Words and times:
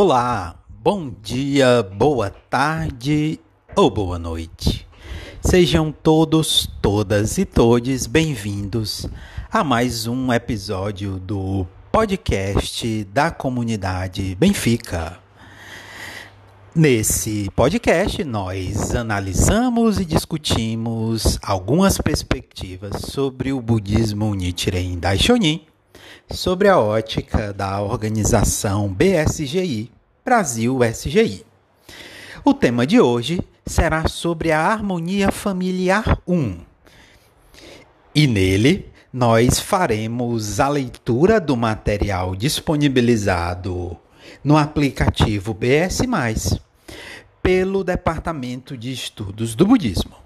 Olá, 0.00 0.54
bom 0.68 1.10
dia, 1.10 1.82
boa 1.82 2.30
tarde 2.30 3.40
ou 3.74 3.90
boa 3.90 4.16
noite. 4.16 4.86
Sejam 5.40 5.90
todos, 5.90 6.70
todas 6.80 7.36
e 7.36 7.44
todes 7.44 8.06
bem-vindos 8.06 9.08
a 9.50 9.64
mais 9.64 10.06
um 10.06 10.32
episódio 10.32 11.18
do 11.18 11.66
podcast 11.90 13.02
da 13.06 13.32
comunidade 13.32 14.36
Benfica. 14.36 15.18
Nesse 16.72 17.50
podcast, 17.56 18.22
nós 18.22 18.94
analisamos 18.94 19.98
e 19.98 20.04
discutimos 20.04 21.40
algumas 21.42 21.98
perspectivas 21.98 23.02
sobre 23.02 23.52
o 23.52 23.60
budismo 23.60 24.32
Nichiren 24.32 24.96
Daishonin 24.96 25.66
sobre 26.30 26.68
a 26.68 26.78
ótica 26.78 27.52
da 27.52 27.80
organização 27.80 28.88
BSGI, 28.88 29.90
Brasil 30.28 30.80
SGI. 30.84 31.42
O 32.44 32.52
tema 32.52 32.86
de 32.86 33.00
hoje 33.00 33.40
será 33.64 34.06
sobre 34.08 34.52
a 34.52 34.60
harmonia 34.60 35.32
familiar 35.32 36.20
1. 36.28 36.60
E 38.14 38.26
nele 38.26 38.92
nós 39.10 39.58
faremos 39.58 40.60
a 40.60 40.68
leitura 40.68 41.40
do 41.40 41.56
material 41.56 42.36
disponibilizado 42.36 43.96
no 44.44 44.58
aplicativo 44.58 45.54
BS, 45.54 46.02
pelo 47.42 47.82
Departamento 47.82 48.76
de 48.76 48.92
Estudos 48.92 49.54
do 49.54 49.66
Budismo. 49.66 50.16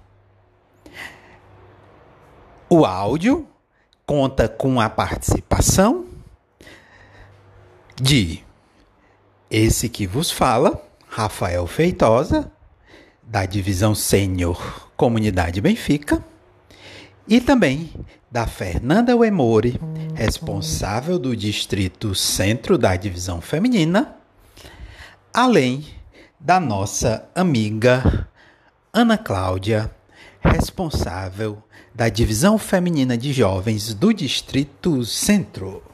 O 2.69 2.85
áudio 2.85 3.47
conta 4.05 4.49
com 4.49 4.81
a 4.81 4.89
participação 4.89 6.07
de 7.95 8.43
esse 9.53 9.87
que 9.87 10.07
vos 10.07 10.31
fala, 10.31 10.83
Rafael 11.07 11.67
Feitosa, 11.67 12.51
da 13.21 13.45
divisão 13.45 13.93
Sênior 13.93 14.89
Comunidade 14.97 15.61
Benfica, 15.61 16.25
e 17.27 17.39
também 17.39 17.91
da 18.31 18.47
Fernanda 18.47 19.15
Wemori, 19.15 19.79
responsável 20.15 21.19
do 21.19 21.35
Distrito 21.37 22.15
Centro 22.15 22.79
da 22.79 22.95
Divisão 22.95 23.39
Feminina, 23.41 24.15
além 25.31 25.85
da 26.39 26.59
nossa 26.59 27.29
amiga 27.35 28.27
Ana 28.91 29.19
Cláudia, 29.19 29.91
responsável 30.41 31.61
da 31.93 32.09
Divisão 32.09 32.57
Feminina 32.57 33.15
de 33.15 33.31
Jovens 33.31 33.93
do 33.93 34.11
Distrito 34.11 35.05
Centro. 35.05 35.92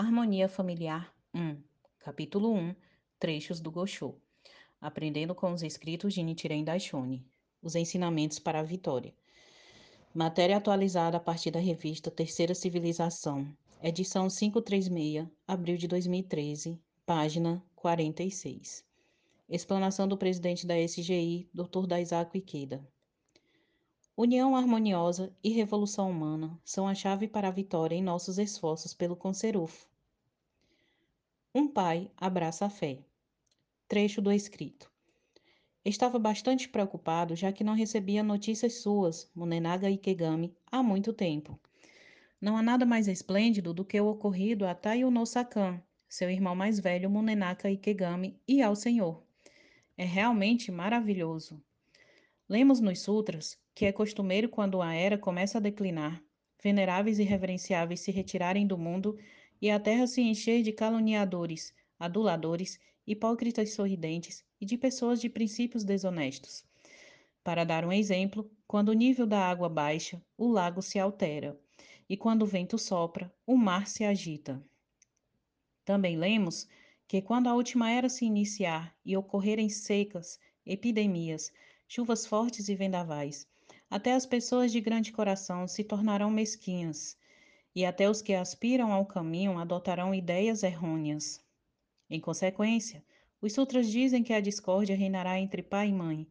Harmonia 0.00 0.48
Familiar 0.48 1.14
1, 1.34 1.58
Capítulo 1.98 2.54
1 2.54 2.74
Trechos 3.18 3.60
do 3.60 3.70
Gosho 3.70 4.14
Aprendendo 4.80 5.34
com 5.34 5.52
os 5.52 5.62
escritos 5.62 6.14
de 6.14 6.22
Nichiren 6.22 6.64
Daishonin 6.64 7.22
Os 7.62 7.74
ensinamentos 7.74 8.38
para 8.38 8.60
a 8.60 8.62
vitória. 8.62 9.12
Matéria 10.14 10.56
atualizada 10.56 11.18
a 11.18 11.20
partir 11.20 11.50
da 11.50 11.60
revista 11.60 12.10
Terceira 12.10 12.54
Civilização, 12.54 13.46
edição 13.82 14.28
536, 14.28 15.28
abril 15.46 15.76
de 15.76 15.86
2013, 15.86 16.80
página 17.04 17.62
46. 17.76 18.82
Explanação 19.50 20.08
do 20.08 20.16
presidente 20.16 20.66
da 20.66 20.80
SGI, 20.80 21.46
Dr. 21.52 21.86
Daisaku 21.86 22.38
Ikeda. 22.38 22.82
União 24.16 24.56
harmoniosa 24.56 25.30
e 25.44 25.50
revolução 25.50 26.10
humana 26.10 26.58
são 26.64 26.88
a 26.88 26.94
chave 26.94 27.28
para 27.28 27.48
a 27.48 27.52
vitória 27.52 27.94
em 27.94 28.02
nossos 28.02 28.38
esforços 28.38 28.94
pelo 28.94 29.14
conserufo. 29.14 29.89
Um 31.52 31.66
pai 31.66 32.08
abraça 32.16 32.66
a 32.66 32.70
fé. 32.70 33.00
Trecho 33.88 34.22
do 34.22 34.30
escrito. 34.30 34.88
Estava 35.84 36.16
bastante 36.16 36.68
preocupado, 36.68 37.34
já 37.34 37.52
que 37.52 37.64
não 37.64 37.74
recebia 37.74 38.22
notícias 38.22 38.74
suas, 38.74 39.28
Munenaga 39.34 39.90
Ikegami, 39.90 40.54
há 40.70 40.80
muito 40.80 41.12
tempo. 41.12 41.58
Não 42.40 42.56
há 42.56 42.62
nada 42.62 42.86
mais 42.86 43.08
esplêndido 43.08 43.74
do 43.74 43.84
que 43.84 44.00
o 44.00 44.06
ocorrido 44.06 44.64
a 44.64 44.76
Taiyo 44.76 45.10
no 45.10 45.26
Sakan, 45.26 45.82
seu 46.08 46.30
irmão 46.30 46.54
mais 46.54 46.78
velho 46.78 47.10
Munenaka 47.10 47.68
Ikegami, 47.68 48.38
e 48.46 48.62
ao 48.62 48.76
Senhor. 48.76 49.20
É 49.98 50.04
realmente 50.04 50.70
maravilhoso. 50.70 51.60
Lemos 52.48 52.78
nos 52.78 53.00
sutras 53.00 53.58
que 53.74 53.86
é 53.86 53.92
costumeiro 53.92 54.48
quando 54.48 54.80
a 54.80 54.94
era 54.94 55.18
começa 55.18 55.58
a 55.58 55.60
declinar, 55.60 56.22
veneráveis 56.62 57.18
e 57.18 57.24
reverenciáveis 57.24 57.98
se 57.98 58.12
retirarem 58.12 58.68
do 58.68 58.78
mundo 58.78 59.18
e 59.60 59.70
a 59.70 59.78
terra 59.78 60.06
se 60.06 60.22
encher 60.22 60.62
de 60.62 60.72
caluniadores, 60.72 61.74
aduladores, 61.98 62.78
hipócritas 63.06 63.74
sorridentes 63.74 64.44
e 64.60 64.64
de 64.64 64.78
pessoas 64.78 65.20
de 65.20 65.28
princípios 65.28 65.84
desonestos. 65.84 66.64
Para 67.42 67.64
dar 67.64 67.84
um 67.84 67.92
exemplo, 67.92 68.50
quando 68.66 68.90
o 68.90 68.94
nível 68.94 69.26
da 69.26 69.40
água 69.40 69.68
baixa, 69.68 70.22
o 70.36 70.46
lago 70.46 70.80
se 70.80 70.98
altera, 70.98 71.58
e 72.08 72.16
quando 72.16 72.42
o 72.42 72.46
vento 72.46 72.78
sopra, 72.78 73.32
o 73.46 73.56
mar 73.56 73.86
se 73.86 74.04
agita. 74.04 74.62
Também 75.84 76.16
lemos 76.16 76.68
que 77.08 77.20
quando 77.20 77.48
a 77.48 77.54
última 77.54 77.90
era 77.90 78.08
se 78.08 78.24
iniciar 78.24 78.94
e 79.04 79.16
ocorrerem 79.16 79.68
secas, 79.68 80.38
epidemias, 80.64 81.52
chuvas 81.88 82.24
fortes 82.24 82.68
e 82.68 82.74
vendavais, 82.74 83.48
até 83.90 84.12
as 84.12 84.24
pessoas 84.24 84.70
de 84.70 84.80
grande 84.80 85.10
coração 85.10 85.66
se 85.66 85.82
tornarão 85.82 86.30
mesquinhas, 86.30 87.18
e 87.74 87.84
até 87.84 88.08
os 88.08 88.20
que 88.20 88.34
aspiram 88.34 88.92
ao 88.92 89.06
caminho 89.06 89.58
adotarão 89.58 90.14
ideias 90.14 90.62
errôneas. 90.62 91.40
Em 92.08 92.20
consequência, 92.20 93.04
os 93.40 93.52
sutras 93.52 93.88
dizem 93.88 94.22
que 94.22 94.32
a 94.32 94.40
discórdia 94.40 94.96
reinará 94.96 95.38
entre 95.38 95.62
pai 95.62 95.88
e 95.88 95.92
mãe, 95.92 96.26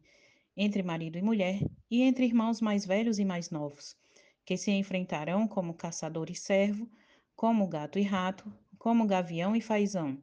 entre 0.56 0.82
marido 0.82 1.18
e 1.18 1.22
mulher 1.22 1.60
e 1.90 2.02
entre 2.02 2.24
irmãos 2.24 2.60
mais 2.60 2.84
velhos 2.84 3.18
e 3.18 3.24
mais 3.24 3.50
novos, 3.50 3.96
que 4.44 4.56
se 4.56 4.70
enfrentarão 4.70 5.48
como 5.48 5.74
caçador 5.74 6.30
e 6.30 6.34
servo, 6.34 6.88
como 7.34 7.66
gato 7.66 7.98
e 7.98 8.02
rato, 8.02 8.52
como 8.78 9.06
gavião 9.06 9.56
e 9.56 9.60
fazão, 9.60 10.22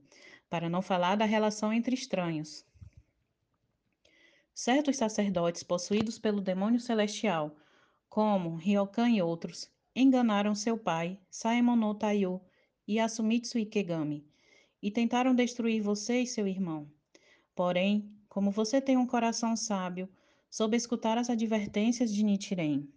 para 0.50 0.70
não 0.70 0.82
falar 0.82 1.16
da 1.16 1.26
relação 1.26 1.74
entre 1.74 1.96
estranhos, 1.96 2.66
Certos 4.60 4.98
sacerdotes 4.98 5.62
possuídos 5.62 6.18
pelo 6.18 6.42
demônio 6.42 6.80
celestial, 6.80 7.56
como 8.10 8.56
Ryokan 8.56 9.12
e 9.12 9.22
outros, 9.22 9.70
enganaram 10.00 10.54
seu 10.54 10.78
pai, 10.78 11.20
Saemon 11.28 11.76
no 11.76 11.96
Taiyo 11.96 12.40
e 12.88 13.00
Asumitsu 13.00 13.58
Ikegami, 13.58 14.24
e 14.80 14.92
tentaram 14.92 15.34
destruir 15.34 15.82
você 15.82 16.22
e 16.22 16.28
seu 16.28 16.48
irmão. 16.48 16.88
Porém, 17.56 18.16
como 18.30 18.52
você 18.52 18.80
tem 18.80 18.96
um 18.96 19.08
coração 19.08 19.56
sábio, 19.56 20.08
soube 20.52 20.78
escutar 20.78 21.18
as 21.18 21.32
advertências 21.32 22.14
de 22.14 22.24
Nichiren. 22.24 22.88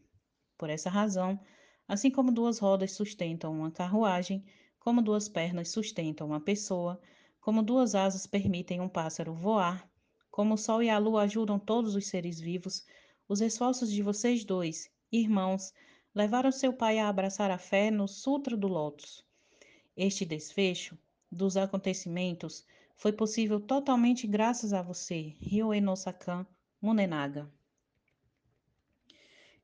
Por 0.58 0.68
essa 0.68 0.90
razão, 0.90 1.40
assim 1.88 2.10
como 2.10 2.30
duas 2.30 2.58
rodas 2.58 2.92
sustentam 2.92 3.50
uma 3.50 3.70
carruagem, 3.70 4.44
como 4.78 5.00
duas 5.00 5.26
pernas 5.26 5.70
sustentam 5.70 6.26
uma 6.26 6.40
pessoa, 6.40 7.00
como 7.40 7.62
duas 7.62 7.94
asas 7.94 8.26
permitem 8.26 8.78
um 8.78 8.88
pássaro 8.90 9.32
voar, 9.32 9.90
como 10.30 10.52
o 10.52 10.58
Sol 10.58 10.82
e 10.82 10.90
a 10.90 10.98
Lua 10.98 11.22
ajudam 11.22 11.58
todos 11.58 11.94
os 11.94 12.08
seres 12.08 12.38
vivos, 12.38 12.84
os 13.26 13.40
esforços 13.40 13.90
de 13.90 14.02
vocês 14.02 14.44
dois, 14.44 14.90
irmãos, 15.10 15.72
levaram 16.14 16.50
seu 16.50 16.72
pai 16.72 16.98
a 16.98 17.08
abraçar 17.08 17.50
a 17.50 17.58
fé 17.58 17.90
no 17.90 18.06
Sutra 18.08 18.56
do 18.56 18.68
Lótus. 18.68 19.24
Este 19.96 20.24
desfecho 20.24 20.98
dos 21.30 21.56
acontecimentos 21.56 22.64
foi 22.96 23.12
possível 23.12 23.60
totalmente 23.60 24.26
graças 24.26 24.72
a 24.72 24.82
você, 24.82 25.34
Ryoe 25.40 25.80
no 25.80 25.96
Sakan 25.96 26.46
Munenaga. 26.80 27.50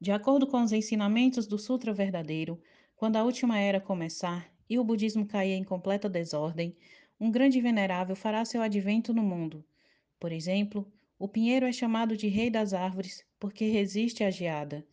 De 0.01 0.13
acordo 0.13 0.47
com 0.47 0.63
os 0.63 0.73
ensinamentos 0.73 1.47
do 1.47 1.59
Sutra 1.59 1.93
verdadeiro, 1.93 2.61
quando 2.95 3.17
a 3.17 3.25
última 3.25 3.59
era 3.59 3.81
começar 3.81 4.51
e 4.69 4.79
o 4.79 4.85
budismo 4.85 5.27
cair 5.27 5.53
em 5.53 5.65
completa 5.65 6.09
desordem, 6.09 6.77
um 7.19 7.31
grande 7.31 7.61
venerável 7.61 8.15
fará 8.15 8.45
seu 8.45 8.61
advento 8.63 9.15
no 9.15 9.23
mundo 9.23 9.65
por 10.19 10.33
exemplo, 10.33 10.91
o 11.19 11.29
pinheiro 11.29 11.67
é 11.67 11.73
chamado 11.73 12.17
de 12.17 12.27
rei 12.29 12.51
das 12.51 12.73
árvores 12.73 13.25
porque 13.39 13.67
resiste 13.69 14.25
à 14.25 14.31
geada, 14.31 14.87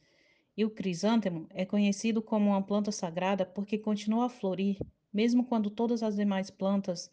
e 0.56 0.64
o 0.66 0.70
crisântemo 0.70 1.48
é 1.50 1.66
conhecido 1.66 2.22
como 2.22 2.52
uma 2.52 2.62
planta 2.62 2.92
sagrada 2.92 3.46
porque 3.46 3.78
continua 3.78 4.26
a 4.26 4.30
florir 4.30 4.78
mesmo 5.14 5.46
quando 5.46 5.70
todas 5.70 6.02
as 6.02 6.16
demais 6.16 6.50
plantas 6.50 7.12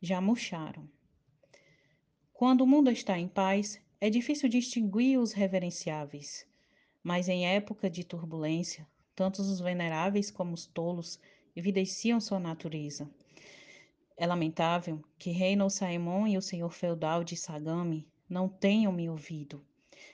já 0.00 0.20
murcharam. 0.20 0.86
Quando 2.34 2.60
o 2.60 2.66
mundo 2.66 2.90
está 2.90 3.18
em 3.18 3.26
paz, 3.28 3.80
é 4.00 4.10
difícil 4.10 4.48
distinguir 4.48 5.18
os 5.18 5.32
reverenciáveis, 5.32 6.46
mas 7.02 7.28
em 7.28 7.46
época 7.46 7.88
de 7.88 8.04
turbulência, 8.04 8.86
tanto 9.16 9.40
os 9.40 9.60
veneráveis 9.60 10.30
como 10.30 10.52
os 10.52 10.66
tolos 10.66 11.18
evidenciam 11.56 12.20
sua 12.20 12.38
natureza. 12.38 13.10
É 14.16 14.26
lamentável 14.26 15.02
que 15.18 15.30
Reino 15.30 15.68
Saemon 15.70 16.26
e 16.26 16.36
o 16.36 16.42
senhor 16.42 16.70
feudal 16.70 17.24
de 17.24 17.36
Sagami 17.36 18.06
não 18.28 18.48
tenham 18.48 18.92
me 18.92 19.08
ouvido. 19.08 19.64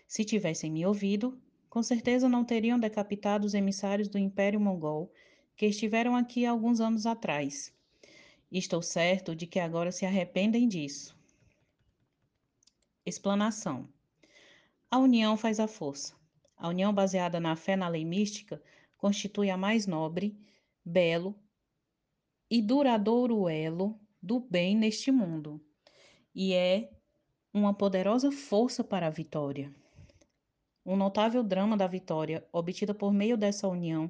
Se 0.07 0.25
tivessem 0.25 0.71
me 0.71 0.87
ouvido, 0.87 1.41
com 1.77 1.83
certeza 1.83 2.27
não 2.27 2.43
teriam 2.43 2.81
decapitado 2.81 3.45
os 3.45 3.53
emissários 3.53 4.09
do 4.09 4.17
Império 4.17 4.59
Mongol 4.59 5.13
que 5.55 5.67
estiveram 5.67 6.17
aqui 6.17 6.47
alguns 6.47 6.81
anos 6.81 7.05
atrás. 7.05 7.71
Estou 8.51 8.81
certo 8.81 9.37
de 9.37 9.47
que 9.47 9.61
agora 9.61 9.93
se 9.93 10.07
arrependem 10.07 10.67
disso. 10.67 11.15
Explanação: 13.05 13.87
A 14.91 14.97
união 14.97 15.37
faz 15.37 15.61
a 15.61 15.69
força. 15.69 16.15
A 16.57 16.67
união 16.67 16.95
baseada 16.95 17.39
na 17.39 17.55
fé 17.55 17.77
na 17.77 17.89
lei 17.89 18.07
mística 18.07 18.59
constitui 18.97 19.51
a 19.51 19.57
mais 19.59 19.87
nobre, 19.87 20.35
belo 20.83 21.39
e 22.51 22.63
duradouro 22.63 23.51
elo 23.51 24.01
do 24.23 24.41
bem 24.41 24.75
neste 24.75 25.13
mundo, 25.13 25.61
e 26.35 26.55
é 26.55 26.91
uma 27.53 27.75
poderosa 27.75 28.33
força 28.33 28.83
para 28.83 29.09
a 29.09 29.11
vitória. 29.11 29.71
Um 30.87 30.95
notável 30.95 31.43
drama 31.43 31.77
da 31.77 31.89
vitória, 31.89 32.47
obtida 32.53 32.95
por 32.95 33.13
meio 33.13 33.37
dessa 33.37 33.67
união, 33.67 34.09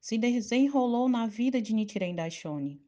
se 0.00 0.16
desenrolou 0.16 1.06
na 1.06 1.26
vida 1.26 1.60
de 1.60 1.74
Nichiren 1.74 2.14
Daishonin. 2.14 2.80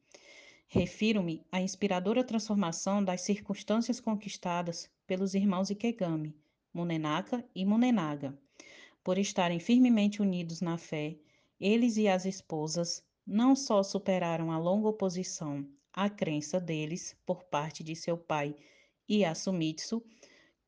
Refiro-me 0.67 1.45
à 1.51 1.61
inspiradora 1.61 2.23
transformação 2.23 3.03
das 3.03 3.21
circunstâncias 3.21 3.99
conquistadas 3.99 4.89
pelos 5.05 5.35
irmãos 5.35 5.69
Ikegami, 5.69 6.35
Munenaka 6.73 7.45
e 7.53 7.63
Munenaga. 7.63 8.35
Por 9.03 9.19
estarem 9.19 9.59
firmemente 9.59 10.19
unidos 10.19 10.59
na 10.59 10.79
fé, 10.79 11.15
eles 11.59 11.95
e 11.95 12.07
as 12.07 12.25
esposas 12.25 13.03
não 13.25 13.55
só 13.55 13.83
superaram 13.83 14.51
a 14.51 14.57
longa 14.57 14.87
oposição 14.87 15.63
à 15.93 16.09
crença 16.09 16.59
deles 16.59 17.15
por 17.23 17.43
parte 17.43 17.83
de 17.83 17.95
seu 17.95 18.17
pai 18.17 18.55
Yasumitsu, 19.07 20.03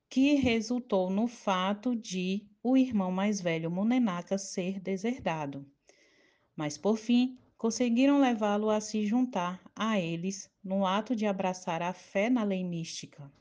que 0.09 0.33
resultou 0.33 1.09
no 1.11 1.27
fato 1.27 1.95
de 1.95 2.47
o 2.63 2.75
irmão 2.75 3.11
mais 3.11 3.39
velho 3.39 3.69
Munenaka 3.69 4.37
ser 4.37 4.79
deserdado. 4.79 5.65
Mas 6.55 6.77
por 6.77 6.97
fim, 6.97 7.37
conseguiram 7.57 8.19
levá-lo 8.19 8.69
a 8.69 8.81
se 8.81 9.05
juntar 9.05 9.61
a 9.75 9.99
eles 9.99 10.49
no 10.63 10.85
ato 10.85 11.15
de 11.15 11.25
abraçar 11.25 11.81
a 11.83 11.93
fé 11.93 12.29
na 12.29 12.43
lei 12.43 12.63
mística. 12.63 13.31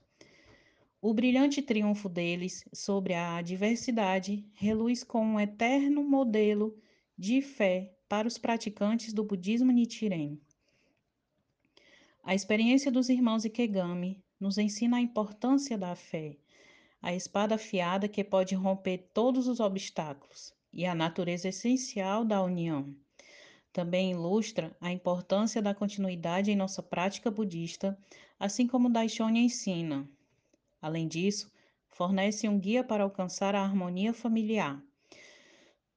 O 1.00 1.15
brilhante 1.15 1.62
triunfo 1.62 2.09
deles 2.09 2.65
sobre 2.73 3.14
a 3.14 3.37
adversidade 3.37 4.44
reluz 4.53 5.03
como 5.03 5.35
um 5.35 5.41
eterno 5.41 6.03
modelo 6.03 6.76
de 7.17 7.41
fé 7.41 7.94
para 8.09 8.26
os 8.29 8.37
praticantes 8.37 9.12
do 9.12 9.25
budismo 9.25 9.71
Nichiren. 9.71 10.38
A 12.23 12.35
experiência 12.35 12.91
dos 12.91 13.09
irmãos 13.09 13.44
Ikegami 13.44 14.23
nos 14.38 14.59
ensina 14.59 14.97
a 14.97 15.00
importância 15.00 15.79
da 15.79 15.94
fé, 15.94 16.37
a 17.00 17.15
espada 17.15 17.55
afiada 17.55 18.09
que 18.09 18.25
pode 18.25 18.55
romper 18.55 19.11
todos 19.15 19.47
os 19.47 19.61
obstáculos 19.61 20.53
e 20.73 20.85
a 20.85 20.95
natureza 20.95 21.49
essencial 21.49 22.25
da 22.25 22.43
união. 22.43 22.95
Também 23.73 24.11
ilustra 24.11 24.77
a 24.81 24.91
importância 24.91 25.62
da 25.62 25.75
continuidade 25.75 26.50
em 26.50 26.56
nossa 26.56 26.83
prática 26.83 27.31
budista, 27.31 27.99
assim 28.39 28.67
como 28.67 28.91
Daishonin 28.91 29.45
ensina. 29.45 30.09
Além 30.81 31.06
disso, 31.06 31.50
fornece 31.89 32.49
um 32.49 32.59
guia 32.59 32.83
para 32.83 33.05
alcançar 33.05 33.55
a 33.55 33.62
harmonia 33.62 34.12
familiar. 34.12 34.83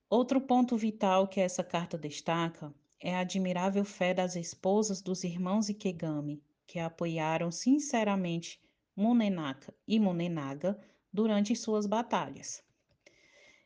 Outro 0.10 0.42
ponto 0.42 0.76
vital 0.78 1.28
que 1.28 1.40
essa 1.40 1.64
carta 1.64 1.98
destaca 1.98 2.74
é 3.00 3.16
a 3.16 3.20
admirável 3.20 3.84
fé 3.86 4.14
das 4.14 4.36
esposas 4.36 5.02
dos 5.02 5.24
irmãos 5.24 5.70
Ikegami, 5.70 6.44
que 6.68 6.80
apoiaram 6.80 7.52
sinceramente 7.52 8.62
Munenaka 8.96 9.74
e 9.88 10.00
Munenaga 10.00 10.80
durante 11.14 11.56
suas 11.56 11.86
batalhas. 11.86 12.64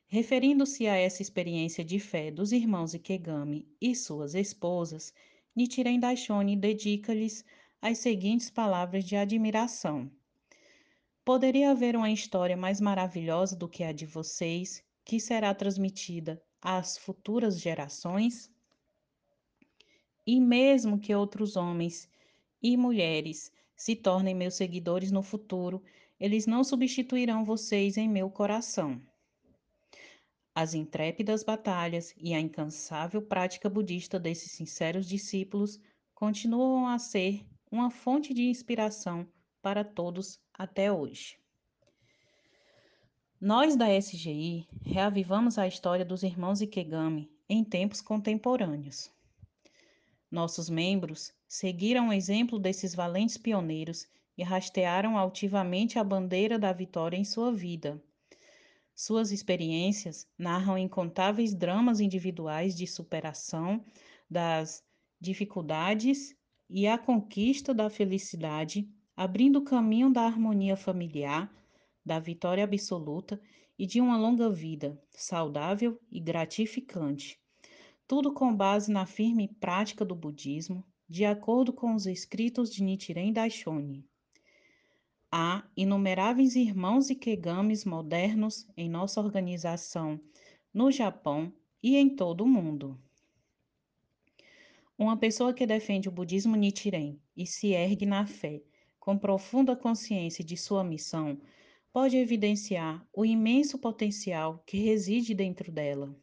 Referindo-se 0.07 0.87
a 0.87 0.95
essa 0.95 1.21
experiência 1.21 1.83
de 1.83 1.99
fé 1.99 2.31
dos 2.31 2.51
irmãos 2.51 2.93
Ikegami 2.93 3.67
e 3.81 3.95
suas 3.95 4.35
esposas, 4.35 5.13
Nichiren 5.55 5.99
Daishonin 5.99 6.57
dedica-lhes 6.57 7.43
as 7.81 7.99
seguintes 7.99 8.49
palavras 8.49 9.03
de 9.03 9.15
admiração. 9.15 10.09
Poderia 11.23 11.71
haver 11.71 11.95
uma 11.95 12.11
história 12.11 12.55
mais 12.55 12.79
maravilhosa 12.79 13.55
do 13.55 13.67
que 13.67 13.83
a 13.83 13.91
de 13.91 14.05
vocês, 14.05 14.83
que 15.03 15.19
será 15.19 15.53
transmitida 15.53 16.41
às 16.61 16.97
futuras 16.97 17.59
gerações? 17.59 18.51
E 20.25 20.39
mesmo 20.39 20.99
que 20.99 21.13
outros 21.13 21.55
homens 21.55 22.09
e 22.61 22.75
mulheres 22.77 23.51
se 23.75 23.95
tornem 23.95 24.33
meus 24.33 24.55
seguidores 24.55 25.11
no 25.11 25.21
futuro, 25.21 25.83
eles 26.19 26.45
não 26.45 26.63
substituirão 26.63 27.43
vocês 27.43 27.97
em 27.97 28.07
meu 28.07 28.29
coração. 28.29 29.01
As 30.53 30.73
intrépidas 30.73 31.43
batalhas 31.43 32.13
e 32.17 32.33
a 32.33 32.39
incansável 32.39 33.21
prática 33.21 33.69
budista 33.69 34.17
desses 34.17 34.53
sinceros 34.53 35.05
discípulos 35.05 35.79
continuam 36.13 36.87
a 36.87 36.97
ser 36.97 37.45
uma 37.69 37.91
fonte 37.91 38.33
de 38.33 38.43
inspiração 38.43 39.27
para 39.61 39.83
todos 39.83 40.39
até 40.53 40.89
hoje. 40.89 41.37
Nós 43.39 43.75
da 43.75 43.87
SGI 43.99 44.65
reavivamos 44.81 45.57
a 45.57 45.67
história 45.67 46.05
dos 46.05 46.23
irmãos 46.23 46.61
Ikegami 46.61 47.29
em 47.49 47.63
tempos 47.63 47.99
contemporâneos. 47.99 49.11
Nossos 50.31 50.69
membros 50.69 51.33
seguiram 51.47 52.09
o 52.09 52.13
exemplo 52.13 52.59
desses 52.59 52.95
valentes 52.95 53.37
pioneiros 53.37 54.07
e 54.37 54.43
rastearam 54.43 55.17
altivamente 55.17 55.99
a 55.99 56.03
bandeira 56.03 56.59
da 56.59 56.73
vitória 56.73 57.17
em 57.17 57.23
sua 57.23 57.51
vida 57.51 58.01
suas 58.95 59.31
experiências 59.33 60.25
narram 60.37 60.77
incontáveis 60.77 61.53
dramas 61.53 61.99
individuais 61.99 62.73
de 62.73 62.87
superação 62.87 63.83
das 64.29 64.81
dificuldades 65.19 66.33
e 66.69 66.87
a 66.87 66.97
conquista 66.97 67.73
da 67.73 67.89
felicidade, 67.89 68.89
abrindo 69.15 69.61
caminho 69.61 70.11
da 70.13 70.21
harmonia 70.21 70.77
familiar, 70.77 71.53
da 72.05 72.19
vitória 72.19 72.63
absoluta 72.63 73.39
e 73.77 73.85
de 73.85 73.99
uma 73.99 74.17
longa 74.17 74.49
vida, 74.49 74.97
saudável 75.11 75.99
e 76.09 76.21
gratificante. 76.21 77.37
Tudo 78.07 78.33
com 78.33 78.55
base 78.55 78.89
na 78.89 79.05
firme 79.05 79.49
prática 79.59 80.05
do 80.05 80.15
budismo, 80.15 80.85
de 81.07 81.23
acordo 81.23 81.71
com 81.71 81.93
os 81.93 82.05
escritos 82.07 82.73
de 82.73 82.83
Nichiren 82.83 83.31
Daishonin. 83.31 84.03
Há 85.31 85.63
inumeráveis 85.77 86.55
irmãos 86.55 87.09
e 87.09 87.15
kegamis 87.15 87.85
modernos 87.85 88.67
em 88.75 88.89
nossa 88.89 89.19
organização 89.19 90.19
no 90.73 90.91
Japão 90.91 91.53
e 91.81 91.95
em 91.95 92.15
todo 92.15 92.43
o 92.43 92.47
mundo. 92.47 92.99
Uma 94.97 95.17
pessoa 95.17 95.53
que 95.53 95.67
defende 95.67 96.09
o 96.09 96.11
budismo 96.11 96.55
Nichiren 96.55 97.19
e 97.35 97.45
se 97.45 97.73
ergue 97.73 98.05
na 98.05 98.25
fé, 98.25 98.63
com 98.99 99.17
profunda 99.17 99.75
consciência 99.75 100.43
de 100.43 100.57
sua 100.57 100.83
missão, 100.83 101.39
pode 101.93 102.17
evidenciar 102.17 103.05
o 103.13 103.23
imenso 103.23 103.77
potencial 103.77 104.63
que 104.65 104.77
reside 104.77 105.35
dentro 105.35 105.71
dela. 105.71 106.15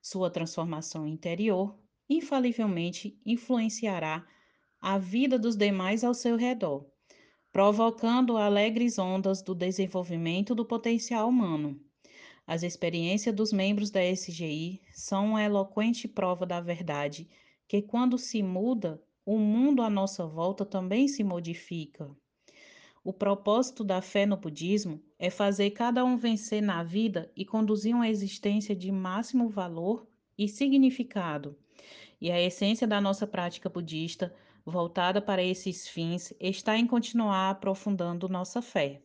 Sua 0.00 0.30
transformação 0.30 1.06
interior 1.06 1.76
infalivelmente 2.08 3.18
influenciará 3.24 4.26
a 4.80 4.98
vida 4.98 5.38
dos 5.38 5.56
demais 5.56 6.02
ao 6.04 6.14
seu 6.14 6.36
redor 6.36 6.86
provocando 7.52 8.36
alegres 8.36 8.98
ondas 8.98 9.42
do 9.42 9.54
desenvolvimento 9.54 10.54
do 10.54 10.64
potencial 10.64 11.28
humano. 11.28 11.80
As 12.46 12.62
experiências 12.62 13.34
dos 13.34 13.52
membros 13.52 13.90
da 13.90 14.00
SGI 14.00 14.80
são 14.92 15.30
uma 15.30 15.42
eloquente 15.42 16.06
prova 16.06 16.46
da 16.46 16.60
verdade 16.60 17.28
que, 17.66 17.82
quando 17.82 18.16
se 18.16 18.42
muda, 18.42 19.02
o 19.24 19.38
mundo 19.38 19.82
à 19.82 19.90
nossa 19.90 20.26
volta 20.26 20.64
também 20.64 21.08
se 21.08 21.24
modifica. 21.24 22.10
O 23.02 23.12
propósito 23.12 23.82
da 23.82 24.00
fé 24.00 24.24
no 24.24 24.36
budismo 24.36 25.02
é 25.18 25.28
fazer 25.28 25.70
cada 25.70 26.04
um 26.04 26.16
vencer 26.16 26.62
na 26.62 26.82
vida 26.82 27.30
e 27.34 27.44
conduzir 27.44 27.94
uma 27.94 28.08
existência 28.08 28.74
de 28.74 28.92
máximo 28.92 29.48
valor 29.48 30.06
e 30.38 30.48
significado. 30.48 31.58
E 32.20 32.30
a 32.32 32.40
essência 32.40 32.86
da 32.86 33.00
nossa 33.00 33.26
prática 33.26 33.68
budista 33.68 34.34
voltada 34.64 35.20
para 35.20 35.42
esses 35.42 35.88
fins 35.88 36.32
está 36.40 36.76
em 36.76 36.86
continuar 36.86 37.50
aprofundando 37.50 38.28
nossa 38.28 38.60
fé. 38.60 39.00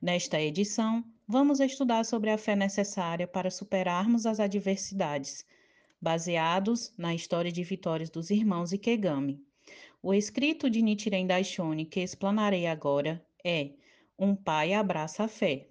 Nesta 0.00 0.40
edição, 0.40 1.04
vamos 1.28 1.60
estudar 1.60 2.04
sobre 2.04 2.30
a 2.30 2.38
fé 2.38 2.56
necessária 2.56 3.26
para 3.26 3.50
superarmos 3.50 4.26
as 4.26 4.40
adversidades, 4.40 5.44
baseados 6.00 6.92
na 6.98 7.14
história 7.14 7.52
de 7.52 7.62
vitórias 7.62 8.10
dos 8.10 8.30
irmãos 8.30 8.72
Ikegami. 8.72 9.40
O 10.02 10.12
escrito 10.12 10.68
de 10.68 10.82
Nichiren 10.82 11.26
Daishonin 11.26 11.84
que 11.84 12.00
explanarei 12.00 12.66
agora 12.66 13.24
é 13.44 13.70
Um 14.18 14.34
pai 14.34 14.72
abraça 14.72 15.24
a 15.24 15.28
fé. 15.28 15.68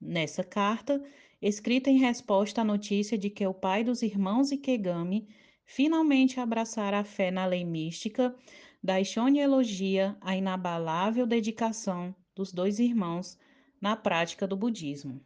Nessa 0.00 0.42
carta, 0.42 1.00
escrita 1.40 1.90
em 1.90 1.98
resposta 1.98 2.62
à 2.62 2.64
notícia 2.64 3.16
de 3.16 3.30
que 3.30 3.46
o 3.46 3.54
pai 3.54 3.84
dos 3.84 4.02
irmãos 4.02 4.50
Ikegami 4.50 5.28
finalmente 5.72 6.40
abraçar 6.40 6.92
a 6.92 7.04
fé 7.04 7.30
na 7.30 7.46
lei 7.46 7.64
mística, 7.64 8.34
Daishone 8.82 9.38
elogia 9.38 10.16
a 10.20 10.34
inabalável 10.34 11.24
dedicação 11.24 12.12
dos 12.34 12.52
dois 12.52 12.80
irmãos 12.80 13.38
na 13.80 13.94
prática 13.94 14.48
do 14.48 14.56
budismo. 14.56 15.20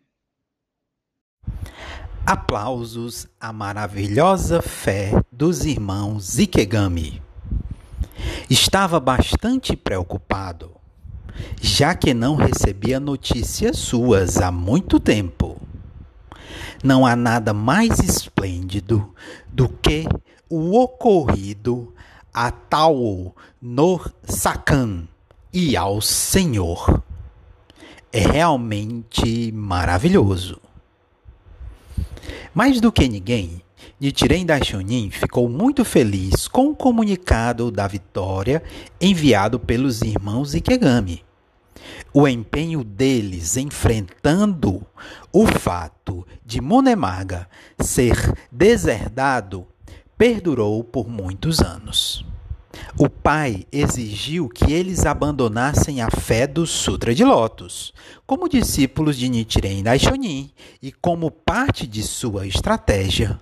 Aplausos 2.26 3.26
à 3.40 3.54
maravilhosa 3.54 4.60
fé 4.60 5.12
dos 5.32 5.64
irmãos 5.64 6.38
Ikegami. 6.38 7.22
Estava 8.50 9.00
bastante 9.00 9.74
preocupado, 9.74 10.76
já 11.60 11.94
que 11.94 12.12
não 12.12 12.34
recebia 12.36 13.00
notícias 13.00 13.78
suas 13.78 14.36
há 14.36 14.52
muito 14.52 15.00
tempo. 15.00 15.58
Não 16.82 17.06
há 17.06 17.16
nada 17.16 17.54
mais 17.54 17.98
esplêndido 17.98 19.14
do 19.50 19.68
que 19.68 20.04
o 20.54 20.80
ocorrido 20.80 21.92
a 22.32 22.50
Tao 22.52 23.34
no 23.60 24.00
Sakan 24.22 25.08
e 25.52 25.76
ao 25.76 26.00
Senhor. 26.00 27.02
É 28.12 28.20
realmente 28.20 29.50
maravilhoso. 29.50 30.60
Mais 32.54 32.80
do 32.80 32.92
que 32.92 33.08
ninguém, 33.08 33.62
Nichiren 34.00 34.46
Daishonin 34.46 35.10
ficou 35.10 35.48
muito 35.48 35.84
feliz 35.84 36.46
com 36.46 36.70
o 36.70 36.76
comunicado 36.76 37.70
da 37.72 37.88
vitória 37.88 38.62
enviado 39.00 39.58
pelos 39.58 40.02
irmãos 40.02 40.54
Ikegami. 40.54 41.24
O 42.12 42.28
empenho 42.28 42.84
deles 42.84 43.56
enfrentando 43.56 44.86
o 45.32 45.46
fato 45.46 46.24
de 46.46 46.60
Monemaga 46.60 47.48
ser 47.80 48.32
deserdado 48.52 49.66
perdurou 50.24 50.82
por 50.82 51.06
muitos 51.06 51.60
anos. 51.60 52.24
O 52.96 53.10
pai 53.10 53.66
exigiu 53.70 54.48
que 54.48 54.72
eles 54.72 55.04
abandonassem 55.04 56.00
a 56.00 56.08
fé 56.10 56.46
do 56.46 56.66
Sutra 56.66 57.14
de 57.14 57.22
Lotus, 57.22 57.92
como 58.26 58.48
discípulos 58.48 59.18
de 59.18 59.28
Nichiren 59.28 59.82
Daishonin, 59.82 60.50
e 60.82 60.90
como 60.90 61.30
parte 61.30 61.86
de 61.86 62.02
sua 62.02 62.46
estratégia, 62.46 63.38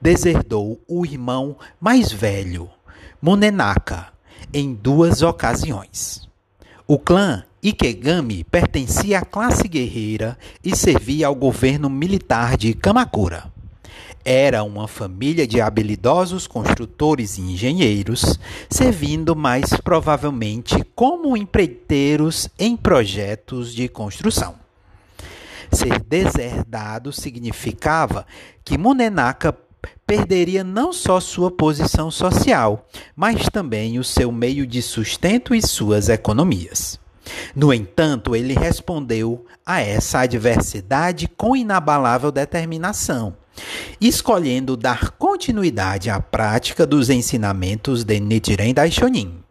deserdou 0.00 0.80
o 0.86 1.04
irmão 1.04 1.56
mais 1.80 2.12
velho, 2.12 2.70
Munenaka, 3.20 4.12
em 4.52 4.72
duas 4.72 5.20
ocasiões. 5.20 6.28
O 6.86 6.96
clã 6.96 7.42
Ikegami 7.60 8.44
pertencia 8.44 9.18
à 9.18 9.24
classe 9.24 9.66
guerreira 9.66 10.38
e 10.62 10.76
servia 10.76 11.26
ao 11.26 11.34
governo 11.34 11.90
militar 11.90 12.56
de 12.56 12.72
Kamakura. 12.72 13.52
Era 14.24 14.64
uma 14.64 14.88
família 14.88 15.46
de 15.46 15.60
habilidosos 15.60 16.46
construtores 16.46 17.36
e 17.36 17.42
engenheiros, 17.42 18.38
servindo 18.70 19.36
mais 19.36 19.68
provavelmente 19.84 20.82
como 20.94 21.36
empreiteiros 21.36 22.48
em 22.58 22.74
projetos 22.74 23.74
de 23.74 23.86
construção. 23.86 24.54
Ser 25.70 26.00
deserdado 26.00 27.12
significava 27.12 28.26
que 28.64 28.78
Munenaka 28.78 29.54
perderia 30.06 30.64
não 30.64 30.90
só 30.90 31.20
sua 31.20 31.50
posição 31.50 32.10
social, 32.10 32.88
mas 33.14 33.50
também 33.50 33.98
o 33.98 34.04
seu 34.04 34.32
meio 34.32 34.66
de 34.66 34.80
sustento 34.80 35.54
e 35.54 35.60
suas 35.60 36.08
economias. 36.08 36.98
No 37.54 37.74
entanto, 37.74 38.34
ele 38.34 38.54
respondeu 38.54 39.44
a 39.66 39.82
essa 39.82 40.20
adversidade 40.20 41.28
com 41.28 41.54
inabalável 41.54 42.32
determinação 42.32 43.36
escolhendo 44.00 44.76
dar 44.76 45.10
continuidade 45.12 46.10
à 46.10 46.20
prática 46.20 46.86
dos 46.86 47.10
ensinamentos 47.10 48.04
de 48.04 48.20
Nichiren 48.20 48.74
Daishonin. 48.74 49.42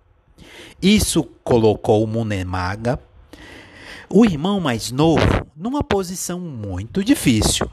Isso 0.82 1.24
colocou 1.44 2.06
Munemaga, 2.06 3.00
o 4.10 4.26
irmão 4.26 4.60
mais 4.60 4.92
novo, 4.92 5.48
numa 5.56 5.84
posição 5.84 6.40
muito 6.40 7.04
difícil. 7.04 7.70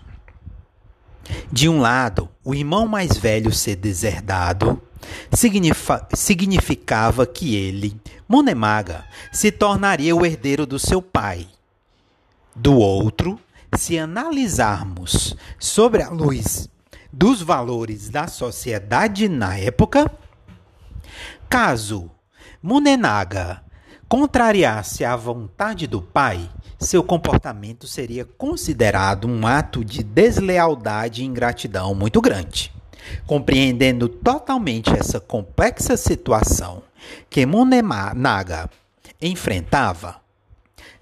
De 1.53 1.69
um 1.69 1.81
lado, 1.81 2.29
o 2.45 2.55
irmão 2.55 2.87
mais 2.87 3.17
velho 3.17 3.53
ser 3.53 3.77
deserdado 3.77 4.81
significava 6.15 7.27
que 7.27 7.55
ele, 7.55 8.01
Munemaga, 8.29 9.05
se 9.33 9.51
tornaria 9.51 10.15
o 10.15 10.25
herdeiro 10.25 10.65
do 10.67 10.79
seu 10.79 11.03
pai. 11.03 11.47
Do 12.55 12.77
outro, 12.77 13.39
se 13.77 13.99
analisarmos 13.99 15.37
sobre 15.59 16.03
a 16.03 16.11
luz 16.11 16.69
dos 17.13 17.43
valores 17.43 18.09
da 18.09 18.27
sociedade 18.27 19.29
na 19.29 19.57
época, 19.57 20.11
caso 21.49 22.11
Munenaga 22.63 23.63
contrariasse 24.09 25.05
a 25.05 25.15
vontade 25.15 25.87
do 25.87 26.03
pai, 26.03 26.51
seu 26.81 27.03
comportamento 27.03 27.87
seria 27.87 28.25
considerado 28.25 29.29
um 29.29 29.47
ato 29.47 29.85
de 29.85 30.03
deslealdade 30.03 31.23
e 31.23 31.27
ingratidão 31.27 31.95
muito 31.95 32.21
grande. 32.21 32.73
Compreendendo 33.27 34.09
totalmente 34.09 34.91
essa 34.91 35.21
complexa 35.21 35.97
situação 35.97 36.83
que 37.29 37.47
Munenaga 37.47 38.69
enfrentava, 39.23 40.21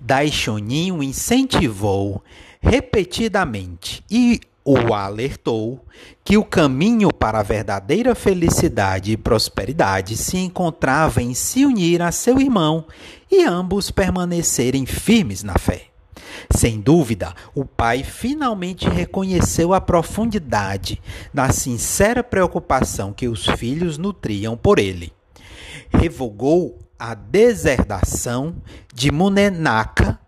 Daishonin 0.00 0.92
o 0.92 1.02
incentivou 1.02 2.22
repetidamente 2.60 4.04
e 4.10 4.40
o 4.64 4.92
alertou 4.92 5.82
que 6.22 6.36
o 6.36 6.44
caminho 6.44 7.10
para 7.10 7.40
a 7.40 7.42
verdadeira 7.42 8.14
felicidade 8.14 9.12
e 9.12 9.16
prosperidade 9.16 10.14
se 10.14 10.36
encontrava 10.36 11.22
em 11.22 11.32
se 11.32 11.64
unir 11.64 12.02
a 12.02 12.12
seu 12.12 12.38
irmão 12.38 12.84
e 13.30 13.44
ambos 13.44 13.90
permanecerem 13.90 14.84
firmes 14.84 15.42
na 15.42 15.54
fé. 15.54 15.86
Sem 16.50 16.80
dúvida, 16.80 17.34
o 17.54 17.64
pai 17.64 18.02
finalmente 18.02 18.86
reconheceu 18.88 19.72
a 19.72 19.80
profundidade 19.80 21.00
da 21.32 21.50
sincera 21.50 22.22
preocupação 22.22 23.12
que 23.12 23.26
os 23.26 23.46
filhos 23.46 23.96
nutriam 23.96 24.54
por 24.54 24.78
ele. 24.78 25.12
Revogou 25.88 26.78
a 26.98 27.14
deserdação 27.14 28.56
de 28.92 29.10
Munenaka 29.10 30.18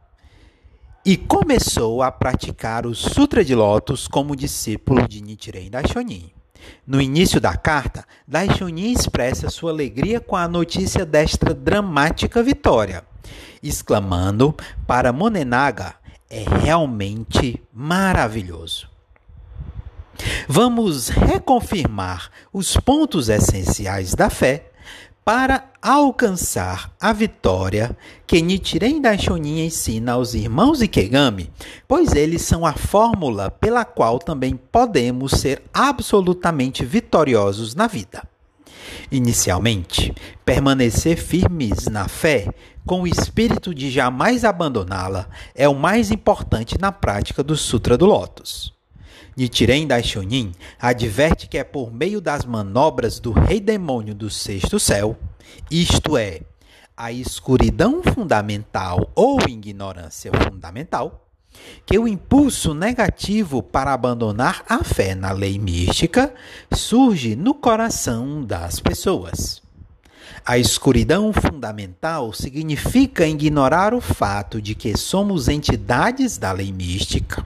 e 1.05 1.17
começou 1.17 2.03
a 2.03 2.13
praticar 2.13 2.87
o 2.87 2.95
Sutra 2.95 3.45
de 3.45 3.55
Lótus 3.55 4.07
como 4.07 4.37
discípulo 4.37 5.09
de 5.09 5.23
Nichiren 5.23 5.71
Daishonin. 5.71 6.31
No 6.87 7.01
início 7.01 7.41
da 7.41 7.57
carta, 7.57 8.05
Daishonin 8.29 8.93
expressa 8.93 9.49
sua 9.49 9.71
alegria 9.71 10.21
com 10.21 10.37
a 10.37 10.47
notícia 10.47 11.07
desta 11.07 11.55
dramática 11.55 12.43
vitória, 12.43 13.03
exclamando 13.63 14.55
para 14.87 15.13
Monenaga: 15.13 15.95
é 16.29 16.45
realmente 16.63 17.63
maravilhoso. 17.73 18.91
Vamos 20.47 21.09
reconfirmar 21.09 22.31
os 22.53 22.77
pontos 22.77 23.31
essenciais 23.31 24.15
da 24.15 24.29
fé 24.29 24.70
para 25.25 25.65
alcançar 25.83 26.93
a 27.01 27.13
vitória 27.13 27.97
que 28.27 28.43
Nichiren 28.43 29.01
Daishonin 29.01 29.65
ensina 29.65 30.13
aos 30.13 30.35
irmãos 30.35 30.81
Ikegami, 30.81 31.51
pois 31.87 32.13
eles 32.13 32.43
são 32.43 32.67
a 32.67 32.73
fórmula 32.73 33.51
pela 33.51 33.85
qual 33.85 34.19
também 34.19 34.57
podemos 34.57 35.33
ser 35.33 35.63
absolutamente 35.73 36.85
vitoriosos 36.85 37.75
na 37.75 37.87
vida. 37.87 38.23
Inicialmente, 39.11 40.15
permanecer 40.45 41.17
firmes 41.17 41.87
na 41.87 42.09
fé, 42.09 42.49
com 42.87 43.03
o 43.03 43.07
espírito 43.07 43.75
de 43.75 43.91
jamais 43.91 44.45
abandoná-la, 44.45 45.29
é 45.55 45.69
o 45.69 45.75
mais 45.75 46.11
importante 46.11 46.77
na 46.81 46.91
prática 46.91 47.43
do 47.43 47.57
Sutra 47.57 47.97
do 47.97 48.07
Lótus. 48.07 48.80
Nichiren 49.41 49.87
Daishonin 49.87 50.53
adverte 50.79 51.49
que 51.49 51.57
é 51.57 51.65
por 51.65 51.91
meio 51.91 52.21
das 52.21 52.45
manobras 52.45 53.19
do 53.19 53.33
rei 53.33 53.59
demônio 53.59 54.15
do 54.15 54.29
sexto 54.29 54.79
céu, 54.79 55.17
isto 55.71 56.19
é, 56.19 56.43
a 56.95 57.11
escuridão 57.11 58.03
fundamental 58.03 59.11
ou 59.15 59.39
ignorância 59.49 60.31
fundamental, 60.45 61.27
que 61.87 61.99
o 61.99 62.07
impulso 62.07 62.75
negativo 62.75 63.63
para 63.63 63.95
abandonar 63.95 64.63
a 64.69 64.85
fé 64.85 65.15
na 65.15 65.33
lei 65.33 65.59
mística 65.59 66.35
surge 66.71 67.35
no 67.35 67.55
coração 67.55 68.45
das 68.45 68.79
pessoas. 68.79 69.63
A 70.45 70.59
escuridão 70.59 71.33
fundamental 71.33 72.35
significa 72.35 73.27
ignorar 73.27 73.95
o 73.95 74.03
fato 74.03 74.61
de 74.61 74.75
que 74.75 74.99
somos 74.99 75.49
entidades 75.49 76.37
da 76.37 76.53
lei 76.53 76.71
mística 76.71 77.43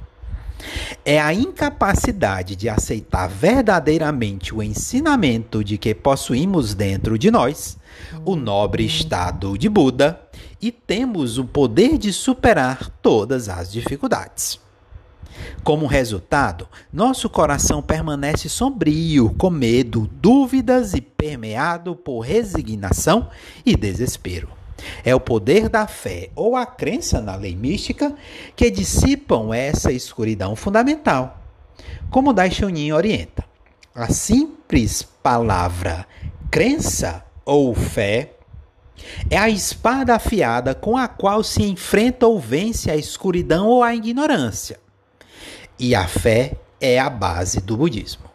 é 1.05 1.21
a 1.21 1.33
incapacidade 1.33 2.57
de 2.57 2.69
aceitar 2.69 3.29
verdadeiramente 3.29 4.55
o 4.55 4.63
ensinamento 4.63 5.63
de 5.63 5.79
que 5.79 5.95
possuímos 5.95 6.75
dentro 6.75 7.19
de 7.19 7.31
nós 7.31 7.77
o 8.25 8.37
nobre 8.37 8.85
estado 8.85 9.57
de 9.57 9.69
Buda 9.69 10.21
e 10.61 10.73
temos 10.73 11.39
o 11.39 11.45
poder 11.45 11.99
de 11.99 12.13
superar 12.13 12.89
todas 13.03 13.49
as 13.49 13.71
dificuldades. 13.71 14.59
Como 15.63 15.87
resultado, 15.87 16.69
nosso 16.93 17.29
coração 17.29 17.83
permanece 17.83 18.49
sombrio, 18.49 19.35
com 19.37 19.51
medo, 19.51 20.09
dúvidas 20.13 20.95
e 20.95 21.01
permeado 21.01 21.97
por 21.97 22.21
resignação 22.21 23.29
e 23.65 23.77
desespero. 23.77 24.64
É 25.05 25.15
o 25.15 25.21
poder 25.21 25.69
da 25.69 25.87
fé 25.87 26.31
ou 26.35 26.57
a 26.57 26.67
crença 26.67 27.21
na 27.21 27.37
lei 27.37 27.55
mística 27.55 28.15
que 28.57 28.71
dissipam 28.71 29.55
essa 29.55 29.93
escuridão 29.93 30.57
fundamental. 30.57 31.41
Como 32.11 32.33
Daishonin 32.33 32.93
orienta, 32.93 33.45
a 33.95 34.09
simples 34.13 35.03
palavra 35.03 36.07
crença 36.51 37.25
ou 37.45 37.75
fé, 37.75 38.35
é 39.29 39.37
a 39.37 39.49
espada 39.49 40.15
afiada 40.15 40.75
com 40.75 40.97
a 40.97 41.09
qual 41.09 41.43
se 41.43 41.63
enfrenta 41.63 42.27
ou 42.27 42.39
vence 42.39 42.91
a 42.91 42.97
escuridão 42.97 43.67
ou 43.67 43.83
a 43.83 43.95
ignorância. 43.95 44.79
E 45.79 45.95
a 45.95 46.07
fé 46.07 46.55
é 46.81 46.99
a 46.99 47.11
base 47.11 47.61
do 47.61 47.77
budismo. 47.77 48.31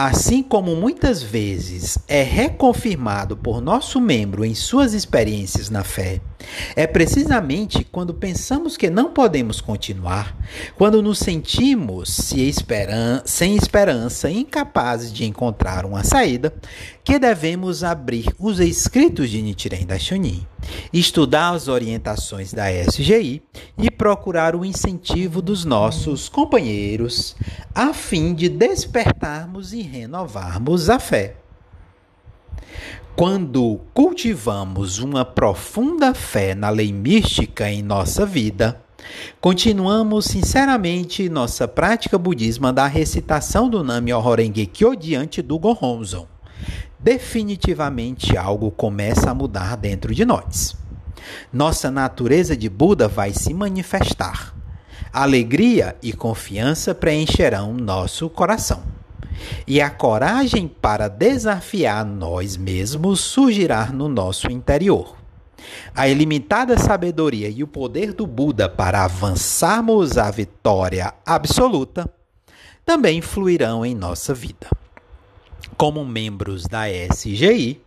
Assim 0.00 0.44
como 0.44 0.76
muitas 0.76 1.20
vezes 1.24 1.98
é 2.06 2.22
reconfirmado 2.22 3.36
por 3.36 3.60
nosso 3.60 4.00
membro 4.00 4.44
em 4.44 4.54
suas 4.54 4.94
experiências 4.94 5.70
na 5.70 5.82
fé, 5.82 6.20
é 6.76 6.86
precisamente 6.86 7.82
quando 7.82 8.14
pensamos 8.14 8.76
que 8.76 8.88
não 8.88 9.10
podemos 9.10 9.60
continuar, 9.60 10.36
quando 10.76 11.02
nos 11.02 11.18
sentimos 11.18 12.10
sem 13.24 13.56
esperança, 13.56 14.30
incapazes 14.30 15.12
de 15.12 15.24
encontrar 15.24 15.84
uma 15.84 16.04
saída, 16.04 16.54
que 17.02 17.18
devemos 17.18 17.82
abrir 17.82 18.26
os 18.38 18.60
escritos 18.60 19.30
de 19.30 19.42
Nichiren 19.42 19.86
Daishonin, 19.86 20.46
estudar 20.92 21.54
as 21.54 21.66
orientações 21.66 22.52
da 22.52 22.70
SGI 22.70 23.42
e 23.78 23.90
procurar 23.90 24.54
o 24.54 24.64
incentivo 24.64 25.40
dos 25.40 25.64
nossos 25.64 26.28
companheiros, 26.28 27.34
a 27.74 27.94
fim 27.94 28.34
de 28.34 28.48
despertarmos 28.48 29.72
e 29.72 29.87
renovarmos 29.88 30.90
a 30.90 30.98
fé. 30.98 31.36
Quando 33.16 33.80
cultivamos 33.92 35.00
uma 35.00 35.24
profunda 35.24 36.14
fé 36.14 36.54
na 36.54 36.70
lei 36.70 36.92
mística 36.92 37.68
em 37.68 37.82
nossa 37.82 38.24
vida, 38.24 38.80
continuamos 39.40 40.26
sinceramente 40.26 41.28
nossa 41.28 41.66
prática 41.66 42.16
budismo 42.16 42.72
da 42.72 42.86
recitação 42.86 43.68
do 43.68 43.82
Nam-myoho 43.82 44.34
Renge 44.34 44.66
Kyo 44.66 44.94
diante 44.94 45.42
do 45.42 45.58
Gohonzon. 45.58 46.28
Definitivamente 47.00 48.36
algo 48.36 48.70
começa 48.70 49.30
a 49.30 49.34
mudar 49.34 49.76
dentro 49.76 50.14
de 50.14 50.24
nós. 50.24 50.76
Nossa 51.52 51.90
natureza 51.90 52.56
de 52.56 52.68
Buda 52.68 53.08
vai 53.08 53.32
se 53.32 53.52
manifestar. 53.52 54.54
Alegria 55.12 55.96
e 56.02 56.12
confiança 56.12 56.94
preencherão 56.94 57.74
nosso 57.74 58.28
coração 58.28 58.97
e 59.66 59.80
a 59.80 59.90
coragem 59.90 60.68
para 60.68 61.08
desafiar 61.08 62.04
nós 62.04 62.56
mesmos 62.56 63.20
surgirá 63.20 63.86
no 63.86 64.08
nosso 64.08 64.50
interior. 64.50 65.16
A 65.94 66.08
ilimitada 66.08 66.78
sabedoria 66.78 67.48
e 67.48 67.62
o 67.62 67.66
poder 67.66 68.12
do 68.12 68.26
Buda 68.26 68.68
para 68.68 69.04
avançarmos 69.04 70.16
à 70.16 70.30
vitória 70.30 71.12
absoluta 71.26 72.08
também 72.84 73.20
fluirão 73.20 73.84
em 73.84 73.94
nossa 73.94 74.32
vida. 74.32 74.68
Como 75.76 76.04
membros 76.04 76.64
da 76.64 76.84
SGI, 76.88 77.80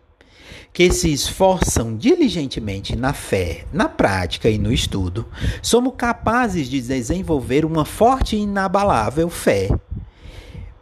que 0.74 0.91
se 0.91 1.12
esforçam 1.12 1.98
diligentemente 1.98 2.96
na 2.96 3.13
fé, 3.13 3.65
na 3.74 3.89
prática 3.89 4.50
e 4.50 4.58
no 4.58 4.72
estudo, 4.72 5.25
somos 5.62 5.96
capazes 5.98 6.70
de 6.70 6.81
desenvolver 6.81 7.65
uma 7.65 7.84
forte 7.84 8.36
e 8.36 8.41
inabalável 8.41 9.29
fé 9.29 9.70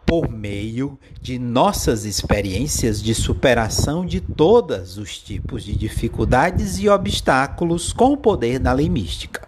por 0.09 0.27
meio 0.27 0.97
de 1.21 1.37
nossas 1.37 2.03
experiências 2.03 2.99
de 2.99 3.13
superação 3.13 4.03
de 4.03 4.19
todos 4.19 4.97
os 4.97 5.19
tipos 5.19 5.63
de 5.63 5.75
dificuldades 5.75 6.79
e 6.79 6.89
obstáculos 6.89 7.93
com 7.93 8.13
o 8.13 8.17
poder 8.17 8.57
da 8.57 8.73
lei 8.73 8.89
mística. 8.89 9.47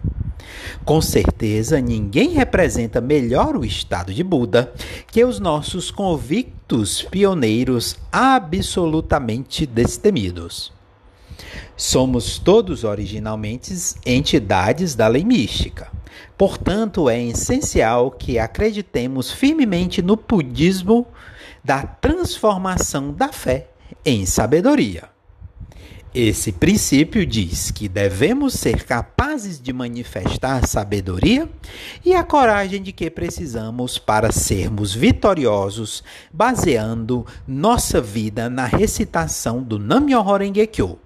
Com 0.86 1.02
certeza, 1.02 1.82
ninguém 1.82 2.30
representa 2.30 3.02
melhor 3.02 3.56
o 3.56 3.66
estado 3.66 4.14
de 4.14 4.24
Buda 4.24 4.72
que 5.12 5.26
os 5.26 5.40
nossos 5.40 5.90
convictos 5.90 7.02
pioneiros 7.02 7.96
absolutamente 8.12 9.66
destemidos. 9.66 10.72
Somos 11.76 12.38
todos 12.38 12.84
originalmente 12.84 13.74
entidades 14.06 14.96
da 14.96 15.08
lei 15.08 15.24
mística. 15.24 15.92
Portanto, 16.38 17.10
é 17.10 17.22
essencial 17.22 18.12
que 18.12 18.40
acreditemos 18.40 19.32
firmemente 19.32 20.02
no 20.02 20.16
budismo 20.16 21.08
da 21.64 21.84
transformação 21.84 23.12
da 23.12 23.30
fé 23.30 23.68
em 24.06 24.26
sabedoria. 24.26 25.10
Esse 26.14 26.52
princípio 26.52 27.26
diz 27.26 27.72
que 27.72 27.88
devemos 27.88 28.56
ser 28.56 28.84
capazes 28.84 29.62
de 29.62 29.72
manifestar 29.72 30.68
sabedoria 30.68 31.48
e 32.04 32.14
a 32.14 32.22
coragem 32.22 32.82
de 32.82 32.92
que 32.92 33.10
precisamos 33.10 33.98
para 33.98 34.30
sermos 34.30 34.94
vitoriosos, 34.94 36.04
baseando 36.30 37.26
nossa 37.48 38.02
vida 38.02 38.50
na 38.50 38.66
recitação 38.66 39.64
do 39.64 39.80
Nam-myoho 39.80 40.38
Renge 40.38 40.68
Kyo 40.68 41.00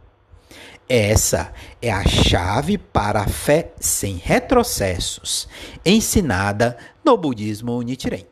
essa 0.87 1.51
é 1.81 1.91
a 1.91 2.05
chave 2.05 2.77
para 2.77 3.21
a 3.21 3.27
fé 3.27 3.73
sem 3.79 4.17
retrocessos, 4.17 5.47
ensinada 5.83 6.77
no 7.03 7.17
budismo 7.17 7.81
Nichiren. 7.81 8.25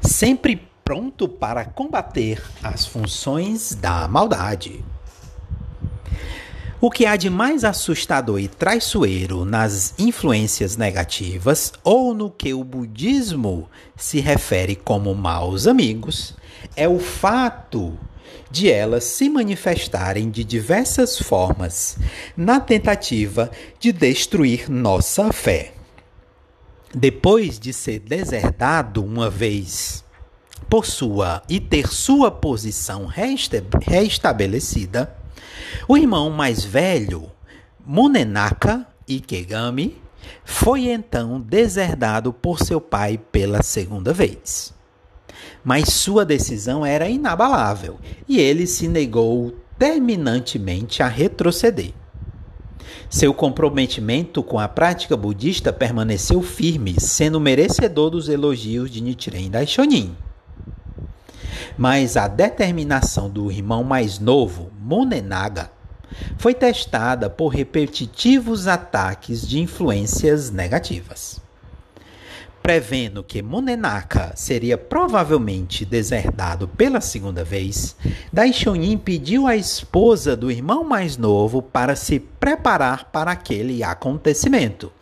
Sempre 0.00 0.66
pronto 0.82 1.28
para 1.28 1.66
combater 1.66 2.42
as 2.62 2.86
funções 2.86 3.74
da 3.74 4.08
maldade. 4.08 4.82
O 6.80 6.90
que 6.90 7.04
há 7.04 7.16
de 7.16 7.28
mais 7.28 7.64
assustador 7.64 8.38
e 8.40 8.48
traiçoeiro 8.48 9.44
nas 9.44 9.92
influências 9.98 10.76
negativas 10.76 11.72
ou 11.82 12.14
no 12.14 12.30
que 12.30 12.54
o 12.54 12.62
budismo 12.64 13.68
se 13.96 14.20
refere 14.20 14.76
como 14.76 15.14
maus 15.14 15.66
amigos 15.66 16.34
é 16.76 16.88
o 16.88 16.98
fato 16.98 17.98
de 18.50 18.70
elas 18.70 19.04
se 19.04 19.28
manifestarem 19.28 20.30
de 20.30 20.44
diversas 20.44 21.18
formas 21.18 21.98
na 22.36 22.60
tentativa 22.60 23.50
de 23.78 23.92
destruir 23.92 24.70
nossa 24.70 25.32
fé. 25.32 25.72
Depois 26.94 27.58
de 27.58 27.72
ser 27.72 28.00
deserdado 28.00 29.04
uma 29.04 29.28
vez 29.28 30.04
por 30.68 30.86
sua 30.86 31.42
e 31.48 31.60
ter 31.60 31.88
sua 31.88 32.30
posição 32.30 33.06
reestabelecida, 33.06 35.14
o 35.86 35.96
irmão 35.96 36.30
mais 36.30 36.64
velho, 36.64 37.30
Munenaka 37.84 38.86
Ikegami, 39.08 40.00
foi 40.44 40.88
então 40.88 41.40
deserdado 41.40 42.32
por 42.32 42.60
seu 42.60 42.80
pai 42.80 43.18
pela 43.18 43.62
segunda 43.62 44.12
vez 44.12 44.77
mas 45.68 45.90
sua 45.90 46.24
decisão 46.24 46.86
era 46.86 47.10
inabalável 47.10 47.98
e 48.26 48.40
ele 48.40 48.66
se 48.66 48.88
negou 48.88 49.54
terminantemente 49.78 51.02
a 51.02 51.08
retroceder. 51.08 51.92
Seu 53.10 53.34
comprometimento 53.34 54.42
com 54.42 54.58
a 54.58 54.66
prática 54.66 55.14
budista 55.14 55.70
permaneceu 55.70 56.40
firme, 56.40 56.94
sendo 56.98 57.38
merecedor 57.38 58.08
dos 58.08 58.30
elogios 58.30 58.90
de 58.90 59.02
Nichiren 59.02 59.50
Daishonin. 59.50 60.16
Mas 61.76 62.16
a 62.16 62.26
determinação 62.28 63.28
do 63.28 63.52
irmão 63.52 63.84
mais 63.84 64.18
novo, 64.18 64.72
Monenaga, 64.80 65.70
foi 66.38 66.54
testada 66.54 67.28
por 67.28 67.48
repetitivos 67.48 68.66
ataques 68.66 69.46
de 69.46 69.60
influências 69.60 70.50
negativas 70.50 71.46
prevendo 72.68 73.24
que 73.24 73.40
Munenaka 73.40 74.34
seria 74.36 74.76
provavelmente 74.76 75.86
deserdado 75.86 76.68
pela 76.68 77.00
segunda 77.00 77.42
vez, 77.42 77.96
Daishonin 78.30 78.98
pediu 78.98 79.46
à 79.46 79.56
esposa 79.56 80.36
do 80.36 80.50
irmão 80.50 80.84
mais 80.84 81.16
novo 81.16 81.62
para 81.62 81.96
se 81.96 82.20
preparar 82.20 83.06
para 83.06 83.30
aquele 83.30 83.82
acontecimento, 83.82 84.92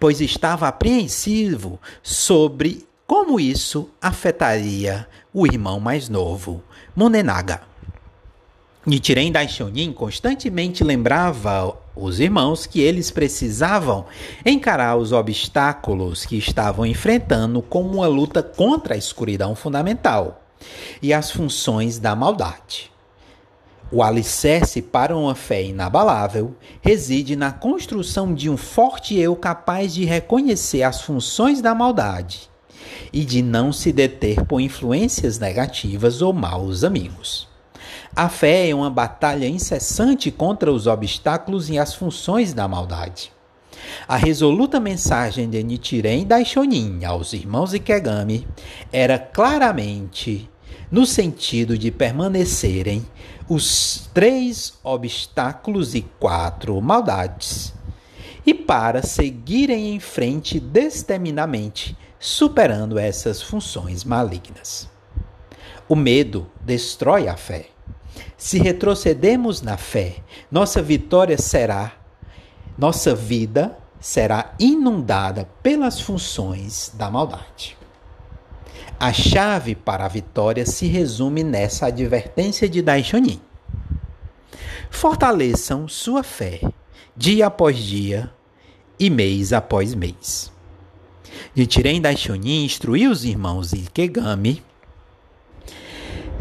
pois 0.00 0.20
estava 0.20 0.66
apreensivo 0.66 1.78
sobre 2.02 2.84
como 3.06 3.38
isso 3.38 3.88
afetaria 4.00 5.06
o 5.32 5.46
irmão 5.46 5.78
mais 5.78 6.08
novo, 6.08 6.60
Munenaga. 6.96 7.62
Nichiren 8.84 9.30
Daishonin 9.30 9.92
constantemente 9.92 10.82
lembrava 10.82 11.72
os 11.94 12.20
irmãos 12.20 12.66
que 12.66 12.80
eles 12.80 13.10
precisavam 13.10 14.06
encarar 14.44 14.96
os 14.96 15.12
obstáculos 15.12 16.24
que 16.24 16.36
estavam 16.36 16.86
enfrentando 16.86 17.60
como 17.60 17.96
uma 17.96 18.06
luta 18.06 18.42
contra 18.42 18.94
a 18.94 18.98
escuridão 18.98 19.54
fundamental 19.54 20.42
e 21.02 21.12
as 21.12 21.30
funções 21.30 21.98
da 21.98 22.16
maldade. 22.16 22.90
O 23.90 24.02
alicerce 24.02 24.80
para 24.80 25.14
uma 25.14 25.34
fé 25.34 25.62
inabalável 25.62 26.56
reside 26.80 27.36
na 27.36 27.52
construção 27.52 28.32
de 28.32 28.48
um 28.48 28.56
forte 28.56 29.18
eu 29.18 29.36
capaz 29.36 29.92
de 29.92 30.06
reconhecer 30.06 30.82
as 30.82 31.02
funções 31.02 31.60
da 31.60 31.74
maldade 31.74 32.50
e 33.12 33.22
de 33.22 33.42
não 33.42 33.70
se 33.70 33.92
deter 33.92 34.46
por 34.46 34.60
influências 34.60 35.38
negativas 35.38 36.22
ou 36.22 36.32
maus 36.32 36.84
amigos. 36.84 37.51
A 38.14 38.28
fé 38.28 38.68
é 38.68 38.74
uma 38.74 38.90
batalha 38.90 39.48
incessante 39.48 40.30
contra 40.30 40.70
os 40.70 40.86
obstáculos 40.86 41.70
e 41.70 41.78
as 41.78 41.94
funções 41.94 42.52
da 42.52 42.68
maldade. 42.68 43.32
A 44.06 44.16
resoluta 44.16 44.78
mensagem 44.78 45.48
de 45.48 45.62
Nichiren 45.62 46.26
Daishonin 46.26 47.06
aos 47.06 47.32
irmãos 47.32 47.72
Ikegami 47.72 48.46
era 48.92 49.18
claramente 49.18 50.46
no 50.90 51.06
sentido 51.06 51.78
de 51.78 51.90
permanecerem 51.90 53.06
os 53.48 54.10
três 54.12 54.74
obstáculos 54.84 55.94
e 55.94 56.02
quatro 56.02 56.78
maldades, 56.82 57.72
e 58.44 58.52
para 58.52 59.02
seguirem 59.02 59.94
em 59.94 60.00
frente 60.00 60.60
destemidamente, 60.60 61.96
superando 62.20 62.98
essas 62.98 63.40
funções 63.40 64.04
malignas. 64.04 64.86
O 65.88 65.96
medo 65.96 66.46
destrói 66.60 67.26
a 67.26 67.36
fé. 67.36 67.71
Se 68.42 68.58
retrocedemos 68.58 69.62
na 69.62 69.76
fé, 69.76 70.16
nossa 70.50 70.82
vitória 70.82 71.38
será, 71.38 71.92
nossa 72.76 73.14
vida 73.14 73.78
será 74.00 74.52
inundada 74.58 75.48
pelas 75.62 76.00
funções 76.00 76.90
da 76.94 77.08
maldade. 77.08 77.78
A 78.98 79.12
chave 79.12 79.76
para 79.76 80.06
a 80.06 80.08
vitória 80.08 80.66
se 80.66 80.88
resume 80.88 81.44
nessa 81.44 81.86
advertência 81.86 82.68
de 82.68 82.82
Daishonin. 82.82 83.40
Fortaleçam 84.90 85.86
sua 85.86 86.24
fé 86.24 86.60
dia 87.16 87.46
após 87.46 87.78
dia 87.78 88.28
e 88.98 89.08
mês 89.08 89.52
após 89.52 89.94
mês. 89.94 90.50
Nichiren 91.54 92.00
Daishonin 92.00 92.64
instruiu 92.64 93.12
os 93.12 93.24
irmãos 93.24 93.72
Ikegami 93.72 94.64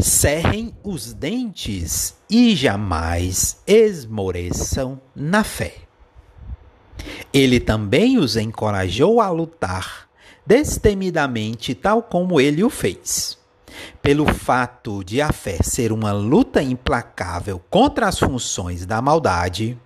cerrem 0.02 0.74
os 0.84 1.14
dentes 1.14 2.16
e 2.30 2.56
jamais 2.56 3.62
esmoreçam 3.68 5.00
na 5.16 5.44
fé. 5.44 5.76
Ele 7.34 7.60
também 7.60 8.18
os 8.18 8.36
encorajou 8.36 9.22
a 9.22 9.30
lutar 9.30 10.10
destemidamente, 10.46 11.74
tal 11.74 12.04
como 12.04 12.40
ele 12.40 12.64
o 12.64 12.70
fez. 12.70 13.38
Pelo 14.02 14.26
fato 14.34 15.04
de 15.04 15.22
a 15.22 15.32
fé 15.32 15.58
ser 15.64 15.92
uma 15.92 16.12
luta 16.12 16.62
implacável 16.62 17.62
contra 17.70 18.08
as 18.08 18.20
funções 18.20 18.86
da 18.86 19.02
maldade, 19.02 19.80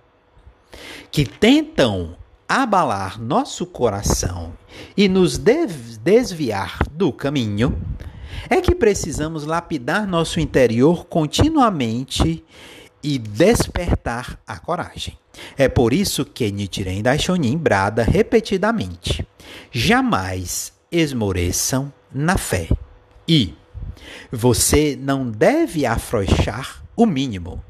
que 1.10 1.24
tentam 1.24 2.16
abalar 2.48 3.20
nosso 3.20 3.66
coração 3.66 4.52
e 4.96 5.08
nos 5.08 5.38
desviar 5.38 6.78
do 6.90 7.12
caminho, 7.12 7.78
é 8.48 8.60
que 8.60 8.74
precisamos 8.74 9.44
lapidar 9.44 10.06
nosso 10.06 10.40
interior 10.40 11.06
continuamente 11.06 12.44
e 13.02 13.18
despertar 13.18 14.38
a 14.46 14.58
coragem. 14.58 15.16
É 15.56 15.68
por 15.68 15.92
isso 15.92 16.24
que 16.24 16.50
Nichiren 16.50 17.02
Daishonin 17.02 17.56
brada 17.56 18.02
repetidamente: 18.02 19.26
jamais 19.70 20.72
esmoreçam 20.90 21.92
na 22.12 22.36
fé. 22.36 22.68
E 23.28 23.54
você 24.30 24.98
não 25.00 25.30
deve 25.30 25.84
afrouxar 25.84 26.82
o 26.96 27.06
mínimo. 27.06 27.62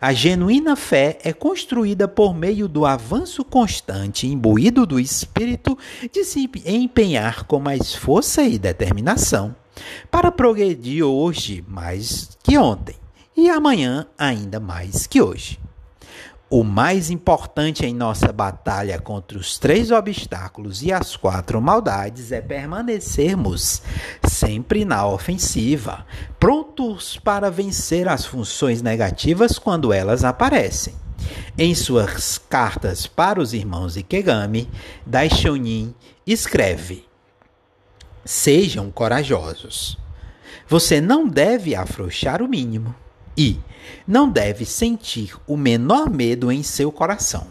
A 0.00 0.12
genuína 0.12 0.76
fé 0.76 1.18
é 1.22 1.32
construída 1.32 2.08
por 2.08 2.34
meio 2.34 2.68
do 2.68 2.86
avanço 2.86 3.44
constante, 3.44 4.26
imbuído 4.26 4.86
do 4.86 4.98
espírito 4.98 5.78
de 6.10 6.24
se 6.24 6.50
empenhar 6.66 7.44
com 7.44 7.58
mais 7.58 7.94
força 7.94 8.42
e 8.42 8.58
determinação 8.58 9.54
para 10.10 10.32
progredir 10.32 11.04
hoje 11.04 11.64
mais 11.68 12.36
que 12.42 12.56
ontem 12.58 12.96
e 13.36 13.50
amanhã 13.50 14.06
ainda 14.18 14.60
mais 14.60 15.06
que 15.06 15.20
hoje. 15.20 15.58
O 16.50 16.62
mais 16.62 17.10
importante 17.10 17.84
em 17.84 17.92
nossa 17.92 18.32
batalha 18.32 19.00
contra 19.00 19.36
os 19.36 19.58
três 19.58 19.90
obstáculos 19.90 20.82
e 20.82 20.92
as 20.92 21.16
quatro 21.16 21.60
maldades 21.60 22.30
é 22.30 22.40
permanecermos 22.40 23.82
sempre 24.22 24.84
na 24.84 25.04
ofensiva, 25.04 26.06
prontos 26.38 27.18
para 27.18 27.50
vencer 27.50 28.06
as 28.06 28.24
funções 28.24 28.82
negativas 28.82 29.58
quando 29.58 29.92
elas 29.92 30.22
aparecem. 30.22 30.94
Em 31.58 31.74
suas 31.74 32.38
cartas 32.38 33.06
para 33.06 33.40
os 33.40 33.52
irmãos 33.52 33.96
Ikegami, 33.96 34.68
Daishonin 35.04 35.94
escreve: 36.26 37.04
Sejam 38.24 38.90
corajosos. 38.90 39.98
Você 40.68 41.00
não 41.00 41.28
deve 41.28 41.74
afrouxar 41.74 42.40
o 42.40 42.48
mínimo 42.48 42.94
e 43.36 43.58
não 44.06 44.30
deve 44.30 44.64
sentir 44.64 45.36
o 45.46 45.56
menor 45.56 46.08
medo 46.08 46.50
em 46.50 46.62
seu 46.62 46.90
coração. 46.90 47.46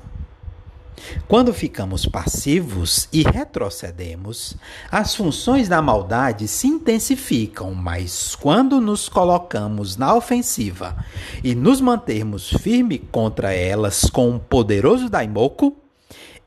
Quando 1.28 1.54
ficamos 1.54 2.06
passivos 2.06 3.08
e 3.12 3.24
retrocedemos, 3.24 4.56
as 4.90 5.16
funções 5.16 5.68
da 5.68 5.82
maldade 5.82 6.48
se 6.48 6.68
intensificam, 6.68 7.74
mas 7.74 8.36
quando 8.36 8.80
nos 8.80 9.10
colocamos 9.10 9.98
na 9.98 10.16
ofensiva 10.16 10.96
e 11.44 11.54
nos 11.54 11.82
mantermos 11.82 12.50
firmes 12.50 13.02
contra 13.12 13.54
elas 13.54 14.10
com 14.10 14.30
um 14.30 14.40
poderoso 14.40 15.10
daimoku, 15.10 15.76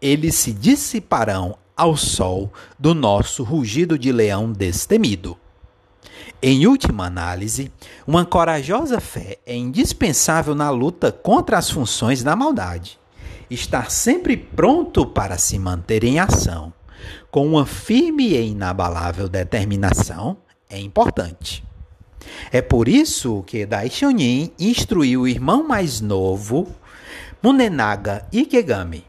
eles 0.00 0.34
se 0.34 0.52
dissiparão 0.52 1.56
ao 1.76 1.96
sol 1.96 2.50
do 2.78 2.94
nosso 2.94 3.44
rugido 3.44 3.98
de 3.98 4.10
leão 4.10 4.50
destemido. 4.50 5.36
Em 6.42 6.66
última 6.66 7.06
análise, 7.06 7.70
uma 8.06 8.24
corajosa 8.24 9.00
fé 9.00 9.38
é 9.44 9.54
indispensável 9.54 10.54
na 10.54 10.70
luta 10.70 11.12
contra 11.12 11.58
as 11.58 11.70
funções 11.70 12.22
da 12.22 12.34
maldade. 12.34 12.98
Estar 13.50 13.90
sempre 13.90 14.36
pronto 14.36 15.06
para 15.06 15.38
se 15.38 15.58
manter 15.58 16.02
em 16.04 16.18
ação, 16.18 16.72
com 17.30 17.46
uma 17.46 17.66
firme 17.66 18.28
e 18.28 18.50
inabalável 18.50 19.28
determinação, 19.28 20.38
é 20.68 20.78
importante. 20.78 21.64
É 22.50 22.60
por 22.60 22.88
isso 22.88 23.42
que 23.44 23.66
Daishonin 23.66 24.52
instruiu 24.58 25.22
o 25.22 25.28
irmão 25.28 25.66
mais 25.66 26.00
novo, 26.00 26.66
Munenaga 27.42 28.26
Ikegami. 28.32 29.04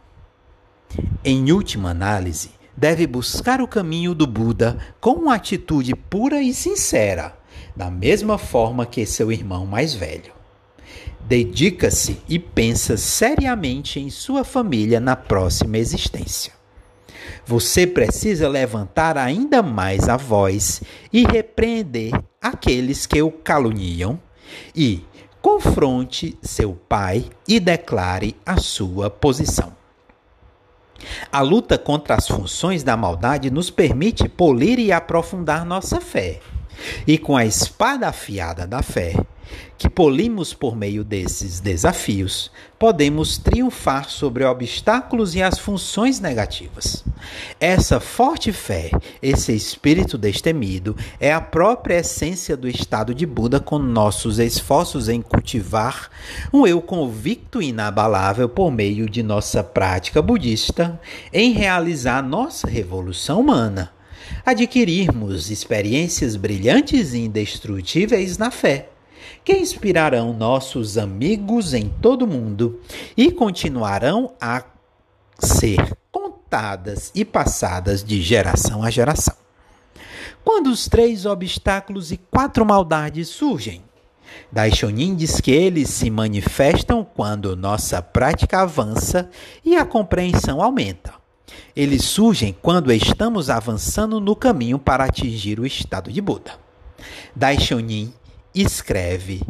Em 1.23 1.51
última 1.51 1.89
análise, 1.89 2.51
deve 2.77 3.07
buscar 3.07 3.59
o 3.59 3.67
caminho 3.67 4.13
do 4.13 4.27
Buda 4.27 4.77
com 5.01 5.13
uma 5.13 5.33
atitude 5.33 5.95
pura 5.95 6.41
e 6.41 6.53
sincera, 6.53 7.35
da 7.75 7.89
mesma 7.89 8.37
forma 8.37 8.85
que 8.85 9.03
seu 9.05 9.31
irmão 9.31 9.65
mais 9.65 9.95
velho. 9.95 10.31
Dedica-se 11.21 12.21
e 12.29 12.37
pensa 12.37 12.95
seriamente 12.95 13.99
em 13.99 14.11
sua 14.11 14.43
família 14.43 14.99
na 14.99 15.15
próxima 15.15 15.77
existência. 15.77 16.53
Você 17.45 17.87
precisa 17.87 18.47
levantar 18.47 19.17
ainda 19.17 19.61
mais 19.63 20.07
a 20.07 20.15
voz 20.15 20.81
e 21.11 21.25
repreender 21.25 22.13
aqueles 22.41 23.05
que 23.05 23.21
o 23.21 23.31
caluniam 23.31 24.19
e 24.75 25.03
confronte 25.41 26.37
seu 26.41 26.73
pai 26.73 27.25
e 27.47 27.59
declare 27.59 28.35
a 28.45 28.57
sua 28.57 29.09
posição. 29.09 29.75
A 31.31 31.41
luta 31.41 31.77
contra 31.77 32.15
as 32.15 32.27
funções 32.27 32.83
da 32.83 32.97
maldade 32.97 33.51
nos 33.51 33.69
permite 33.69 34.27
polir 34.27 34.79
e 34.79 34.91
aprofundar 34.91 35.65
nossa 35.65 36.01
fé. 36.01 36.39
E 37.05 37.17
com 37.17 37.35
a 37.35 37.45
espada 37.45 38.07
afiada 38.07 38.67
da 38.67 38.81
fé, 38.81 39.13
que 39.77 39.89
polimos 39.89 40.53
por 40.53 40.75
meio 40.75 41.03
desses 41.03 41.59
desafios, 41.59 42.51
podemos 42.79 43.37
triunfar 43.37 44.09
sobre 44.09 44.43
obstáculos 44.43 45.35
e 45.35 45.41
as 45.41 45.59
funções 45.59 46.19
negativas. 46.19 47.03
Essa 47.59 47.99
forte 47.99 48.51
fé, 48.51 48.91
esse 49.21 49.53
espírito 49.53 50.17
destemido, 50.17 50.95
é 51.19 51.33
a 51.33 51.41
própria 51.41 51.99
essência 51.99 52.55
do 52.55 52.67
estado 52.67 53.13
de 53.13 53.25
Buda 53.25 53.59
com 53.59 53.77
nossos 53.77 54.39
esforços 54.39 55.09
em 55.09 55.21
cultivar 55.21 56.09
um 56.53 56.65
eu 56.65 56.81
convicto 56.81 57.61
e 57.61 57.69
inabalável 57.69 58.47
por 58.49 58.71
meio 58.71 59.09
de 59.09 59.21
nossa 59.21 59.63
prática 59.63 60.21
budista 60.21 60.99
em 61.33 61.51
realizar 61.51 62.21
nossa 62.21 62.67
revolução 62.67 63.41
humana 63.41 63.91
adquirirmos 64.45 65.49
experiências 65.51 66.35
brilhantes 66.35 67.13
e 67.13 67.19
indestrutíveis 67.19 68.37
na 68.37 68.51
fé 68.51 68.89
que 69.47 69.53
inspirarão 69.53 70.33
nossos 70.33 70.97
amigos 70.97 71.73
em 71.73 71.87
todo 71.87 72.23
o 72.23 72.27
mundo 72.27 72.81
e 73.15 73.31
continuarão 73.31 74.33
a 74.41 74.61
ser 75.39 75.97
contadas 76.11 77.13
e 77.15 77.23
passadas 77.23 78.03
de 78.03 78.21
geração 78.21 78.83
a 78.83 78.89
geração. 78.89 79.33
Quando 80.43 80.67
os 80.67 80.89
três 80.89 81.25
obstáculos 81.25 82.11
e 82.11 82.17
quatro 82.17 82.65
maldades 82.65 83.29
surgem, 83.29 83.81
Daishonin 84.51 85.15
diz 85.15 85.39
que 85.39 85.51
eles 85.51 85.91
se 85.91 86.09
manifestam 86.09 87.05
quando 87.05 87.55
nossa 87.55 88.01
prática 88.01 88.63
avança 88.63 89.29
e 89.63 89.77
a 89.77 89.85
compreensão 89.85 90.61
aumenta. 90.61 91.13
Eles 91.73 92.03
surgem 92.03 92.53
quando 92.61 92.91
estamos 92.91 93.49
avançando 93.49 94.19
no 94.19 94.35
caminho 94.35 94.77
para 94.77 95.05
atingir 95.05 95.57
o 95.57 95.65
estado 95.65 96.11
de 96.11 96.19
Buda. 96.19 96.51
Daishonin 97.33 98.11
escreve 98.61 99.41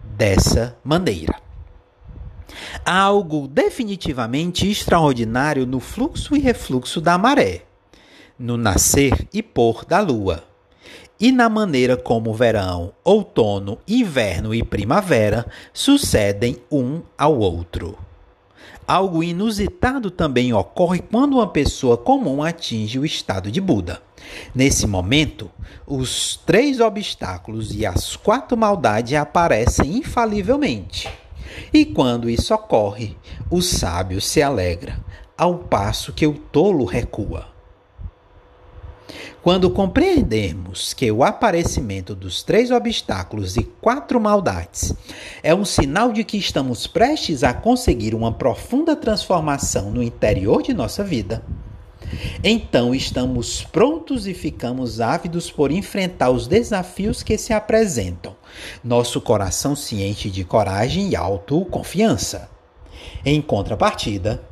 dessa 0.00 0.76
maneira. 0.84 1.34
Há 2.84 3.00
algo 3.00 3.48
definitivamente 3.48 4.70
extraordinário 4.70 5.66
no 5.66 5.80
fluxo 5.80 6.36
e 6.36 6.38
refluxo 6.38 7.00
da 7.00 7.16
maré, 7.16 7.62
no 8.38 8.56
nascer 8.56 9.26
e 9.32 9.42
pôr 9.42 9.84
da 9.84 10.00
lua, 10.00 10.44
e 11.18 11.32
na 11.32 11.48
maneira 11.48 11.96
como 11.96 12.34
verão, 12.34 12.92
outono, 13.02 13.78
inverno 13.88 14.54
e 14.54 14.62
primavera 14.62 15.46
sucedem 15.72 16.58
um 16.70 17.02
ao 17.16 17.38
outro. 17.38 18.03
Algo 18.86 19.24
inusitado 19.24 20.10
também 20.10 20.52
ocorre 20.52 21.00
quando 21.00 21.34
uma 21.34 21.46
pessoa 21.46 21.96
comum 21.96 22.42
atinge 22.42 22.98
o 22.98 23.04
estado 23.04 23.50
de 23.50 23.58
Buda. 23.58 24.02
Nesse 24.54 24.86
momento, 24.86 25.50
os 25.86 26.36
três 26.44 26.80
obstáculos 26.80 27.74
e 27.74 27.86
as 27.86 28.14
quatro 28.14 28.56
maldades 28.56 29.14
aparecem 29.14 29.96
infalivelmente. 29.96 31.08
E 31.72 31.86
quando 31.86 32.28
isso 32.28 32.52
ocorre, 32.52 33.16
o 33.50 33.62
sábio 33.62 34.20
se 34.20 34.42
alegra, 34.42 34.98
ao 35.36 35.56
passo 35.56 36.12
que 36.12 36.26
o 36.26 36.34
tolo 36.34 36.84
recua. 36.84 37.53
Quando 39.44 39.68
compreendemos 39.68 40.94
que 40.94 41.12
o 41.12 41.22
aparecimento 41.22 42.14
dos 42.14 42.42
três 42.42 42.70
obstáculos 42.70 43.58
e 43.58 43.62
quatro 43.62 44.18
maldades 44.18 44.94
é 45.42 45.54
um 45.54 45.66
sinal 45.66 46.12
de 46.12 46.24
que 46.24 46.38
estamos 46.38 46.86
prestes 46.86 47.44
a 47.44 47.52
conseguir 47.52 48.14
uma 48.14 48.32
profunda 48.32 48.96
transformação 48.96 49.90
no 49.90 50.02
interior 50.02 50.62
de 50.62 50.72
nossa 50.72 51.04
vida, 51.04 51.44
então 52.42 52.94
estamos 52.94 53.62
prontos 53.62 54.26
e 54.26 54.32
ficamos 54.32 54.98
ávidos 54.98 55.50
por 55.50 55.70
enfrentar 55.70 56.30
os 56.30 56.46
desafios 56.46 57.22
que 57.22 57.36
se 57.36 57.52
apresentam, 57.52 58.34
nosso 58.82 59.20
coração 59.20 59.76
ciente 59.76 60.30
de 60.30 60.42
coragem 60.42 61.10
e 61.10 61.16
autoconfiança. 61.16 62.48
Em 63.22 63.42
contrapartida, 63.42 64.42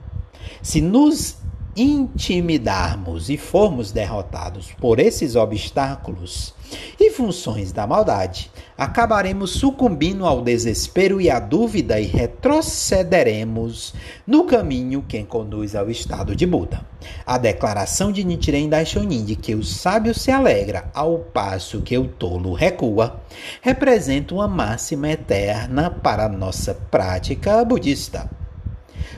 se 0.61 0.83
nos 0.83 1.39
intimidarmos 1.77 3.31
e 3.31 3.37
formos 3.37 3.93
derrotados 3.93 4.73
por 4.79 4.99
esses 4.99 5.37
obstáculos 5.37 6.55
e 6.99 7.11
funções 7.11 7.73
da 7.73 7.87
maldade, 7.87 8.51
acabaremos 8.77 9.51
sucumbindo 9.51 10.27
ao 10.27 10.41
desespero 10.41 11.21
e 11.21 11.31
à 11.31 11.39
dúvida 11.39 12.01
e 12.01 12.07
retrocederemos 12.07 13.95
no 14.27 14.45
caminho 14.45 15.05
que 15.07 15.23
conduz 15.25 15.75
ao 15.75 15.91
estado 15.91 16.35
de 16.35 16.47
Buda. 16.47 16.85
A 17.27 17.37
declaração 17.39 18.11
de 18.13 18.25
Nichiren 18.25 18.69
Daishonin 18.69 19.25
de 19.25 19.37
que 19.37 19.55
o 19.55 19.63
sábio 19.63 20.15
se 20.15 20.31
alegra 20.31 20.91
ao 20.95 21.19
passo 21.19 21.83
que 21.83 21.99
o 21.99 22.09
tolo 22.09 22.53
recua 22.53 23.21
representa 23.61 24.35
uma 24.35 24.49
máxima 24.49 25.11
eterna 25.11 25.91
para 25.91 26.29
nossa 26.29 26.75
prática 26.75 27.65
budista. 27.65 28.42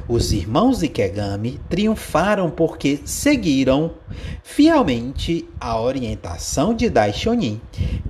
Os 0.06 0.32
irmãos 0.32 0.82
Ikegami 0.82 1.58
triunfaram 1.66 2.50
porque 2.50 3.00
seguiram 3.06 3.92
fielmente 4.42 5.48
a 5.58 5.80
orientação 5.80 6.74
de 6.74 6.90
Daishonin, 6.90 7.58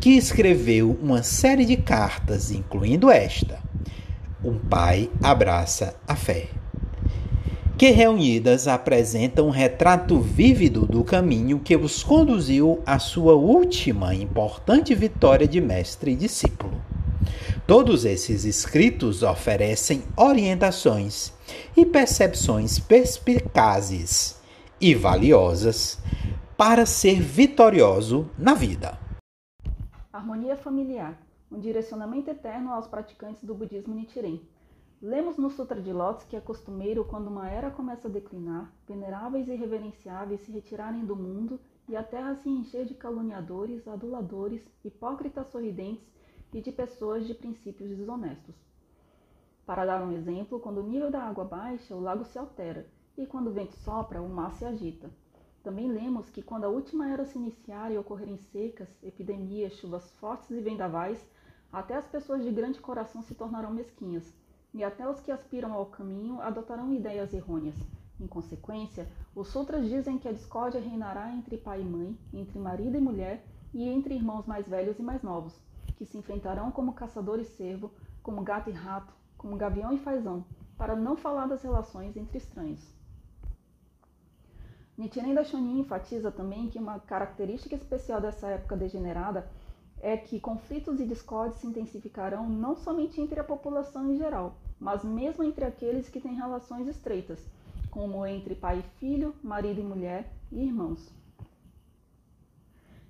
que 0.00 0.10
escreveu 0.10 0.98
uma 1.00 1.22
série 1.22 1.64
de 1.64 1.76
cartas, 1.76 2.50
incluindo 2.50 3.08
esta: 3.08 3.60
Um 4.44 4.58
pai 4.58 5.08
abraça 5.22 5.94
a 6.08 6.16
fé. 6.16 6.48
Que 7.78 7.90
reunidas 7.90 8.66
apresentam 8.66 9.46
um 9.46 9.50
retrato 9.50 10.18
vívido 10.18 10.86
do 10.86 11.04
caminho 11.04 11.60
que 11.60 11.76
os 11.76 12.02
conduziu 12.02 12.82
à 12.84 12.98
sua 12.98 13.34
última 13.34 14.14
importante 14.16 14.92
vitória 14.96 15.46
de 15.46 15.60
mestre 15.60 16.10
e 16.10 16.16
discípulo. 16.16 16.82
Todos 17.68 18.04
esses 18.04 18.44
escritos 18.44 19.22
oferecem 19.22 20.02
orientações 20.16 21.33
e 21.76 21.84
percepções 21.84 22.78
perspicazes 22.78 24.40
e 24.80 24.94
valiosas 24.94 25.98
para 26.56 26.86
ser 26.86 27.20
vitorioso 27.20 28.30
na 28.38 28.54
vida. 28.54 28.98
Harmonia 30.12 30.56
familiar 30.56 31.18
um 31.54 31.60
direcionamento 31.60 32.28
eterno 32.28 32.72
aos 32.72 32.88
praticantes 32.88 33.44
do 33.44 33.54
budismo 33.54 33.94
Nichiren. 33.94 34.40
Lemos 35.00 35.36
no 35.36 35.50
Sutra 35.50 35.80
de 35.80 35.92
Lotus 35.92 36.24
que 36.24 36.34
é 36.34 36.40
costumeiro, 36.40 37.04
quando 37.04 37.28
uma 37.28 37.48
era 37.48 37.70
começa 37.70 38.08
a 38.08 38.10
declinar, 38.10 38.72
veneráveis 38.88 39.46
e 39.46 39.54
reverenciáveis 39.54 40.40
se 40.40 40.50
retirarem 40.50 41.04
do 41.04 41.14
mundo 41.14 41.60
e 41.88 41.94
a 41.94 42.02
terra 42.02 42.34
se 42.36 42.48
encher 42.48 42.86
de 42.86 42.94
caluniadores, 42.94 43.86
aduladores, 43.86 44.62
hipócritas 44.84 45.46
sorridentes 45.48 46.04
e 46.52 46.60
de 46.60 46.72
pessoas 46.72 47.26
de 47.26 47.34
princípios 47.34 47.96
desonestos. 47.96 48.54
Para 49.66 49.86
dar 49.86 50.02
um 50.02 50.12
exemplo, 50.12 50.60
quando 50.60 50.78
o 50.78 50.86
nível 50.86 51.10
da 51.10 51.22
água 51.22 51.44
baixa, 51.44 51.94
o 51.94 52.00
lago 52.00 52.24
se 52.24 52.38
altera, 52.38 52.86
e 53.16 53.24
quando 53.24 53.48
o 53.48 53.52
vento 53.52 53.74
sopra, 53.76 54.20
o 54.20 54.28
mar 54.28 54.52
se 54.52 54.64
agita. 54.64 55.08
Também 55.62 55.90
lemos 55.90 56.28
que 56.28 56.42
quando 56.42 56.64
a 56.64 56.68
última 56.68 57.08
era 57.08 57.24
se 57.24 57.38
iniciar 57.38 57.90
e 57.90 57.96
ocorrerem 57.96 58.36
secas, 58.36 58.88
epidemias, 59.02 59.72
chuvas 59.76 60.10
fortes 60.16 60.50
e 60.50 60.60
vendavais, 60.60 61.18
até 61.72 61.94
as 61.94 62.06
pessoas 62.06 62.44
de 62.44 62.50
grande 62.50 62.78
coração 62.78 63.22
se 63.22 63.34
tornarão 63.34 63.72
mesquinhas, 63.72 64.30
e 64.74 64.84
até 64.84 65.08
os 65.08 65.18
que 65.20 65.32
aspiram 65.32 65.72
ao 65.72 65.86
caminho 65.86 66.42
adotarão 66.42 66.92
ideias 66.92 67.32
errôneas. 67.32 67.76
Em 68.20 68.26
consequência, 68.26 69.08
os 69.34 69.48
sutras 69.48 69.88
dizem 69.88 70.18
que 70.18 70.28
a 70.28 70.32
discórdia 70.32 70.80
reinará 70.80 71.34
entre 71.34 71.56
pai 71.56 71.80
e 71.80 71.84
mãe, 71.84 72.18
entre 72.34 72.58
marido 72.58 72.98
e 72.98 73.00
mulher 73.00 73.42
e 73.72 73.88
entre 73.88 74.14
irmãos 74.14 74.46
mais 74.46 74.68
velhos 74.68 74.98
e 74.98 75.02
mais 75.02 75.22
novos, 75.22 75.58
que 75.96 76.04
se 76.04 76.18
enfrentarão 76.18 76.70
como 76.70 76.92
caçador 76.92 77.40
e 77.40 77.44
cervo, 77.44 77.90
como 78.22 78.42
gato 78.42 78.68
e 78.68 78.72
rato, 78.72 79.12
como 79.44 79.58
gavião 79.58 79.92
e 79.92 79.98
fazão, 79.98 80.42
para 80.74 80.96
não 80.96 81.18
falar 81.18 81.46
das 81.46 81.62
relações 81.62 82.16
entre 82.16 82.38
estranhos. 82.38 82.80
Nichiren 84.96 85.34
Daishonin 85.34 85.80
enfatiza 85.80 86.32
também 86.32 86.70
que 86.70 86.78
uma 86.78 86.98
característica 86.98 87.74
especial 87.74 88.22
dessa 88.22 88.48
época 88.48 88.74
degenerada 88.74 89.46
é 90.00 90.16
que 90.16 90.40
conflitos 90.40 90.98
e 90.98 91.04
discórdias 91.04 91.60
se 91.60 91.66
intensificarão 91.66 92.48
não 92.48 92.74
somente 92.74 93.20
entre 93.20 93.38
a 93.38 93.44
população 93.44 94.10
em 94.10 94.16
geral, 94.16 94.56
mas 94.80 95.04
mesmo 95.04 95.44
entre 95.44 95.66
aqueles 95.66 96.08
que 96.08 96.22
têm 96.22 96.34
relações 96.34 96.88
estreitas, 96.88 97.46
como 97.90 98.24
entre 98.24 98.54
pai 98.54 98.78
e 98.78 98.98
filho, 98.98 99.34
marido 99.42 99.78
e 99.78 99.84
mulher 99.84 100.32
e 100.50 100.64
irmãos. 100.64 101.12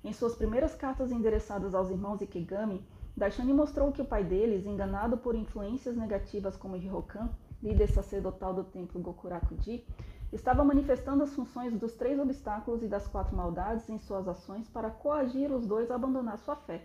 Em 0.02 0.12
suas 0.12 0.34
primeiras 0.34 0.74
cartas 0.74 1.12
endereçadas 1.12 1.76
aos 1.76 1.90
irmãos 1.90 2.20
Ikegami, 2.20 2.84
Daishani 3.16 3.52
mostrou 3.52 3.92
que 3.92 4.02
o 4.02 4.04
pai 4.04 4.24
deles, 4.24 4.66
enganado 4.66 5.16
por 5.16 5.36
influências 5.36 5.96
negativas 5.96 6.56
como 6.56 6.76
Hirokan, 6.76 7.30
líder 7.62 7.88
sacerdotal 7.88 8.52
do 8.52 8.64
templo 8.64 9.00
Gokuraku-ji, 9.00 9.86
estava 10.32 10.64
manifestando 10.64 11.22
as 11.22 11.32
funções 11.32 11.72
dos 11.78 11.94
três 11.94 12.18
obstáculos 12.18 12.82
e 12.82 12.88
das 12.88 13.06
quatro 13.06 13.36
maldades 13.36 13.88
em 13.88 13.98
suas 13.98 14.26
ações 14.26 14.68
para 14.68 14.90
coagir 14.90 15.52
os 15.52 15.64
dois 15.64 15.90
a 15.90 15.94
abandonar 15.94 16.38
sua 16.38 16.56
fé. 16.56 16.82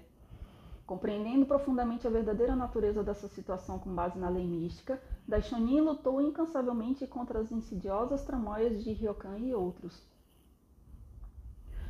Compreendendo 0.86 1.46
profundamente 1.46 2.06
a 2.06 2.12
verdadeira 2.12 2.56
natureza 2.56 3.04
dessa 3.04 3.28
situação 3.28 3.80
com 3.80 3.94
base 3.94 4.18
na 4.18 4.30
lei 4.30 4.46
mística, 4.46 5.02
Daishonin 5.28 5.82
lutou 5.82 6.22
incansavelmente 6.22 7.06
contra 7.08 7.39
as 7.39 7.52
insidiosas 7.52 8.24
tramóias 8.24 8.84
de 8.84 8.94
Ryokan 8.94 9.38
e 9.39 9.54
outros. 9.54 10.00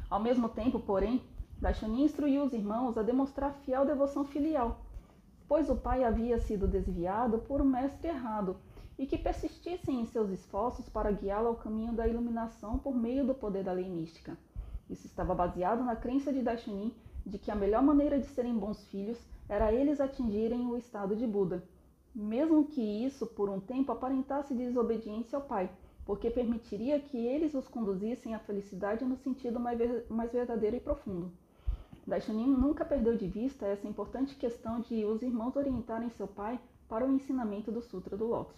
Ao 0.10 0.20
mesmo 0.20 0.50
tempo, 0.50 0.80
porém, 0.80 1.22
Daishonin 1.62 2.06
instruiu 2.06 2.44
os 2.44 2.54
irmãos 2.54 2.98
a 2.98 3.04
demonstrar 3.04 3.54
fiel 3.66 3.86
devoção 3.86 4.24
filial, 4.24 4.80
pois 5.46 5.70
o 5.70 5.76
pai 5.76 6.06
havia 6.06 6.40
sido 6.40 6.66
desviado 6.66 7.40
por 7.40 7.60
um 7.60 7.66
mestre 7.66 8.08
errado 8.08 8.56
e 8.98 9.06
que 9.06 9.18
persistissem 9.18 10.00
em 10.00 10.06
seus 10.06 10.30
esforços 10.30 10.88
para 10.88 11.12
guiá-lo 11.12 11.50
ao 11.50 11.56
caminho 11.56 11.92
da 11.92 12.08
iluminação 12.08 12.80
por 12.80 12.96
meio 12.96 13.26
do 13.28 13.36
poder 13.36 13.66
da 13.66 13.74
lei 13.74 13.90
mística. 13.90 14.38
Isso 14.90 15.06
estava 15.06 15.36
baseado 15.36 15.84
na 15.84 15.98
crença 15.98 16.32
de 16.32 16.42
Daishonin 16.42 16.94
de 17.26 17.38
que 17.38 17.52
a 17.52 17.56
melhor 17.56 17.84
maneira 17.84 18.18
de 18.18 18.28
serem 18.28 18.58
bons 18.58 18.86
filhos 18.86 19.20
era 19.50 19.74
eles 19.74 20.00
atingirem 20.00 20.66
o 20.66 20.78
estado 20.78 21.14
de 21.14 21.28
Buda, 21.28 21.62
mesmo 22.16 22.64
que 22.68 22.82
isso 22.82 23.28
por 23.28 23.50
um 23.50 23.60
tempo 23.60 23.92
aparentasse 23.92 24.54
desobediência 24.54 25.36
ao 25.36 25.44
pai, 25.44 25.70
porque 26.06 26.32
permitiria 26.32 27.02
que 27.02 27.18
eles 27.18 27.54
os 27.54 27.68
conduzissem 27.68 28.34
à 28.34 28.40
felicidade 28.40 29.04
no 29.04 29.18
sentido 29.18 29.60
mais 29.60 30.32
verdadeiro 30.32 30.78
e 30.78 30.80
profundo. 30.80 31.30
Daishonin 32.10 32.48
nunca 32.48 32.84
perdeu 32.84 33.16
de 33.16 33.28
vista 33.28 33.68
essa 33.68 33.88
importante 33.88 34.36
questão 34.36 34.82
de 34.82 35.06
os 35.06 35.22
irmãos 35.22 35.56
orientarem 35.56 36.10
seu 36.10 36.28
pai 36.28 36.60
para 36.88 37.06
o 37.06 37.14
ensinamento 37.14 37.72
do 37.72 37.82
Sutra 37.82 38.18
do 38.18 38.26
Lótus. 38.26 38.58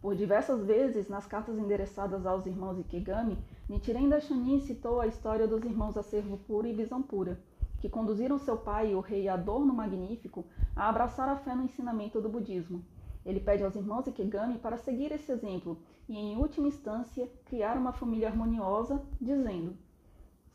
Por 0.00 0.14
diversas 0.14 0.62
vezes, 0.64 1.08
nas 1.08 1.26
cartas 1.26 1.58
endereçadas 1.58 2.24
aos 2.26 2.46
irmãos 2.46 2.78
Ikegami, 2.78 3.38
Nichiren 3.68 4.08
Daishonin 4.08 4.60
citou 4.60 5.00
a 5.00 5.06
história 5.06 5.48
dos 5.48 5.64
irmãos 5.64 5.96
Acervo 5.96 6.36
Puro 6.36 6.68
e 6.68 6.72
Visão 6.72 7.02
Pura, 7.02 7.40
que 7.80 7.88
conduziram 7.88 8.38
seu 8.38 8.56
pai, 8.56 8.94
o 8.94 9.00
rei 9.00 9.26
Adorno 9.26 9.72
Magnífico, 9.72 10.44
a 10.76 10.88
abraçar 10.88 11.28
a 11.28 11.36
fé 11.36 11.54
no 11.54 11.64
ensinamento 11.64 12.20
do 12.20 12.28
budismo. 12.28 12.84
Ele 13.24 13.40
pede 13.40 13.64
aos 13.64 13.74
irmãos 13.74 14.06
Ikegami 14.06 14.58
para 14.58 14.76
seguir 14.76 15.10
esse 15.12 15.32
exemplo 15.32 15.78
e, 16.08 16.16
em 16.16 16.36
última 16.36 16.68
instância, 16.68 17.28
criar 17.46 17.76
uma 17.76 17.92
família 17.92 18.28
harmoniosa, 18.28 19.02
dizendo: 19.20 19.76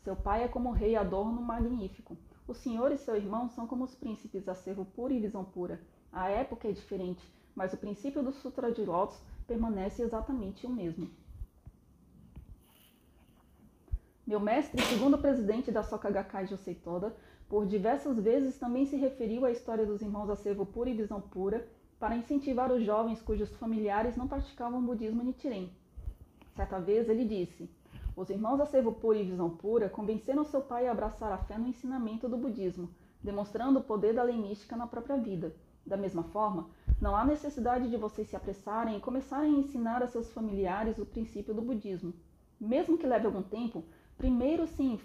Seu 0.04 0.14
pai 0.14 0.44
é 0.44 0.48
como 0.48 0.70
rei 0.70 0.96
adorno 0.96 1.40
magnífico. 1.40 2.14
O 2.46 2.52
senhor 2.52 2.92
e 2.92 2.98
seu 2.98 3.16
irmão 3.16 3.48
são 3.48 3.66
como 3.66 3.84
os 3.84 3.94
príncipes 3.94 4.46
acervo 4.46 4.84
puro 4.84 5.14
e 5.14 5.18
visão 5.18 5.42
pura. 5.42 5.80
A 6.12 6.28
época 6.28 6.68
é 6.68 6.72
diferente, 6.72 7.26
mas 7.56 7.72
o 7.72 7.78
princípio 7.78 8.22
do 8.22 8.30
Sutra 8.30 8.70
de 8.70 8.84
Lotus 8.84 9.18
permanece 9.46 10.02
exatamente 10.02 10.66
o 10.66 10.70
mesmo. 10.70 11.08
Meu 14.26 14.38
mestre, 14.38 14.82
segundo 14.82 15.16
presidente 15.16 15.72
da 15.72 15.82
Soka 15.82 16.10
Gakkai 16.10 16.46
Josei 16.46 16.74
Toda, 16.74 17.16
por 17.48 17.66
diversas 17.66 18.18
vezes 18.18 18.58
também 18.58 18.84
se 18.84 18.96
referiu 18.96 19.46
à 19.46 19.50
história 19.50 19.86
dos 19.86 20.02
irmãos 20.02 20.28
Acervo 20.28 20.66
Pura 20.66 20.90
e 20.90 20.94
Visão 20.94 21.20
Pura 21.20 21.66
para 21.98 22.16
incentivar 22.16 22.70
os 22.70 22.84
jovens 22.84 23.22
cujos 23.22 23.56
familiares 23.56 24.16
não 24.16 24.28
praticavam 24.28 24.84
budismo 24.84 25.22
Nichiren. 25.22 25.70
Certa 26.54 26.78
vez 26.78 27.08
ele 27.08 27.24
disse: 27.24 27.70
Os 28.16 28.30
irmãos 28.30 28.60
Acervo 28.60 28.92
Pura 28.92 29.18
e 29.18 29.24
Visão 29.24 29.50
Pura 29.50 29.88
convenceram 29.88 30.44
seu 30.44 30.60
pai 30.60 30.86
a 30.86 30.92
abraçar 30.92 31.32
a 31.32 31.38
fé 31.38 31.58
no 31.58 31.66
ensinamento 31.66 32.28
do 32.28 32.36
budismo, 32.36 32.88
demonstrando 33.20 33.80
o 33.80 33.82
poder 33.82 34.14
da 34.14 34.22
lei 34.22 34.36
mística 34.36 34.76
na 34.76 34.86
própria 34.86 35.16
vida. 35.16 35.52
Da 35.84 35.96
mesma 35.96 36.22
forma, 36.22 36.70
não 37.00 37.16
há 37.16 37.24
necessidade 37.24 37.90
de 37.90 37.96
vocês 37.96 38.28
se 38.28 38.36
apressarem 38.36 38.96
e 38.96 39.00
começarem 39.00 39.56
a 39.56 39.58
ensinar 39.58 40.00
a 40.00 40.06
seus 40.06 40.32
familiares 40.32 40.96
o 40.96 41.04
princípio 41.04 41.52
do 41.52 41.60
budismo. 41.60 42.14
Mesmo 42.60 42.96
que 42.96 43.06
leve 43.06 43.26
algum 43.26 43.42
tempo, 43.42 43.84
primeiro 44.16 44.64
se 44.68 45.00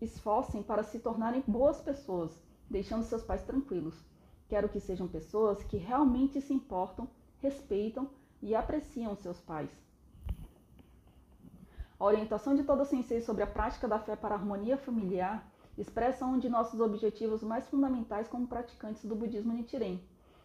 esforcem 0.00 0.62
para 0.62 0.84
se 0.84 1.00
tornarem 1.00 1.42
boas 1.44 1.80
pessoas, 1.80 2.40
deixando 2.70 3.02
seus 3.02 3.24
pais 3.24 3.42
tranquilos. 3.42 4.00
Quero 4.48 4.68
que 4.68 4.78
sejam 4.78 5.08
pessoas 5.08 5.64
que 5.64 5.76
realmente 5.76 6.40
se 6.40 6.54
importam, 6.54 7.08
respeitam 7.38 8.08
e 8.40 8.54
apreciam 8.54 9.16
seus 9.16 9.40
pais. 9.40 9.70
A 12.02 12.04
orientação 12.04 12.56
de 12.56 12.64
todo 12.64 12.84
sensei 12.84 13.20
sobre 13.20 13.44
a 13.44 13.46
prática 13.46 13.86
da 13.86 13.96
fé 13.96 14.16
para 14.16 14.34
a 14.34 14.36
harmonia 14.36 14.76
familiar 14.76 15.48
expressa 15.78 16.26
um 16.26 16.36
de 16.36 16.48
nossos 16.48 16.80
objetivos 16.80 17.44
mais 17.44 17.68
fundamentais 17.68 18.26
como 18.26 18.48
praticantes 18.48 19.04
do 19.04 19.14
budismo 19.14 19.52
Nichiren. 19.52 20.00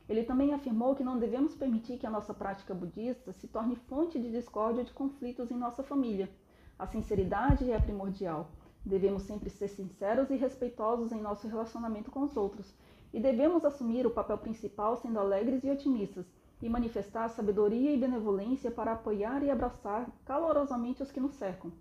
Ele 0.07 0.23
também 0.23 0.53
afirmou 0.53 0.93
que 0.93 1.03
não 1.03 1.17
devemos 1.17 1.55
permitir 1.55 1.97
que 1.97 2.05
a 2.05 2.11
nossa 2.11 2.31
prática 2.31 2.75
budista 2.75 3.33
se 3.33 3.47
torne 3.47 3.75
fonte 3.75 4.19
de 4.19 4.29
discórdia 4.29 4.81
ou 4.81 4.85
de 4.85 4.93
conflitos 4.93 5.49
em 5.49 5.57
nossa 5.57 5.81
família. 5.81 6.29
A 6.77 6.85
sinceridade 6.85 7.71
é 7.71 7.79
primordial. 7.79 8.51
Devemos 8.85 9.23
sempre 9.23 9.49
ser 9.49 9.69
sinceros 9.69 10.29
e 10.29 10.35
respeitosos 10.35 11.11
em 11.11 11.19
nosso 11.19 11.47
relacionamento 11.47 12.11
com 12.11 12.21
os 12.21 12.37
outros, 12.37 12.71
e 13.11 13.19
devemos 13.19 13.65
assumir 13.65 14.05
o 14.05 14.11
papel 14.11 14.37
principal 14.37 14.95
sendo 14.95 15.17
alegres 15.17 15.63
e 15.63 15.71
otimistas, 15.71 16.31
e 16.61 16.69
manifestar 16.69 17.29
sabedoria 17.29 17.91
e 17.91 17.99
benevolência 17.99 18.71
para 18.71 18.93
apoiar 18.93 19.43
e 19.43 19.51
abraçar 19.51 20.09
calorosamente 20.25 21.03
os 21.03 21.11
que 21.11 21.19
nos 21.19 21.33
cercam. 21.33 21.71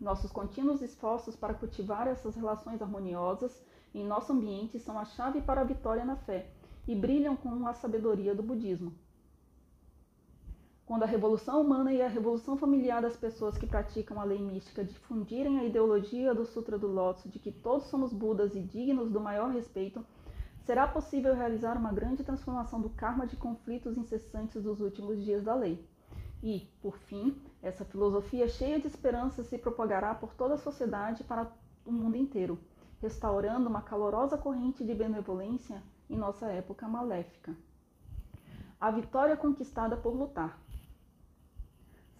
Nossos 0.00 0.30
contínuos 0.30 0.82
esforços 0.82 1.36
para 1.36 1.54
cultivar 1.54 2.06
essas 2.06 2.34
relações 2.34 2.82
harmoniosas 2.82 3.62
em 3.94 4.04
nosso 4.04 4.32
ambiente 4.32 4.78
são 4.78 4.98
a 4.98 5.04
chave 5.04 5.40
para 5.40 5.62
a 5.62 5.64
vitória 5.64 6.04
na 6.04 6.16
fé 6.16 6.50
e 6.86 6.94
brilham 6.94 7.34
com 7.34 7.66
a 7.66 7.72
sabedoria 7.72 8.34
do 8.34 8.42
budismo. 8.42 8.92
Quando 10.84 11.02
a 11.02 11.06
revolução 11.06 11.60
humana 11.60 11.92
e 11.92 12.00
a 12.00 12.06
revolução 12.06 12.56
familiar 12.56 13.02
das 13.02 13.16
pessoas 13.16 13.58
que 13.58 13.66
praticam 13.66 14.20
a 14.20 14.24
lei 14.24 14.38
mística 14.38 14.84
difundirem 14.84 15.58
a 15.58 15.64
ideologia 15.64 16.32
do 16.32 16.44
Sutra 16.44 16.78
do 16.78 16.86
Lótus 16.86 17.28
de 17.30 17.40
que 17.40 17.50
todos 17.50 17.86
somos 17.86 18.12
Budas 18.12 18.54
e 18.54 18.60
dignos 18.60 19.10
do 19.10 19.18
maior 19.18 19.50
respeito, 19.50 20.04
será 20.66 20.84
possível 20.84 21.32
realizar 21.32 21.78
uma 21.78 21.92
grande 21.92 22.24
transformação 22.24 22.80
do 22.80 22.90
karma 22.90 23.24
de 23.24 23.36
conflitos 23.36 23.96
incessantes 23.96 24.60
dos 24.60 24.80
últimos 24.80 25.24
dias 25.24 25.44
da 25.44 25.54
lei. 25.54 25.88
E, 26.42 26.68
por 26.82 26.98
fim, 26.98 27.40
essa 27.62 27.84
filosofia 27.84 28.48
cheia 28.48 28.80
de 28.80 28.88
esperança 28.88 29.44
se 29.44 29.56
propagará 29.56 30.12
por 30.12 30.34
toda 30.34 30.54
a 30.54 30.58
sociedade 30.58 31.22
para 31.22 31.50
o 31.84 31.92
mundo 31.92 32.16
inteiro, 32.16 32.58
restaurando 33.00 33.68
uma 33.68 33.80
calorosa 33.80 34.36
corrente 34.36 34.84
de 34.84 34.92
benevolência 34.92 35.80
em 36.10 36.16
nossa 36.16 36.46
época 36.46 36.88
maléfica. 36.88 37.56
A 38.80 38.90
vitória 38.90 39.36
conquistada 39.36 39.96
por 39.96 40.14
lutar. 40.14 40.58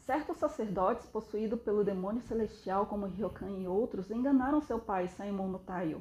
Certos 0.07 0.37
sacerdotes, 0.37 1.05
possuídos 1.07 1.61
pelo 1.63 1.83
demônio 1.83 2.23
celestial 2.23 2.87
como 2.87 3.07
Ryokan 3.07 3.59
e 3.59 3.67
outros, 3.67 4.09
enganaram 4.09 4.61
seu 4.61 4.79
pai, 4.79 5.09
Saimon 5.09 5.49
no 5.49 5.59
Taio, 5.59 6.01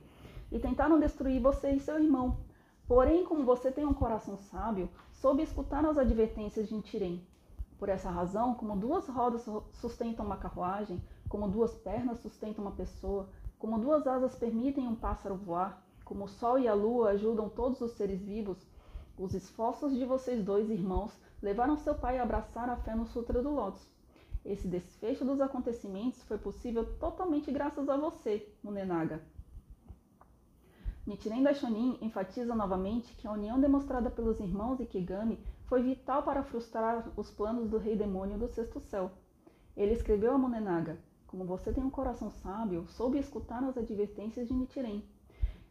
e 0.51 0.59
tentaram 0.59 0.99
destruir 0.99 1.41
você 1.41 1.71
e 1.71 1.79
seu 1.79 2.01
irmão. 2.01 2.37
Porém, 2.87 3.25
como 3.25 3.43
você 3.43 3.71
tem 3.71 3.85
um 3.85 3.93
coração 3.93 4.37
sábio, 4.37 4.89
soube 5.11 5.41
escutar 5.41 5.85
as 5.85 5.97
advertências 5.97 6.67
de 6.67 6.75
Nichiren. 6.75 7.21
Por 7.77 7.89
essa 7.89 8.09
razão, 8.09 8.53
como 8.53 8.75
duas 8.75 9.07
rodas 9.07 9.45
sustentam 9.73 10.25
uma 10.25 10.37
carruagem, 10.37 11.01
como 11.27 11.47
duas 11.47 11.73
pernas 11.75 12.19
sustentam 12.19 12.63
uma 12.63 12.75
pessoa, 12.75 13.27
como 13.57 13.79
duas 13.79 14.05
asas 14.05 14.35
permitem 14.35 14.87
um 14.87 14.95
pássaro 14.95 15.35
voar, 15.35 15.83
como 16.03 16.25
o 16.25 16.29
sol 16.29 16.59
e 16.59 16.67
a 16.67 16.73
lua 16.73 17.09
ajudam 17.09 17.49
todos 17.49 17.81
os 17.81 17.91
seres 17.91 18.21
vivos, 18.21 18.57
os 19.17 19.33
esforços 19.33 19.93
de 19.95 20.05
vocês 20.05 20.43
dois 20.43 20.69
irmãos 20.69 21.11
levaram 21.41 21.77
seu 21.77 21.95
pai 21.95 22.19
a 22.19 22.23
abraçar 22.23 22.69
a 22.69 22.75
fé 22.75 22.93
no 22.93 23.05
Sutra 23.05 23.41
do 23.41 23.49
Lótus. 23.49 23.87
Esse 24.43 24.67
desfecho 24.67 25.23
dos 25.23 25.39
acontecimentos 25.39 26.21
foi 26.23 26.37
possível 26.37 26.85
totalmente 26.99 27.49
graças 27.51 27.87
a 27.87 27.95
você, 27.95 28.47
Munenaga. 28.61 29.23
Nichiren 31.07 31.43
Daishonin 31.43 31.99
enfatiza 32.01 32.55
novamente 32.55 33.13
que 33.13 33.27
a 33.27 33.31
união 33.31 33.59
demonstrada 33.59 34.09
pelos 34.09 34.39
irmãos 34.39 34.79
Ikigami 34.79 35.37
foi 35.65 35.83
vital 35.83 36.23
para 36.23 36.41
frustrar 36.41 37.07
os 37.15 37.29
planos 37.29 37.69
do 37.69 37.77
rei 37.77 37.95
demônio 37.95 38.39
do 38.39 38.47
sexto 38.47 38.79
céu. 38.79 39.11
Ele 39.77 39.93
escreveu 39.93 40.33
a 40.33 40.37
Munenaga: 40.37 40.97
Como 41.27 41.45
você 41.45 41.71
tem 41.71 41.83
um 41.83 41.91
coração 41.91 42.31
sábio, 42.31 42.87
soube 42.87 43.19
escutar 43.19 43.63
as 43.63 43.77
advertências 43.77 44.47
de 44.47 44.55
Nichiren. 44.55 45.03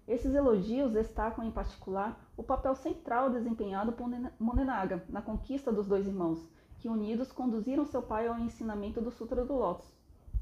Esses 0.07 0.37
elogios 0.37 0.93
destacam 0.93 1.45
em 1.45 1.51
particular 1.51 2.17
o 2.37 2.43
papel 2.45 2.77
central 2.77 3.29
desempenhado 3.29 3.91
por 3.91 4.09
Monenaga 4.39 5.05
na 5.09 5.21
conquista 5.21 5.73
dos 5.73 5.89
dois 5.89 6.07
irmãos, 6.07 6.49
que 6.79 6.89
unidos 6.89 7.33
conduziram 7.33 7.85
seu 7.87 8.03
pai 8.03 8.29
ao 8.29 8.39
ensinamento 8.39 9.01
do 9.01 9.11
Sutra 9.11 9.45
do 9.45 9.55
Lótus. 9.55 9.91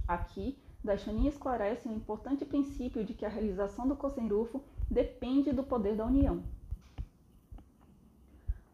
Aqui, 0.07 0.59
Daishonin 0.85 1.29
esclarece 1.29 1.89
o 1.89 1.93
importante 1.93 2.45
princípio 2.45 3.05
de 3.05 3.15
que 3.15 3.25
a 3.25 3.29
realização 3.29 3.87
do 3.87 3.95
Kosenrufo 3.95 4.61
depende 4.93 5.53
do 5.53 5.63
poder 5.63 5.97
da 5.97 6.05
união. 6.05 6.43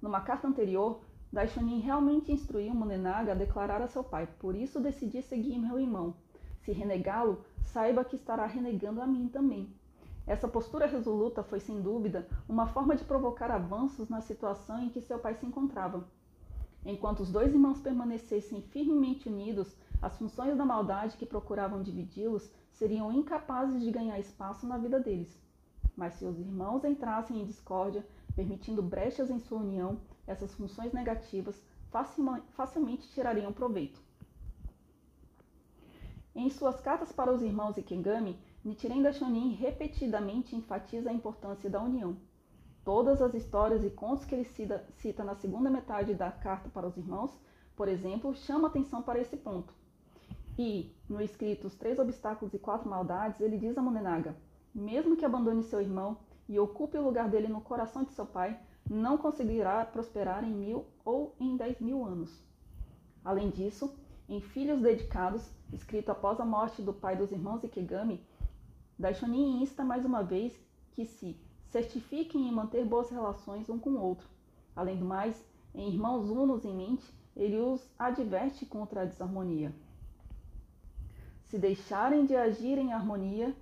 Numa 0.02 0.20
carta 0.20 0.48
anterior, 0.48 1.00
Daishonin 1.32 1.78
realmente 1.78 2.32
instruiu 2.32 2.74
Monenaga 2.74 3.32
a 3.32 3.36
declarar 3.36 3.80
a 3.80 3.86
seu 3.86 4.02
pai: 4.02 4.26
Por 4.40 4.56
isso 4.56 4.80
decidi 4.80 5.22
seguir 5.22 5.58
meu 5.58 5.78
irmão. 5.78 6.14
Se 6.62 6.72
renegá-lo, 6.72 7.44
saiba 7.62 8.04
que 8.04 8.16
estará 8.16 8.46
renegando 8.46 9.00
a 9.00 9.06
mim 9.06 9.28
também. 9.28 9.72
Essa 10.26 10.48
postura 10.48 10.86
resoluta 10.86 11.42
foi, 11.42 11.60
sem 11.60 11.80
dúvida, 11.80 12.26
uma 12.48 12.66
forma 12.66 12.96
de 12.96 13.04
provocar 13.04 13.50
avanços 13.50 14.08
na 14.08 14.20
situação 14.20 14.82
em 14.82 14.90
que 14.90 15.00
seu 15.00 15.18
pai 15.18 15.34
se 15.34 15.46
encontrava. 15.46 16.04
Enquanto 16.84 17.20
os 17.20 17.30
dois 17.30 17.52
irmãos 17.52 17.80
permanecessem 17.80 18.60
firmemente 18.60 19.28
unidos, 19.28 19.74
as 20.02 20.18
funções 20.18 20.56
da 20.56 20.64
maldade 20.64 21.16
que 21.16 21.24
procuravam 21.24 21.82
dividi-los 21.82 22.50
seriam 22.72 23.12
incapazes 23.12 23.82
de 23.82 23.90
ganhar 23.90 24.18
espaço 24.18 24.66
na 24.66 24.76
vida 24.76 24.98
deles. 25.00 25.47
Mas 25.98 26.14
se 26.14 26.24
os 26.24 26.38
irmãos 26.38 26.84
entrassem 26.84 27.42
em 27.42 27.44
discórdia, 27.44 28.06
permitindo 28.36 28.80
brechas 28.80 29.30
em 29.30 29.40
sua 29.40 29.58
união, 29.58 30.00
essas 30.28 30.54
funções 30.54 30.92
negativas 30.92 31.60
facilmente 32.52 33.08
tirariam 33.08 33.52
proveito. 33.52 34.00
Em 36.36 36.48
suas 36.50 36.80
cartas 36.80 37.10
para 37.10 37.32
os 37.32 37.42
irmãos 37.42 37.76
Ikengami, 37.76 38.38
Nichiren 38.64 39.02
Daishonin 39.02 39.54
repetidamente 39.54 40.54
enfatiza 40.54 41.10
a 41.10 41.12
importância 41.12 41.68
da 41.68 41.82
união. 41.82 42.16
Todas 42.84 43.20
as 43.20 43.34
histórias 43.34 43.82
e 43.82 43.90
contos 43.90 44.24
que 44.24 44.36
ele 44.36 44.44
cita, 44.44 44.86
cita 45.00 45.24
na 45.24 45.34
segunda 45.34 45.68
metade 45.68 46.14
da 46.14 46.30
carta 46.30 46.68
para 46.68 46.86
os 46.86 46.96
irmãos, 46.96 47.36
por 47.74 47.88
exemplo, 47.88 48.36
chamam 48.36 48.66
atenção 48.66 49.02
para 49.02 49.18
esse 49.18 49.36
ponto. 49.36 49.74
E, 50.56 50.94
no 51.08 51.20
escrito 51.20 51.66
Os 51.66 51.74
Três 51.74 51.98
Obstáculos 51.98 52.54
e 52.54 52.58
Quatro 52.58 52.88
Maldades, 52.88 53.40
ele 53.40 53.58
diz 53.58 53.76
a 53.76 53.82
Monenaga: 53.82 54.36
Mesmo 54.74 55.16
que 55.16 55.24
abandone 55.24 55.62
seu 55.62 55.80
irmão 55.80 56.18
e 56.48 56.58
ocupe 56.58 56.96
o 56.96 57.02
lugar 57.02 57.28
dele 57.28 57.48
no 57.48 57.60
coração 57.60 58.04
de 58.04 58.12
seu 58.12 58.26
pai, 58.26 58.58
não 58.88 59.18
conseguirá 59.18 59.84
prosperar 59.84 60.44
em 60.44 60.52
mil 60.52 60.86
ou 61.04 61.34
em 61.38 61.56
dez 61.56 61.80
mil 61.80 62.04
anos. 62.04 62.42
Além 63.24 63.50
disso, 63.50 63.94
em 64.28 64.40
Filhos 64.40 64.80
Dedicados, 64.80 65.50
escrito 65.72 66.10
após 66.10 66.40
a 66.40 66.44
morte 66.44 66.82
do 66.82 66.92
pai 66.92 67.16
dos 67.16 67.32
irmãos 67.32 67.62
Ikegami, 67.64 68.24
Daishonin 68.98 69.62
insta 69.62 69.84
mais 69.84 70.04
uma 70.04 70.22
vez 70.22 70.58
que 70.92 71.04
se 71.04 71.36
certifiquem 71.66 72.48
em 72.48 72.52
manter 72.52 72.84
boas 72.84 73.10
relações 73.10 73.68
um 73.68 73.78
com 73.78 73.90
o 73.90 74.00
outro. 74.00 74.26
Além 74.74 74.96
do 74.96 75.04
mais, 75.04 75.44
em 75.74 75.88
Irmãos 75.88 76.28
Unos 76.28 76.64
em 76.64 76.74
mente, 76.74 77.04
ele 77.36 77.58
os 77.58 77.86
adverte 77.98 78.66
contra 78.66 79.02
a 79.02 79.04
desarmonia. 79.04 79.72
Se 81.44 81.58
deixarem 81.58 82.26
de 82.26 82.34
agir 82.34 82.78
em 82.78 82.92
harmonia, 82.92 83.54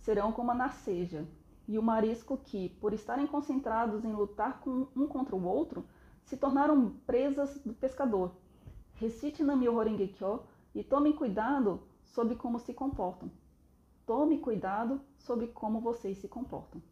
serão 0.00 0.32
como 0.32 0.50
a 0.50 0.54
narceja 0.54 1.26
e 1.66 1.78
o 1.78 1.82
marisco 1.82 2.38
que, 2.38 2.70
por 2.80 2.92
estarem 2.92 3.26
concentrados 3.26 4.04
em 4.04 4.12
lutar 4.12 4.60
um 4.66 5.06
contra 5.06 5.36
o 5.36 5.44
outro, 5.44 5.84
se 6.24 6.36
tornaram 6.36 6.90
presas 7.06 7.58
do 7.64 7.74
pescador. 7.74 8.32
Recite 8.94 9.42
Namyo 9.42 9.74
Horengekyo 9.74 10.42
e 10.74 10.82
tomem 10.82 11.12
cuidado 11.12 11.82
sobre 12.04 12.36
como 12.36 12.58
se 12.58 12.72
comportam. 12.72 13.30
Tome 14.06 14.38
cuidado 14.38 15.00
sobre 15.18 15.48
como 15.48 15.80
vocês 15.80 16.18
se 16.18 16.28
comportam. 16.28 16.82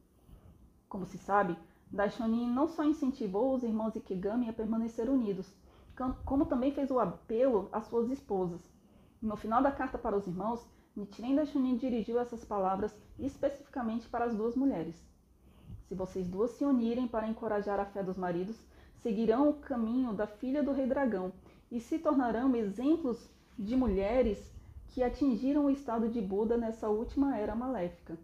Como 0.88 1.07
se 1.07 1.16
sabe, 1.18 1.57
Daishonin 1.90 2.50
não 2.50 2.68
só 2.68 2.84
incentivou 2.84 3.54
os 3.54 3.62
irmãos 3.62 3.96
Ikigami 3.96 4.48
a 4.48 4.52
permanecer 4.52 5.09
unidos, 5.09 5.50
como 6.24 6.44
também 6.44 6.72
fez 6.72 6.90
o 6.90 7.00
apelo 7.00 7.68
às 7.72 7.86
suas 7.86 8.11
esposas. 8.11 8.61
No 9.22 9.36
final 9.36 9.62
da 9.62 9.72
carta 9.72 9.96
para 9.96 10.16
os 10.16 10.26
irmãos, 10.26 10.66
Nichiren 10.97 11.36
Daishonin 11.36 11.76
dirigiu 11.76 12.18
essas 12.18 12.42
palavras 12.42 12.97
especificamente 13.18 14.09
para 14.09 14.24
as 14.24 14.34
duas 14.34 14.57
mulheres. 14.57 14.97
Se 15.86 15.94
vocês 15.94 16.26
duas 16.26 16.53
se 16.53 16.64
unirem 16.64 17.07
para 17.07 17.28
encorajar 17.28 17.78
a 17.78 17.84
fé 17.84 18.03
dos 18.03 18.16
maridos, 18.16 18.57
seguirão 19.03 19.51
o 19.51 19.55
caminho 19.55 20.14
da 20.14 20.26
filha 20.26 20.62
do 20.62 20.72
rei 20.72 20.86
dragão 20.86 21.32
e 21.70 21.80
se 21.80 21.99
tornarão 21.99 22.57
exemplos 22.57 23.28
de 23.59 23.76
mulheres 23.76 24.38
que 24.88 25.03
atingiram 25.03 25.66
o 25.66 25.70
estado 25.70 26.09
de 26.09 26.20
Buda 26.20 26.57
nessa 26.57 26.88
última 26.88 27.36
era 27.36 27.55
maléfica. 27.55 28.18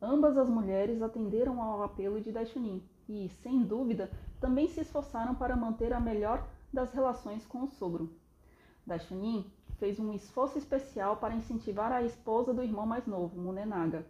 Ambas 0.00 0.36
as 0.36 0.50
mulheres 0.50 1.00
atenderam 1.00 1.62
ao 1.62 1.82
apelo 1.82 2.20
de 2.20 2.30
Daishonin 2.30 2.82
e, 3.08 3.30
sem 3.42 3.62
dúvida, 3.62 4.10
também 4.38 4.68
se 4.68 4.80
esforçaram 4.80 5.34
para 5.34 5.56
manter 5.56 5.92
a 5.92 6.00
melhor 6.00 6.46
das 6.72 6.92
relações 6.92 7.46
com 7.46 7.62
o 7.62 7.68
sogro. 7.68 8.10
Daishonin 8.86 9.50
fez 9.82 9.98
um 9.98 10.12
esforço 10.12 10.56
especial 10.58 11.16
para 11.16 11.34
incentivar 11.34 11.90
a 11.90 12.04
esposa 12.04 12.54
do 12.54 12.62
irmão 12.62 12.86
mais 12.86 13.04
novo, 13.04 13.36
Munenaga. 13.36 14.06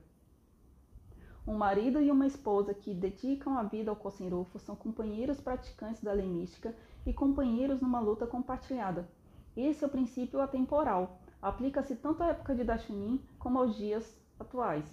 Um 1.47 1.55
marido 1.55 1.99
e 1.99 2.11
uma 2.11 2.27
esposa 2.27 2.75
que 2.75 2.93
dedicam 2.93 3.57
a 3.57 3.63
vida 3.63 3.91
ao 3.91 3.97
Kosenrufo 3.97 4.59
são 4.59 4.77
companheiros 4.77 5.41
praticantes 5.41 6.03
da 6.03 6.13
lei 6.13 6.29
mística 6.29 6.75
e 7.07 7.13
companheiros 7.15 7.81
numa 7.81 8.01
luta 8.01 8.27
compartilhada. 8.27 9.09
Esse 9.57 9.83
é 9.83 9.87
o 9.87 9.91
princípio 9.91 10.43
atemporal. 10.43 11.19
Aplica-se 11.41 11.97
tanto 11.97 12.23
à 12.23 12.27
época 12.27 12.55
de 12.55 12.65
Daishonin 12.65 13.19
como 13.39 13.59
aos 13.59 13.75
dias 13.75 14.21
atuais. 14.39 14.85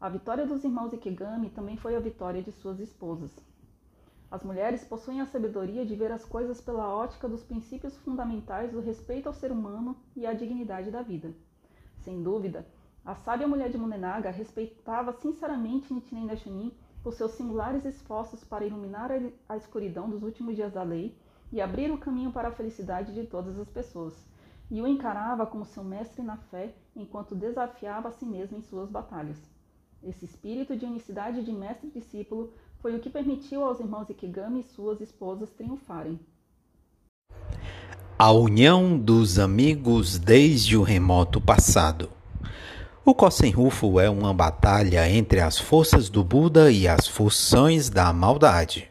A 0.00 0.08
vitória 0.08 0.46
dos 0.46 0.64
irmãos 0.64 0.94
Ikigami 0.94 1.50
também 1.50 1.76
foi 1.76 1.94
a 1.94 2.00
vitória 2.00 2.42
de 2.42 2.52
suas 2.52 2.80
esposas. 2.80 3.30
As 4.32 4.42
mulheres 4.42 4.82
possuem 4.82 5.20
a 5.20 5.26
sabedoria 5.26 5.84
de 5.84 5.94
ver 5.94 6.10
as 6.10 6.24
coisas 6.24 6.58
pela 6.58 6.88
ótica 6.88 7.28
dos 7.28 7.44
princípios 7.44 7.94
fundamentais 7.98 8.72
do 8.72 8.80
respeito 8.80 9.26
ao 9.26 9.34
ser 9.34 9.52
humano 9.52 9.94
e 10.16 10.24
à 10.24 10.32
dignidade 10.32 10.90
da 10.90 11.02
vida. 11.02 11.34
Sem 11.98 12.22
dúvida, 12.22 12.66
a 13.04 13.14
sábia 13.14 13.46
mulher 13.46 13.68
de 13.68 13.76
Munenaga 13.76 14.30
respeitava 14.30 15.12
sinceramente 15.12 15.92
Nichiren 15.92 16.26
Daishonin 16.28 16.72
por 17.02 17.12
seus 17.12 17.32
singulares 17.32 17.84
esforços 17.84 18.42
para 18.42 18.64
iluminar 18.64 19.10
a 19.46 19.54
escuridão 19.58 20.08
dos 20.08 20.22
últimos 20.22 20.56
dias 20.56 20.72
da 20.72 20.82
lei 20.82 21.14
e 21.52 21.60
abrir 21.60 21.92
o 21.92 21.98
caminho 21.98 22.32
para 22.32 22.48
a 22.48 22.52
felicidade 22.52 23.12
de 23.12 23.26
todas 23.26 23.58
as 23.58 23.68
pessoas, 23.68 24.16
e 24.70 24.80
o 24.80 24.86
encarava 24.86 25.44
como 25.44 25.66
seu 25.66 25.84
mestre 25.84 26.22
na 26.22 26.38
fé 26.38 26.74
enquanto 26.96 27.34
desafiava 27.34 28.08
a 28.08 28.12
si 28.12 28.24
mesmo 28.24 28.56
em 28.56 28.62
suas 28.62 28.88
batalhas. 28.88 29.38
Esse 30.02 30.24
espírito 30.24 30.74
de 30.74 30.86
unicidade 30.86 31.44
de 31.44 31.52
mestre 31.52 31.88
e 31.88 31.92
discípulo 31.92 32.54
foi 32.82 32.96
o 32.96 32.98
que 32.98 33.08
permitiu 33.08 33.64
aos 33.64 33.78
irmãos 33.78 34.10
Ikigami 34.10 34.60
e 34.60 34.74
suas 34.74 35.00
esposas 35.00 35.48
triunfarem. 35.50 36.18
A 38.18 38.32
união 38.32 38.98
dos 38.98 39.38
amigos 39.38 40.18
desde 40.18 40.76
o 40.76 40.82
remoto 40.82 41.40
passado. 41.40 42.10
O 43.04 43.14
Kosen-Rufo 43.14 44.00
é 44.00 44.10
uma 44.10 44.34
batalha 44.34 45.08
entre 45.08 45.40
as 45.40 45.58
forças 45.58 46.08
do 46.08 46.24
Buda 46.24 46.70
e 46.70 46.88
as 46.88 47.06
funções 47.06 47.88
da 47.88 48.12
maldade. 48.12 48.90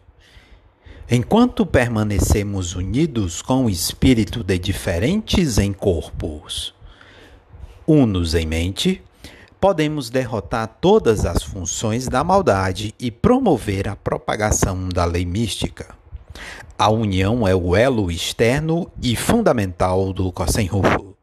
Enquanto 1.10 1.66
permanecemos 1.66 2.76
unidos 2.76 3.42
com 3.42 3.66
o 3.66 3.70
espírito 3.70 4.42
de 4.44 4.58
diferentes 4.58 5.58
em 5.58 5.74
corpos, 5.74 6.74
unos 7.86 8.36
em 8.36 8.46
mente, 8.46 9.04
podemos 9.62 10.10
derrotar 10.10 10.68
todas 10.82 11.24
as 11.24 11.44
funções 11.44 12.08
da 12.08 12.24
maldade 12.24 12.96
e 13.00 13.12
promover 13.12 13.88
a 13.88 13.96
propagação 13.96 14.90
da 14.90 15.06
lei 15.06 15.24
mística. 15.24 15.96
A 16.80 16.90
união 16.90 17.48
é 17.48 17.54
o 17.54 17.76
elo 17.76 18.10
externo 18.10 18.92
e 19.00 19.16
fundamental 19.16 20.12
do 20.12 20.32
Kosen-Rufu. 20.32 21.16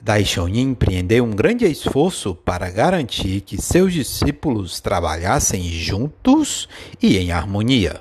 Daishonin 0.00 0.70
empreendeu 0.70 1.24
um 1.24 1.30
grande 1.30 1.66
esforço 1.66 2.34
para 2.34 2.70
garantir 2.70 3.42
que 3.42 3.60
seus 3.60 3.92
discípulos 3.92 4.80
trabalhassem 4.80 5.62
juntos 5.62 6.66
e 7.02 7.18
em 7.18 7.32
harmonia. 7.32 8.00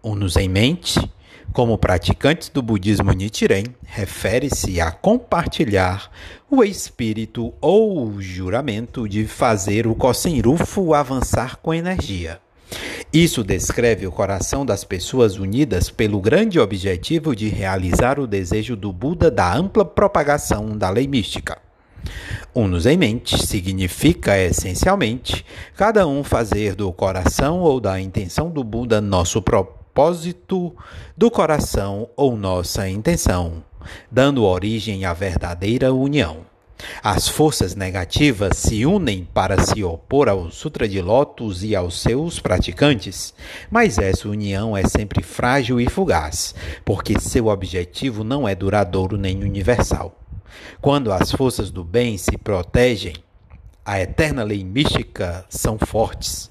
Unos 0.00 0.36
em 0.36 0.48
mente, 0.48 1.10
como 1.52 1.76
praticantes 1.76 2.48
do 2.48 2.62
budismo 2.62 3.12
Nichiren, 3.12 3.64
refere-se 3.82 4.80
a 4.80 4.90
compartilhar 4.90 6.10
o 6.50 6.62
espírito 6.62 7.52
ou 7.60 8.06
o 8.06 8.22
juramento 8.22 9.08
de 9.08 9.26
fazer 9.26 9.86
o 9.86 9.94
Kosenrufo 9.94 10.94
avançar 10.94 11.56
com 11.56 11.74
energia. 11.74 12.40
Isso 13.12 13.42
descreve 13.42 14.06
o 14.06 14.12
coração 14.12 14.64
das 14.64 14.84
pessoas 14.84 15.36
unidas 15.36 15.90
pelo 15.90 16.20
grande 16.20 16.60
objetivo 16.60 17.34
de 17.34 17.48
realizar 17.48 18.20
o 18.20 18.26
desejo 18.26 18.76
do 18.76 18.92
Buda 18.92 19.30
da 19.30 19.52
ampla 19.52 19.84
propagação 19.84 20.78
da 20.78 20.88
lei 20.88 21.08
mística. 21.08 21.58
Unos 22.54 22.86
em 22.86 22.96
mente 22.96 23.44
significa 23.44 24.38
essencialmente 24.38 25.44
cada 25.76 26.06
um 26.06 26.22
fazer 26.22 26.74
do 26.74 26.92
coração 26.92 27.60
ou 27.60 27.80
da 27.80 28.00
intenção 28.00 28.48
do 28.48 28.62
Buda 28.62 29.00
nosso 29.00 29.42
propósito 29.42 29.79
propósito 29.92 30.74
do 31.16 31.30
coração 31.30 32.08
ou 32.16 32.36
nossa 32.36 32.88
intenção, 32.88 33.64
dando 34.10 34.44
origem 34.44 35.04
à 35.04 35.12
verdadeira 35.12 35.92
união. 35.92 36.48
As 37.02 37.28
forças 37.28 37.74
negativas 37.74 38.56
se 38.56 38.86
unem 38.86 39.28
para 39.34 39.62
se 39.62 39.82
opor 39.84 40.28
ao 40.28 40.50
Sutra 40.50 40.88
de 40.88 41.02
Lotus 41.02 41.62
e 41.62 41.74
aos 41.76 42.00
seus 42.00 42.38
praticantes, 42.38 43.34
mas 43.70 43.98
essa 43.98 44.28
união 44.28 44.76
é 44.76 44.86
sempre 44.86 45.22
frágil 45.22 45.80
e 45.80 45.88
fugaz, 45.90 46.54
porque 46.84 47.18
seu 47.18 47.48
objetivo 47.48 48.24
não 48.24 48.48
é 48.48 48.54
duradouro 48.54 49.18
nem 49.18 49.42
universal. 49.42 50.16
Quando 50.80 51.12
as 51.12 51.32
forças 51.32 51.70
do 51.70 51.84
bem 51.84 52.16
se 52.16 52.38
protegem, 52.38 53.14
a 53.84 54.00
eterna 54.00 54.42
lei 54.42 54.62
mística 54.62 55.44
são 55.48 55.78
fortes. 55.78 56.50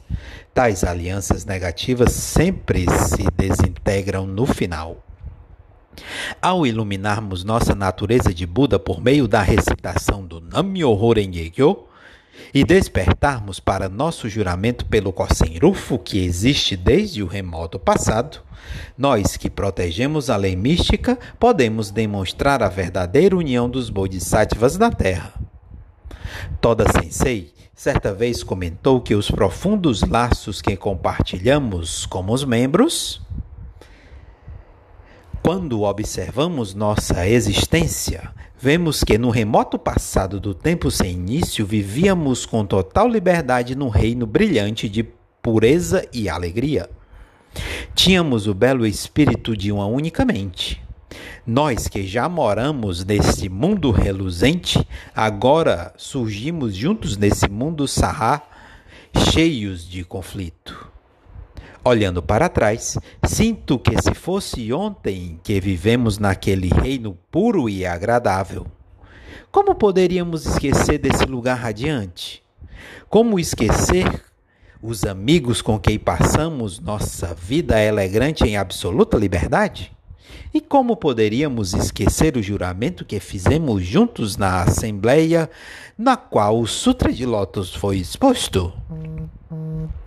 Tais 0.53 0.83
alianças 0.83 1.45
negativas 1.45 2.11
sempre 2.11 2.85
se 2.89 3.23
desintegram 3.37 4.25
no 4.25 4.45
final. 4.45 5.03
Ao 6.41 6.65
iluminarmos 6.65 7.43
nossa 7.43 7.75
natureza 7.75 8.33
de 8.33 8.45
Buda 8.45 8.79
por 8.79 9.01
meio 9.01 9.27
da 9.27 9.41
recitação 9.41 10.25
do 10.25 10.39
Nam-myoho 10.41 11.13
Renge-kyo 11.13 11.85
e 12.53 12.63
despertarmos 12.63 13.59
para 13.59 13.89
nosso 13.89 14.29
juramento 14.29 14.85
pelo 14.85 15.13
Kosen-Rufu 15.13 15.99
que 15.99 16.23
existe 16.23 16.75
desde 16.75 17.21
o 17.21 17.27
remoto 17.27 17.77
passado, 17.77 18.41
nós 18.97 19.37
que 19.37 19.49
protegemos 19.49 20.29
a 20.29 20.37
lei 20.37 20.55
mística 20.55 21.17
podemos 21.39 21.91
demonstrar 21.91 22.63
a 22.63 22.69
verdadeira 22.69 23.35
união 23.35 23.69
dos 23.69 23.89
Bodhisattvas 23.89 24.77
na 24.77 24.91
Terra. 24.91 25.33
Toda 26.59 26.85
Sensei 26.91 27.53
certa 27.79 28.13
vez 28.13 28.43
comentou 28.43 28.99
que 28.99 29.15
os 29.15 29.31
profundos 29.31 30.01
laços 30.01 30.61
que 30.61 30.75
compartilhamos 30.75 32.05
como 32.05 32.33
os 32.33 32.43
membros, 32.43 33.21
quando 35.41 35.83
observamos 35.83 36.75
nossa 36.75 37.25
existência, 37.25 38.33
vemos 38.59 39.01
que 39.01 39.17
no 39.17 39.29
remoto 39.29 39.79
passado 39.79 40.41
do 40.41 40.53
tempo 40.53 40.91
sem 40.91 41.13
início 41.13 41.65
vivíamos 41.65 42.45
com 42.45 42.65
total 42.65 43.07
liberdade 43.07 43.75
num 43.75 43.87
reino 43.87 44.25
brilhante 44.25 44.89
de 44.89 45.03
pureza 45.41 46.05
e 46.11 46.27
alegria. 46.27 46.89
Tínhamos 47.95 48.45
o 48.45 48.53
belo 48.53 48.85
espírito 48.85 49.55
de 49.55 49.71
uma 49.71 49.85
única 49.85 50.25
mente 50.25 50.81
nós 51.45 51.87
que 51.87 52.05
já 52.05 52.29
moramos 52.29 53.03
nesse 53.03 53.49
mundo 53.49 53.91
reluzente, 53.91 54.85
agora 55.15 55.93
surgimos 55.97 56.75
juntos 56.75 57.17
nesse 57.17 57.49
mundo 57.49 57.87
sarrá, 57.87 58.41
cheios 59.31 59.87
de 59.87 60.03
conflito. 60.03 60.89
Olhando 61.83 62.21
para 62.21 62.49
trás, 62.49 62.97
sinto 63.25 63.79
que 63.79 63.99
se 64.01 64.13
fosse 64.13 64.71
ontem 64.71 65.39
que 65.43 65.59
vivemos 65.59 66.17
naquele 66.17 66.67
reino 66.67 67.17
puro 67.31 67.69
e 67.69 67.85
agradável. 67.85 68.67
Como 69.51 69.73
poderíamos 69.73 70.45
esquecer 70.45 70.99
desse 70.99 71.25
lugar 71.25 71.57
radiante? 71.57 72.43
Como 73.09 73.39
esquecer 73.39 74.23
os 74.81 75.03
amigos 75.03 75.61
com 75.61 75.79
quem 75.79 75.97
passamos 75.97 76.79
nossa 76.79 77.33
vida 77.33 77.81
elegante 77.81 78.43
em 78.43 78.55
absoluta 78.55 79.17
liberdade? 79.17 79.91
E 80.51 80.59
como 80.59 80.95
poderíamos 80.95 81.73
esquecer 81.73 82.35
o 82.35 82.41
juramento 82.41 83.05
que 83.05 83.19
fizemos 83.19 83.85
juntos 83.85 84.35
na 84.35 84.63
assembleia 84.63 85.47
na 85.95 86.17
qual 86.17 86.59
o 86.59 86.65
Sutra 86.65 87.13
de 87.13 87.23
Lotus 87.23 87.75
foi 87.75 87.97
exposto? 87.97 88.73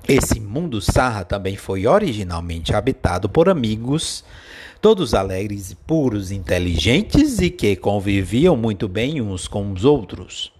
Esse 0.09 0.41
mundo 0.41 0.81
Sarra 0.81 1.25
também 1.25 1.55
foi 1.55 1.87
originalmente 1.87 2.75
habitado 2.75 3.29
por 3.29 3.49
amigos, 3.49 4.25
todos 4.81 5.15
alegres 5.15 5.71
e 5.71 5.77
puros, 5.77 6.33
inteligentes 6.33 7.39
e 7.39 7.49
que 7.49 7.77
conviviam 7.77 8.57
muito 8.57 8.89
bem 8.89 9.21
uns 9.21 9.47
com 9.47 9.73
os 9.73 9.85
outros. 9.85 10.53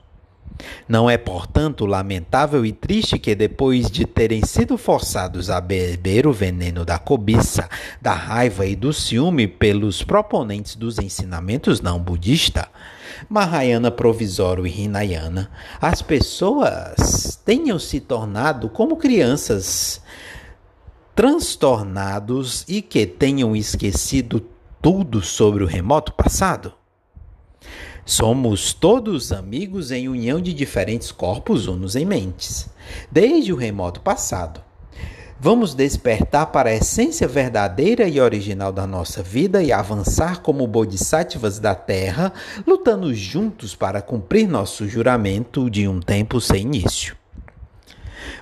Não 0.89 1.09
é, 1.09 1.17
portanto, 1.17 1.87
lamentável 1.87 2.65
e 2.65 2.73
triste 2.73 3.19
que, 3.19 3.35
depois 3.35 3.91
de 3.91 4.05
terem 4.05 4.45
sido 4.45 4.77
forçados 4.77 5.51
a 5.51 5.61
beber 5.61 6.27
o 6.27 6.33
veneno 6.33 6.85
da 6.85 6.99
cobiça, 6.99 7.69
da 8.01 8.13
raiva 8.13 8.67
e 8.67 8.77
do 8.77 8.93
ciúme 8.93 9.47
pelos 9.47 10.03
proponentes 10.03 10.77
dos 10.77 10.99
ensinamentos 10.99 11.81
não 11.81 11.99
budistas, 11.99 12.67
Mahayana 13.29 13.91
Provisório 13.91 14.67
e 14.67 14.83
Hinayana, 14.83 15.51
as 15.81 16.03
pessoas 16.03 17.41
tenham 17.45 17.79
se 17.79 18.01
tornado 18.01 18.69
como 18.69 18.97
crianças 18.97 20.03
transtornados 21.15 22.65
e 22.67 22.81
que 22.83 23.07
tenham 23.07 23.55
esquecido 23.55 24.45
tudo 24.81 25.23
sobre 25.23 25.63
o 25.63 25.67
remoto 25.67 26.13
passado? 26.13 26.73
Somos 28.05 28.73
todos 28.73 29.33
amigos 29.33 29.93
em 29.93 30.09
união 30.09 30.41
de 30.41 30.53
diferentes 30.53 31.13
corpos 31.13 31.69
unos 31.69 31.95
em 31.95 32.05
mentes, 32.05 32.69
desde 33.11 33.53
o 33.53 33.57
remoto 33.57 34.01
passado. 34.01 34.61
Vamos 35.39 35.75
despertar 35.75 36.47
para 36.47 36.71
a 36.71 36.75
essência 36.75 37.27
verdadeira 37.27 38.07
e 38.09 38.21
original 38.21 38.73
da 38.73 38.87
nossa 38.87 39.23
vida 39.23 39.63
e 39.63 39.73
avançar 39.73 40.41
como 40.41 40.67
bodhisattvas 40.67 41.59
da 41.59 41.75
Terra, 41.75 42.33
lutando 42.67 43.13
juntos 43.15 43.75
para 43.75 44.03
cumprir 44.03 44.49
nosso 44.49 44.89
juramento 44.89 45.71
de 45.71 45.87
um 45.89 46.01
tempo 46.01 46.41
sem 46.41 46.63
início. 46.63 47.17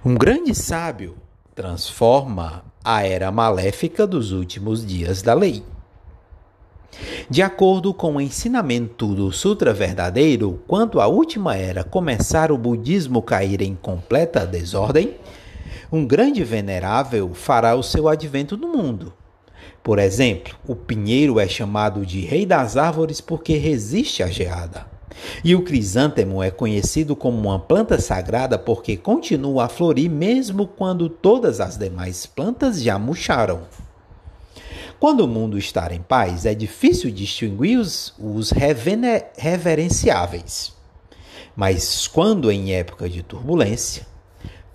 Um 0.04 0.14
grande 0.14 0.54
sábio 0.54 1.16
transforma 1.54 2.64
a 2.82 3.02
era 3.02 3.30
maléfica 3.30 4.06
dos 4.06 4.32
últimos 4.32 4.84
dias 4.84 5.20
da 5.22 5.34
lei. 5.34 5.62
De 7.28 7.42
acordo 7.42 7.94
com 7.94 8.16
o 8.16 8.20
ensinamento 8.20 9.14
do 9.14 9.32
Sutra 9.32 9.72
verdadeiro, 9.72 10.62
quando 10.66 11.00
a 11.00 11.06
última 11.06 11.56
era 11.56 11.84
começar 11.84 12.50
o 12.50 12.58
budismo 12.58 13.22
cair 13.22 13.62
em 13.62 13.74
completa 13.74 14.46
desordem, 14.46 15.16
um 15.92 16.06
grande 16.06 16.42
venerável 16.44 17.32
fará 17.34 17.74
o 17.74 17.82
seu 17.82 18.08
advento 18.08 18.56
no 18.56 18.68
mundo. 18.68 19.12
Por 19.82 19.98
exemplo, 19.98 20.54
o 20.66 20.74
pinheiro 20.74 21.40
é 21.40 21.48
chamado 21.48 22.04
de 22.04 22.20
rei 22.20 22.44
das 22.44 22.76
árvores 22.76 23.20
porque 23.20 23.56
resiste 23.56 24.22
à 24.22 24.26
geada. 24.26 24.86
E 25.44 25.54
o 25.54 25.62
crisântemo 25.62 26.42
é 26.42 26.50
conhecido 26.50 27.16
como 27.16 27.38
uma 27.38 27.58
planta 27.58 28.00
sagrada 28.00 28.58
porque 28.58 28.96
continua 28.96 29.64
a 29.64 29.68
florir 29.68 30.10
mesmo 30.10 30.66
quando 30.66 31.08
todas 31.08 31.60
as 31.60 31.76
demais 31.76 32.26
plantas 32.26 32.82
já 32.82 32.98
murcharam. 32.98 33.62
Quando 35.00 35.20
o 35.20 35.28
mundo 35.28 35.56
está 35.56 35.94
em 35.94 36.02
paz, 36.02 36.44
é 36.44 36.54
difícil 36.54 37.10
distinguir 37.10 37.78
os, 37.78 38.12
os 38.18 38.50
reverenciáveis. 38.50 40.74
Mas 41.56 42.06
quando 42.06 42.52
em 42.52 42.74
época 42.74 43.08
de 43.08 43.22
turbulência, 43.22 44.06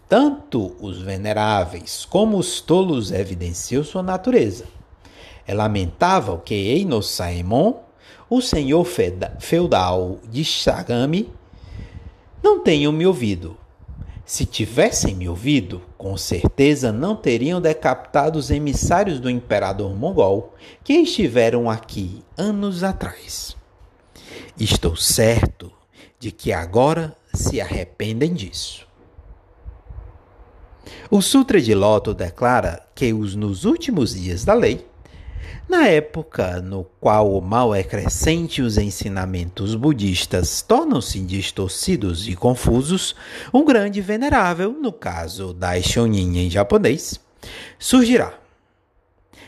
tanto 0.10 0.76
os 0.80 1.00
veneráveis 1.00 2.06
como 2.06 2.40
os 2.40 2.60
tolos 2.60 3.12
evidenciam 3.12 3.84
sua 3.84 4.02
natureza. 4.02 4.66
É 5.46 5.54
lamentável 5.54 6.40
que 6.40 6.56
Eino 6.56 7.04
Saemon, 7.04 7.76
o 8.28 8.42
senhor 8.42 8.84
feudal 9.40 10.18
de 10.28 10.44
Shagami, 10.44 11.32
não 12.42 12.62
tenham 12.62 12.92
me 12.92 13.06
ouvido 13.06 13.56
se 14.26 14.44
tivessem 14.44 15.14
me 15.14 15.30
ouvido, 15.30 15.84
com 16.06 16.16
certeza 16.18 16.92
não 16.92 17.16
teriam 17.16 17.60
decapitado 17.60 18.38
os 18.38 18.52
emissários 18.52 19.20
do 19.20 19.28
imperador 19.28 19.96
mongol 19.96 20.54
que 20.84 20.94
estiveram 20.94 21.68
aqui 21.68 22.24
anos 22.38 22.84
atrás. 22.84 23.58
Estou 24.56 24.96
certo 24.96 25.72
de 26.20 26.32
que 26.32 26.54
agora 26.54 27.18
se 27.34 27.60
arrependem 27.60 28.36
disso. 28.36 28.88
O 31.10 31.24
Sutra 31.24 31.60
de 31.60 31.74
Loto 31.74 32.14
declara 32.14 32.86
que 32.94 33.12
os 33.12 33.34
nos 33.34 33.66
últimos 33.66 34.14
dias 34.14 34.46
da 34.46 34.54
lei 34.54 34.86
na 35.68 35.88
época 35.88 36.62
no 36.62 36.84
qual 37.02 37.32
o 37.36 37.42
mal 37.42 37.74
é 37.74 37.84
crescente 37.84 38.60
e 38.60 38.62
os 38.62 38.78
ensinamentos 38.78 39.76
budistas 39.76 40.62
tornam-se 40.62 41.20
distorcidos 41.20 42.28
e 42.28 42.36
confusos, 42.36 43.16
um 43.54 43.66
grande 43.66 44.00
venerável, 44.00 44.72
no 44.72 44.94
caso 44.94 45.54
Daishonin 45.54 46.38
em 46.38 46.50
japonês, 46.50 47.20
surgirá. 47.80 48.34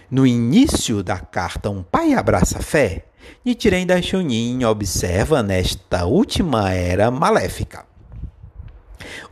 No 0.09 0.25
início 0.25 1.03
da 1.03 1.19
carta 1.19 1.69
Um 1.69 1.83
Pai 1.83 2.13
Abraça 2.13 2.59
a 2.59 2.61
Fé, 2.61 3.05
Nichiren 3.45 3.85
Daishonin 3.85 4.63
observa 4.65 5.43
nesta 5.43 6.05
última 6.05 6.73
era 6.73 7.11
maléfica. 7.11 7.85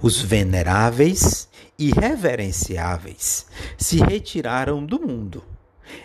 Os 0.01 0.22
veneráveis 0.22 1.49
e 1.80 1.91
reverenciáveis 1.91 3.47
se 3.78 3.97
retiraram 3.97 4.86
do 4.86 4.99
mundo 4.99 5.43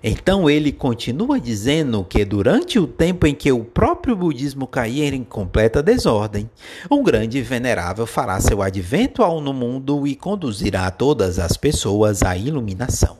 então 0.03 0.49
ele 0.49 0.72
continua 0.72 1.39
dizendo 1.39 2.05
que 2.05 2.24
durante 2.24 2.78
o 2.78 2.87
tempo 2.87 3.26
em 3.26 3.35
que 3.35 3.53
o 3.53 3.64
próprio 3.64 4.16
budismo 4.16 4.66
caía 4.66 5.09
em 5.09 5.24
completa 5.24 5.83
desordem, 5.83 6.49
um 6.91 7.03
grande 7.03 7.41
venerável 7.43 8.07
fará 8.07 8.41
seu 8.41 8.62
advento 8.62 9.22
ao 9.22 9.41
no 9.41 9.53
mundo 9.53 10.07
e 10.07 10.14
conduzirá 10.14 10.91
todas 10.91 11.39
as 11.39 11.57
pessoas 11.57 12.22
à 12.22 12.37
iluminação. 12.37 13.18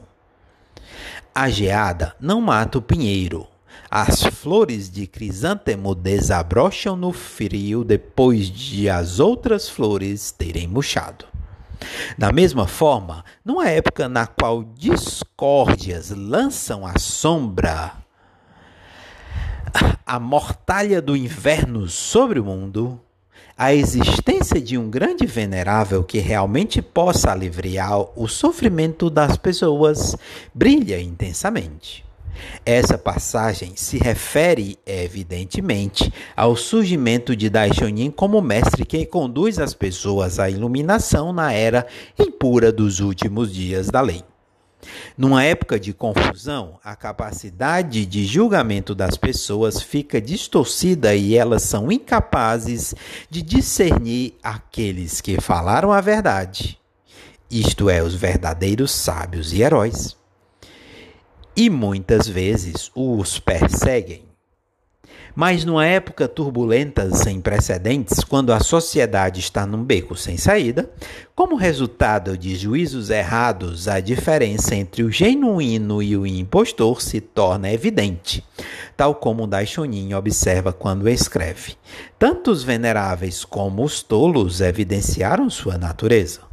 A 1.35 1.49
geada 1.49 2.15
não 2.21 2.41
mata 2.41 2.79
o 2.79 2.83
pinheiro. 2.83 3.47
As 3.91 4.23
flores 4.23 4.91
de 4.91 5.07
crisântemo 5.07 5.95
desabrocham 5.95 6.97
no 6.97 7.13
frio 7.13 7.85
depois 7.85 8.51
de 8.51 8.89
as 8.89 9.21
outras 9.21 9.69
flores 9.69 10.31
terem 10.31 10.67
murchado. 10.67 11.25
Da 12.19 12.33
mesma 12.33 12.67
forma, 12.67 13.25
numa 13.45 13.69
época 13.69 14.09
na 14.09 14.27
qual 14.27 14.63
discórdias 14.63 16.11
lançam 16.11 16.87
a 16.87 16.99
sombra, 16.99 17.93
a 20.05 20.19
mortalha 20.19 21.01
do 21.01 21.17
inverno 21.17 21.89
sobre 21.89 22.41
o 22.41 22.45
mundo, 22.45 23.01
a 23.57 23.75
existência 23.75 24.61
de 24.61 24.79
um 24.79 24.91
grande 24.91 25.27
venerável 25.27 26.03
que 26.03 26.19
realmente 26.19 26.81
possa 26.81 27.31
aliviar 27.31 28.01
o 28.17 28.27
sofrimento 28.27 29.11
das 29.11 29.37
pessoas 29.37 30.17
brilha 30.55 31.01
intensamente. 31.01 32.10
Essa 32.65 32.97
passagem 32.99 33.73
se 33.77 33.99
refere, 33.99 34.79
evidentemente, 34.87 36.13
ao 36.37 36.57
surgimento 36.57 37.35
de 37.35 37.49
Daishonin 37.49 38.11
como 38.11 38.41
mestre 38.41 38.85
que 38.85 39.07
conduz 39.07 39.59
as 39.59 39.75
pessoas 39.75 40.39
à 40.39 40.49
iluminação 40.49 41.33
na 41.33 41.53
era 41.53 41.87
impura 42.19 42.71
dos 42.73 43.01
últimos 43.01 43.53
dias 43.53 43.89
da 43.89 44.01
lei. 44.01 44.23
Numa 45.17 45.45
época 45.45 45.79
de 45.79 45.93
confusão, 45.93 46.79
a 46.83 46.97
capacidade 46.97 48.07
de 48.07 48.25
julgamento 48.25 48.95
das 48.95 49.17
pessoas 49.17 49.83
fica 49.83 50.21
distorcida 50.21 51.15
e 51.15 51.37
elas 51.37 51.63
são 51.63 51.93
incapazes 51.93 52.95
de 53.29 53.43
discernir 53.43 54.35
aqueles 54.43 55.21
que 55.21 55.41
falaram 55.41 55.93
a 55.93 56.01
verdade, 56.01 56.79
isto 57.51 57.91
é, 57.91 58.03
os 58.03 58.15
verdadeiros 58.15 58.93
sábios 58.93 59.53
e 59.53 59.61
heróis 59.61 60.20
e 61.57 61.69
muitas 61.69 62.27
vezes 62.29 62.91
os 62.95 63.39
perseguem. 63.39 64.31
Mas 65.35 65.65
numa 65.65 65.87
época 65.87 66.27
turbulenta 66.27 67.09
sem 67.15 67.41
precedentes, 67.41 68.25
quando 68.25 68.53
a 68.53 68.61
sociedade 68.61 69.41
está 69.41 69.65
num 69.65 69.83
beco 69.83 70.17
sem 70.17 70.37
saída, 70.37 70.91
como 71.35 71.57
resultado 71.57 72.37
de 72.37 72.57
juízos 72.57 73.11
errados, 73.11 73.87
a 73.87 74.01
diferença 74.01 74.75
entre 74.75 75.03
o 75.03 75.11
genuíno 75.11 76.03
e 76.03 76.17
o 76.17 76.27
impostor 76.27 77.01
se 77.01 77.21
torna 77.21 77.73
evidente, 77.73 78.45
tal 78.97 79.15
como 79.15 79.47
Daishonin 79.47 80.15
observa 80.15 80.73
quando 80.73 81.09
escreve. 81.09 81.75
Tanto 82.19 82.51
os 82.51 82.63
veneráveis 82.63 83.45
como 83.45 83.85
os 83.85 84.03
tolos 84.03 84.61
evidenciaram 84.61 85.49
sua 85.49 85.79
natureza. 85.79 86.50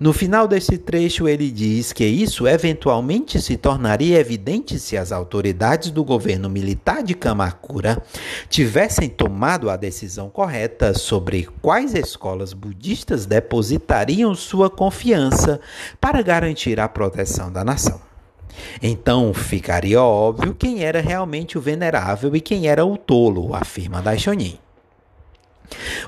No 0.00 0.12
final 0.12 0.46
desse 0.46 0.78
trecho, 0.78 1.26
ele 1.26 1.50
diz 1.50 1.92
que 1.92 2.04
isso 2.04 2.46
eventualmente 2.46 3.42
se 3.42 3.56
tornaria 3.56 4.20
evidente 4.20 4.78
se 4.78 4.96
as 4.96 5.10
autoridades 5.10 5.90
do 5.90 6.04
governo 6.04 6.48
militar 6.48 7.02
de 7.02 7.14
Kamakura 7.14 8.00
tivessem 8.48 9.08
tomado 9.08 9.68
a 9.68 9.76
decisão 9.76 10.30
correta 10.30 10.94
sobre 10.94 11.48
quais 11.60 11.94
escolas 11.94 12.52
budistas 12.52 13.26
depositariam 13.26 14.36
sua 14.36 14.70
confiança 14.70 15.60
para 16.00 16.22
garantir 16.22 16.78
a 16.78 16.88
proteção 16.88 17.50
da 17.50 17.64
nação. 17.64 18.00
Então 18.80 19.34
ficaria 19.34 20.00
óbvio 20.00 20.54
quem 20.54 20.84
era 20.84 21.00
realmente 21.00 21.58
o 21.58 21.60
venerável 21.60 22.36
e 22.36 22.40
quem 22.40 22.68
era 22.68 22.84
o 22.84 22.96
tolo, 22.96 23.52
afirma 23.52 24.00
Daishonin. 24.00 24.60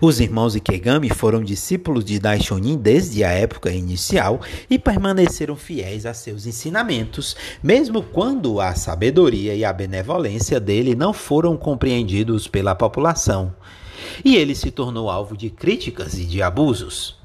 Os 0.00 0.20
irmãos 0.20 0.54
Ikegami 0.54 1.10
foram 1.10 1.42
discípulos 1.42 2.04
de 2.04 2.18
Daishonin 2.18 2.78
desde 2.78 3.22
a 3.22 3.30
época 3.30 3.70
inicial 3.70 4.40
e 4.68 4.78
permaneceram 4.78 5.56
fiéis 5.56 6.06
a 6.06 6.14
seus 6.14 6.46
ensinamentos, 6.46 7.36
mesmo 7.62 8.02
quando 8.02 8.60
a 8.60 8.74
sabedoria 8.74 9.54
e 9.54 9.64
a 9.64 9.72
benevolência 9.72 10.58
dele 10.58 10.94
não 10.94 11.12
foram 11.12 11.56
compreendidos 11.56 12.48
pela 12.48 12.74
população. 12.74 13.54
E 14.24 14.36
ele 14.36 14.54
se 14.54 14.70
tornou 14.70 15.10
alvo 15.10 15.36
de 15.36 15.50
críticas 15.50 16.14
e 16.14 16.24
de 16.24 16.42
abusos. 16.42 17.18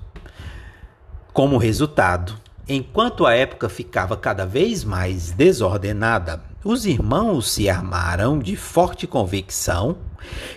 Como 1.31 1.57
resultado, 1.57 2.35
enquanto 2.67 3.25
a 3.25 3.33
época 3.33 3.69
ficava 3.69 4.17
cada 4.17 4.45
vez 4.45 4.83
mais 4.83 5.31
desordenada, 5.31 6.43
os 6.65 6.87
irmãos 6.87 7.51
se 7.51 7.69
armaram 7.69 8.39
de 8.39 8.55
forte 8.55 9.05
convicção 9.05 9.97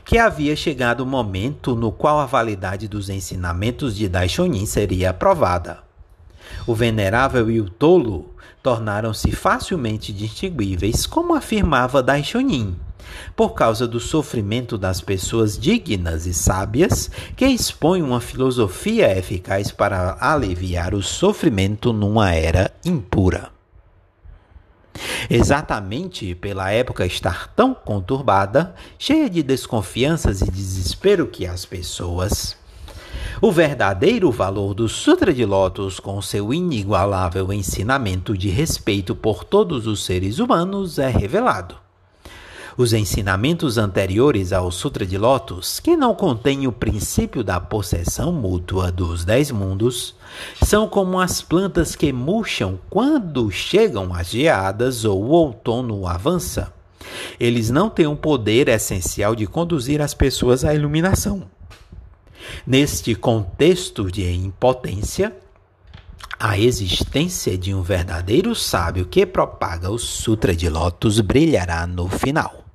que 0.06 0.16
havia 0.16 0.56
chegado 0.56 1.02
o 1.02 1.06
momento 1.06 1.76
no 1.76 1.92
qual 1.92 2.18
a 2.18 2.24
validade 2.24 2.88
dos 2.88 3.10
ensinamentos 3.10 3.94
de 3.94 4.08
Daishonin 4.08 4.64
seria 4.64 5.10
aprovada. 5.10 5.80
O 6.66 6.74
venerável 6.74 7.50
e 7.50 7.60
o 7.60 7.68
tolo 7.68 8.34
tornaram-se 8.62 9.30
facilmente 9.32 10.10
distinguíveis, 10.10 11.04
como 11.04 11.34
afirmava 11.34 12.02
Daishonin, 12.02 12.74
por 13.36 13.50
causa 13.50 13.86
do 13.86 14.00
sofrimento 14.00 14.78
das 14.78 15.02
pessoas 15.02 15.58
dignas 15.58 16.24
e 16.24 16.32
sábias 16.32 17.10
que 17.36 17.46
expõem 17.46 18.02
uma 18.02 18.22
filosofia 18.22 19.14
eficaz 19.14 19.70
para 19.70 20.16
aliviar 20.18 20.94
o 20.94 21.02
sofrimento 21.02 21.92
numa 21.92 22.32
era 22.32 22.70
impura. 22.82 23.57
Exatamente 25.30 26.34
pela 26.34 26.70
época 26.70 27.06
estar 27.06 27.48
tão 27.48 27.74
conturbada, 27.74 28.74
cheia 28.98 29.28
de 29.28 29.42
desconfianças 29.42 30.40
e 30.40 30.50
desespero 30.50 31.26
que 31.26 31.46
as 31.46 31.64
pessoas. 31.64 32.56
O 33.40 33.52
verdadeiro 33.52 34.30
valor 34.30 34.74
do 34.74 34.88
Sutra 34.88 35.32
de 35.32 35.44
Lótus, 35.44 36.00
com 36.00 36.20
seu 36.20 36.52
inigualável 36.52 37.52
ensinamento 37.52 38.36
de 38.36 38.48
respeito 38.48 39.14
por 39.14 39.44
todos 39.44 39.86
os 39.86 40.04
seres 40.04 40.38
humanos, 40.38 40.98
é 40.98 41.08
revelado. 41.08 41.87
Os 42.78 42.92
ensinamentos 42.92 43.76
anteriores 43.76 44.52
ao 44.52 44.70
Sutra 44.70 45.04
de 45.04 45.18
Lotus, 45.18 45.80
que 45.80 45.96
não 45.96 46.14
contêm 46.14 46.68
o 46.68 46.70
princípio 46.70 47.42
da 47.42 47.58
possessão 47.58 48.30
mútua 48.30 48.92
dos 48.92 49.24
dez 49.24 49.50
mundos, 49.50 50.14
são 50.64 50.86
como 50.86 51.18
as 51.18 51.42
plantas 51.42 51.96
que 51.96 52.12
murcham 52.12 52.78
quando 52.88 53.50
chegam 53.50 54.14
as 54.14 54.30
geadas 54.30 55.04
ou 55.04 55.20
o 55.24 55.30
outono 55.30 56.06
avança. 56.06 56.72
Eles 57.40 57.68
não 57.68 57.90
têm 57.90 58.06
um 58.06 58.14
poder 58.14 58.68
essencial 58.68 59.34
de 59.34 59.44
conduzir 59.44 60.00
as 60.00 60.14
pessoas 60.14 60.64
à 60.64 60.72
iluminação. 60.72 61.50
Neste 62.64 63.16
contexto 63.16 64.08
de 64.08 64.32
impotência, 64.32 65.36
a 66.38 66.56
existência 66.56 67.58
de 67.58 67.74
um 67.74 67.82
verdadeiro 67.82 68.54
sábio 68.54 69.04
que 69.04 69.26
propaga 69.26 69.90
o 69.90 69.98
Sutra 69.98 70.54
de 70.54 70.68
Lotus 70.68 71.18
brilhará 71.18 71.84
no 71.84 72.08
final. 72.08 72.67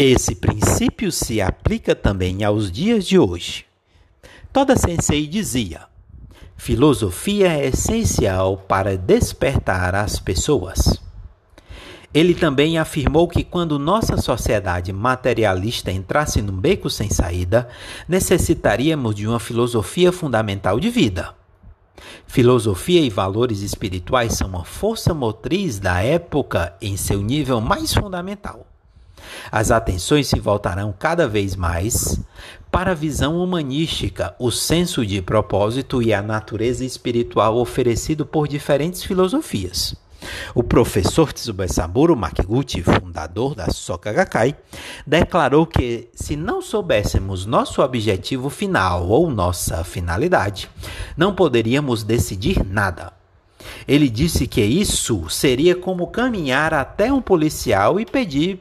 Esse 0.00 0.36
princípio 0.36 1.10
se 1.10 1.40
aplica 1.40 1.92
também 1.92 2.44
aos 2.44 2.70
dias 2.70 3.04
de 3.04 3.18
hoje. 3.18 3.64
Toda 4.52 4.76
sensei 4.76 5.26
dizia: 5.26 5.86
filosofia 6.56 7.52
é 7.54 7.66
essencial 7.66 8.58
para 8.58 8.96
despertar 8.96 9.96
as 9.96 10.20
pessoas. 10.20 11.02
Ele 12.14 12.32
também 12.32 12.78
afirmou 12.78 13.26
que 13.26 13.42
quando 13.42 13.76
nossa 13.76 14.16
sociedade 14.18 14.92
materialista 14.92 15.90
entrasse 15.90 16.40
num 16.40 16.56
beco 16.56 16.88
sem 16.88 17.10
saída, 17.10 17.68
necessitaríamos 18.06 19.16
de 19.16 19.26
uma 19.26 19.40
filosofia 19.40 20.12
fundamental 20.12 20.78
de 20.78 20.90
vida. 20.90 21.34
Filosofia 22.24 23.00
e 23.00 23.10
valores 23.10 23.62
espirituais 23.62 24.34
são 24.34 24.46
uma 24.46 24.64
força 24.64 25.12
motriz 25.12 25.80
da 25.80 26.00
época 26.00 26.72
em 26.80 26.96
seu 26.96 27.20
nível 27.20 27.60
mais 27.60 27.92
fundamental. 27.92 28.64
As 29.50 29.70
atenções 29.70 30.28
se 30.28 30.38
voltarão 30.38 30.94
cada 30.96 31.28
vez 31.28 31.56
mais 31.56 32.20
para 32.70 32.90
a 32.90 32.94
visão 32.94 33.38
humanística, 33.42 34.34
o 34.38 34.50
senso 34.50 35.04
de 35.04 35.22
propósito 35.22 36.02
e 36.02 36.12
a 36.12 36.20
natureza 36.20 36.84
espiritual 36.84 37.56
oferecido 37.56 38.26
por 38.26 38.46
diferentes 38.46 39.02
filosofias. 39.02 39.96
O 40.54 40.62
professor 40.62 41.32
Tsubasaburo 41.32 42.16
Makiguchi, 42.16 42.82
fundador 42.82 43.54
da 43.54 43.70
Soka 43.70 44.12
Gakkai, 44.12 44.56
declarou 45.06 45.64
que 45.64 46.08
se 46.12 46.36
não 46.36 46.60
soubéssemos 46.60 47.46
nosso 47.46 47.80
objetivo 47.82 48.50
final 48.50 49.08
ou 49.08 49.30
nossa 49.30 49.84
finalidade, 49.84 50.68
não 51.16 51.34
poderíamos 51.34 52.02
decidir 52.02 52.64
nada. 52.64 53.12
Ele 53.86 54.08
disse 54.08 54.46
que 54.46 54.62
isso 54.62 55.28
seria 55.28 55.74
como 55.74 56.06
caminhar 56.08 56.74
até 56.74 57.12
um 57.12 57.22
policial 57.22 57.98
e 57.98 58.04
pedir 58.04 58.60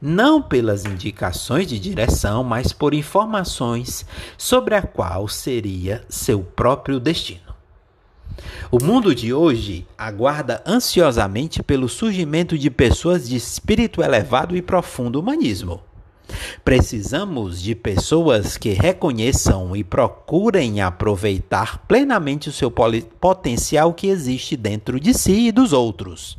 não 0.00 0.40
pelas 0.40 0.84
indicações 0.84 1.66
de 1.66 1.78
direção, 1.78 2.42
mas 2.42 2.72
por 2.72 2.94
informações 2.94 4.04
sobre 4.36 4.74
a 4.74 4.82
qual 4.82 5.28
seria 5.28 6.04
seu 6.08 6.42
próprio 6.42 6.98
destino. 6.98 7.50
O 8.70 8.82
mundo 8.82 9.14
de 9.14 9.34
hoje 9.34 9.86
aguarda 9.98 10.62
ansiosamente 10.66 11.62
pelo 11.62 11.88
surgimento 11.88 12.56
de 12.56 12.70
pessoas 12.70 13.28
de 13.28 13.36
espírito 13.36 14.02
elevado 14.02 14.56
e 14.56 14.62
profundo 14.62 15.18
humanismo. 15.18 15.82
Precisamos 16.64 17.60
de 17.60 17.74
pessoas 17.74 18.56
que 18.56 18.70
reconheçam 18.70 19.74
e 19.74 19.82
procurem 19.82 20.80
aproveitar 20.80 21.78
plenamente 21.88 22.48
o 22.48 22.52
seu 22.52 22.70
potencial 22.70 23.92
que 23.92 24.06
existe 24.06 24.56
dentro 24.56 25.00
de 25.00 25.12
si 25.12 25.48
e 25.48 25.52
dos 25.52 25.72
outros 25.72 26.38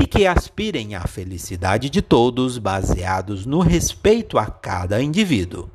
e 0.00 0.06
que 0.06 0.26
aspirem 0.26 0.94
à 0.94 1.06
felicidade 1.06 1.90
de 1.90 2.02
todos 2.02 2.58
baseados 2.58 3.46
no 3.46 3.60
respeito 3.60 4.38
a 4.38 4.46
cada 4.46 5.02
indivíduo. 5.02 5.70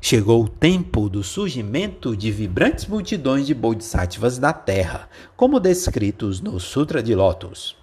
Chegou 0.00 0.44
o 0.44 0.48
tempo 0.48 1.08
do 1.08 1.22
surgimento 1.22 2.16
de 2.16 2.30
vibrantes 2.32 2.86
multidões 2.86 3.46
de 3.46 3.54
bodhisattvas 3.54 4.36
da 4.36 4.52
Terra, 4.52 5.08
como 5.36 5.60
descritos 5.60 6.40
no 6.40 6.58
Sutra 6.58 7.02
de 7.02 7.14
Lotus. 7.14 7.76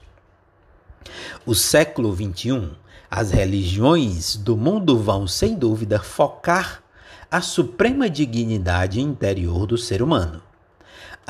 O 1.46 1.56
século 1.56 2.14
XXI, 2.14 2.72
as 3.10 3.32
religiões 3.32 4.36
do 4.36 4.58
mundo 4.58 4.98
vão, 4.98 5.26
sem 5.26 5.56
dúvida, 5.56 6.00
focar 6.00 6.84
a 7.32 7.42
suprema 7.42 8.10
dignidade 8.10 9.00
interior 9.00 9.66
do 9.66 9.78
ser 9.78 10.02
humano. 10.02 10.42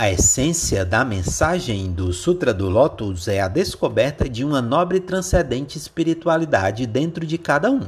A 0.02 0.10
essência 0.10 0.86
da 0.86 1.04
mensagem 1.04 1.92
do 1.92 2.14
Sutra 2.14 2.54
do 2.54 2.70
Lótus 2.70 3.28
é 3.28 3.42
a 3.42 3.50
descoberta 3.50 4.30
de 4.30 4.46
uma 4.46 4.62
nobre 4.62 5.02
transcendente 5.02 5.78
espiritualidade 5.78 6.88
dentro 6.88 7.26
de 7.26 7.38
cada 7.38 7.70
um. 7.70 7.82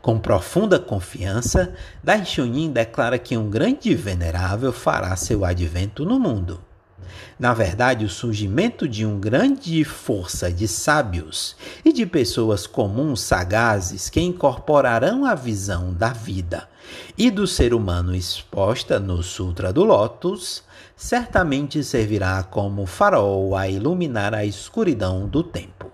Com 0.00 0.16
profunda 0.16 0.78
confiança, 0.78 1.74
Daishonin 2.04 2.70
declara 2.70 3.18
que 3.18 3.36
um 3.36 3.50
grande 3.50 3.96
venerável 3.96 4.72
fará 4.72 5.16
seu 5.16 5.44
advento 5.44 6.04
no 6.04 6.20
mundo. 6.20 6.60
Na 7.36 7.52
verdade, 7.52 8.04
o 8.04 8.08
surgimento 8.08 8.86
de 8.86 9.04
uma 9.04 9.18
grande 9.18 9.82
força 9.82 10.52
de 10.52 10.68
sábios 10.68 11.56
e 11.84 11.92
de 11.92 12.06
pessoas 12.06 12.64
comuns 12.64 13.22
sagazes 13.22 14.08
que 14.08 14.20
incorporarão 14.20 15.24
a 15.24 15.34
visão 15.34 15.92
da 15.92 16.10
vida 16.10 16.68
e 17.16 17.30
do 17.30 17.46
ser 17.46 17.72
humano 17.72 18.14
exposta 18.14 18.98
no 18.98 19.22
Sutra 19.22 19.72
do 19.72 19.84
Lótus 19.84 20.62
certamente 20.96 21.82
servirá 21.82 22.42
como 22.42 22.86
farol 22.86 23.56
a 23.56 23.68
iluminar 23.68 24.34
a 24.34 24.44
escuridão 24.44 25.26
do 25.26 25.42
tempo. 25.42 25.90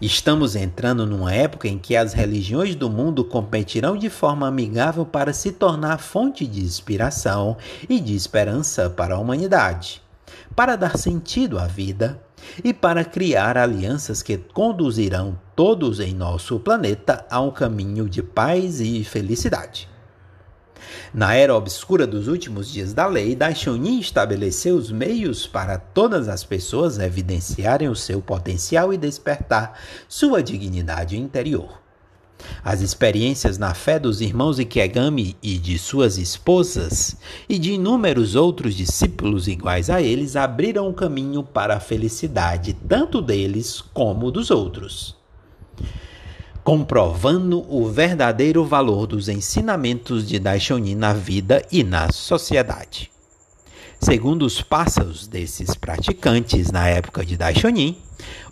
Estamos 0.00 0.54
entrando 0.54 1.04
numa 1.04 1.32
época 1.32 1.66
em 1.66 1.78
que 1.78 1.96
as 1.96 2.12
religiões 2.12 2.74
do 2.74 2.88
mundo 2.88 3.24
competirão 3.24 3.96
de 3.96 4.08
forma 4.08 4.46
amigável 4.46 5.04
para 5.04 5.32
se 5.32 5.52
tornar 5.52 5.98
fonte 5.98 6.46
de 6.46 6.60
inspiração 6.60 7.56
e 7.88 7.98
de 8.00 8.14
esperança 8.14 8.88
para 8.88 9.16
a 9.16 9.18
humanidade 9.18 10.02
para 10.54 10.76
dar 10.76 10.96
sentido 10.98 11.58
à 11.58 11.66
vida 11.66 12.20
e 12.62 12.72
para 12.72 13.04
criar 13.04 13.56
alianças 13.56 14.22
que 14.22 14.36
conduzirão 14.36 15.38
todos 15.54 16.00
em 16.00 16.14
nosso 16.14 16.58
planeta 16.58 17.26
a 17.30 17.40
um 17.40 17.50
caminho 17.50 18.08
de 18.08 18.22
paz 18.22 18.80
e 18.80 19.02
felicidade. 19.04 19.88
Na 21.12 21.34
era 21.34 21.54
obscura 21.54 22.06
dos 22.06 22.28
últimos 22.28 22.70
dias 22.70 22.92
da 22.92 23.06
lei, 23.06 23.34
Daishonin 23.34 23.98
estabeleceu 23.98 24.76
os 24.76 24.90
meios 24.90 25.46
para 25.46 25.78
todas 25.78 26.28
as 26.28 26.44
pessoas 26.44 26.98
evidenciarem 26.98 27.88
o 27.88 27.96
seu 27.96 28.20
potencial 28.20 28.92
e 28.92 28.96
despertar 28.96 29.78
sua 30.08 30.42
dignidade 30.42 31.18
interior. 31.18 31.87
As 32.64 32.80
experiências 32.80 33.58
na 33.58 33.74
fé 33.74 33.98
dos 33.98 34.20
irmãos 34.20 34.58
Ikegami 34.58 35.36
e 35.42 35.58
de 35.58 35.78
suas 35.78 36.18
esposas 36.18 37.16
e 37.48 37.58
de 37.58 37.72
inúmeros 37.72 38.34
outros 38.34 38.74
discípulos 38.74 39.48
iguais 39.48 39.90
a 39.90 40.00
eles 40.02 40.36
abriram 40.36 40.88
o 40.88 40.94
caminho 40.94 41.42
para 41.42 41.76
a 41.76 41.80
felicidade 41.80 42.74
tanto 42.88 43.20
deles 43.20 43.80
como 43.80 44.30
dos 44.30 44.50
outros. 44.50 45.16
Comprovando 46.62 47.64
o 47.72 47.88
verdadeiro 47.88 48.64
valor 48.64 49.06
dos 49.06 49.28
ensinamentos 49.28 50.26
de 50.28 50.38
Daishonin 50.38 50.94
na 50.94 51.14
vida 51.14 51.64
e 51.72 51.82
na 51.82 52.12
sociedade. 52.12 53.10
Segundo 54.00 54.46
os 54.46 54.62
passos 54.62 55.26
desses 55.26 55.74
praticantes 55.74 56.70
na 56.70 56.88
época 56.88 57.26
de 57.26 57.36
Daishonin, 57.36 57.98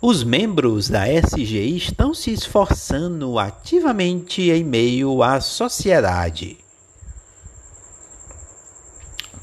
os 0.01 0.23
membros 0.23 0.89
da 0.89 1.05
SGI 1.07 1.77
estão 1.77 2.13
se 2.13 2.31
esforçando 2.31 3.39
ativamente 3.39 4.49
em 4.51 4.63
meio 4.63 5.23
à 5.23 5.39
sociedade 5.39 6.57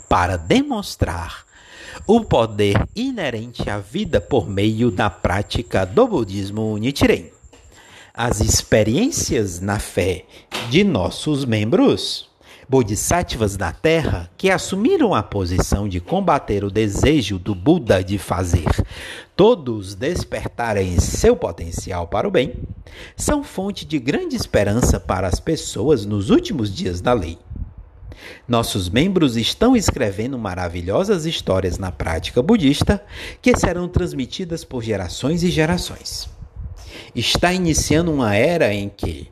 para 0.09 0.37
demonstrar 0.37 1.45
o 2.07 2.21
poder 2.21 2.87
inerente 2.95 3.69
à 3.69 3.79
vida 3.79 4.21
por 4.21 4.49
meio 4.49 4.91
da 4.91 5.09
prática 5.09 5.85
do 5.85 6.07
budismo 6.07 6.77
Nichiren. 6.77 7.31
As 8.13 8.41
experiências 8.41 9.59
na 9.59 9.81
fé 9.81 10.25
de 10.71 10.85
nossos 10.85 11.45
membros, 11.45 12.29
bodhisattvas 12.69 13.57
da 13.57 13.73
Terra, 13.73 14.31
que 14.37 14.51
assumiram 14.51 15.15
a 15.15 15.23
posição 15.23 15.89
de 15.89 16.01
combater 16.01 16.65
o 16.65 16.71
desejo 16.71 17.39
do 17.39 17.55
Buda 17.55 18.03
de 18.03 18.19
fazer 18.19 18.67
todos 19.37 19.95
despertarem 19.95 20.99
seu 21.01 21.37
potencial 21.37 22.07
para 22.07 22.29
o 22.29 22.31
bem, 22.31 22.55
são 23.17 23.43
fonte 23.43 23.85
de 23.85 23.99
grande 23.99 24.37
esperança 24.37 25.01
para 25.01 25.27
as 25.27 25.41
pessoas 25.41 26.05
nos 26.05 26.31
últimos 26.31 26.73
dias 26.73 27.01
da 27.01 27.13
lei. 27.13 27.39
Nossos 28.47 28.89
membros 28.89 29.37
estão 29.37 29.77
escrevendo 29.77 30.39
maravilhosas 30.39 31.27
histórias 31.27 31.79
na 31.79 31.91
prática 31.91 32.43
budista 32.43 33.05
que 33.43 33.57
serão 33.57 33.89
transmitidas 33.89 34.65
por 34.65 34.83
gerações 34.83 35.43
e 35.43 35.51
gerações. 35.51 36.29
Está 37.15 37.53
iniciando 37.53 38.13
uma 38.13 38.35
era 38.35 38.73
em 38.73 38.89
que, 38.89 39.29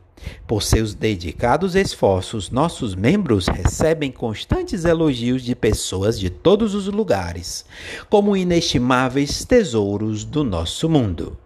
por 0.46 0.62
seus 0.62 0.94
dedicados 0.94 1.74
esforços, 1.74 2.50
nossos 2.50 2.94
membros 2.94 3.48
recebem 3.48 4.10
constantes 4.10 4.84
elogios 4.84 5.42
de 5.42 5.54
pessoas 5.54 6.18
de 6.18 6.30
todos 6.30 6.74
os 6.74 6.86
lugares, 6.86 7.64
como 8.08 8.36
inestimáveis 8.36 9.44
tesouros 9.44 10.24
do 10.24 10.44
nosso 10.44 10.88
mundo. 10.88 11.36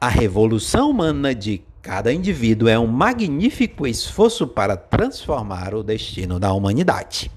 A 0.00 0.08
revolução 0.08 0.90
humana 0.90 1.34
de 1.34 1.62
Cada 1.88 2.12
indivíduo 2.12 2.68
é 2.68 2.78
um 2.78 2.86
magnífico 2.86 3.86
esforço 3.86 4.46
para 4.46 4.76
transformar 4.76 5.74
o 5.74 5.82
destino 5.82 6.38
da 6.38 6.52
humanidade, 6.52 7.30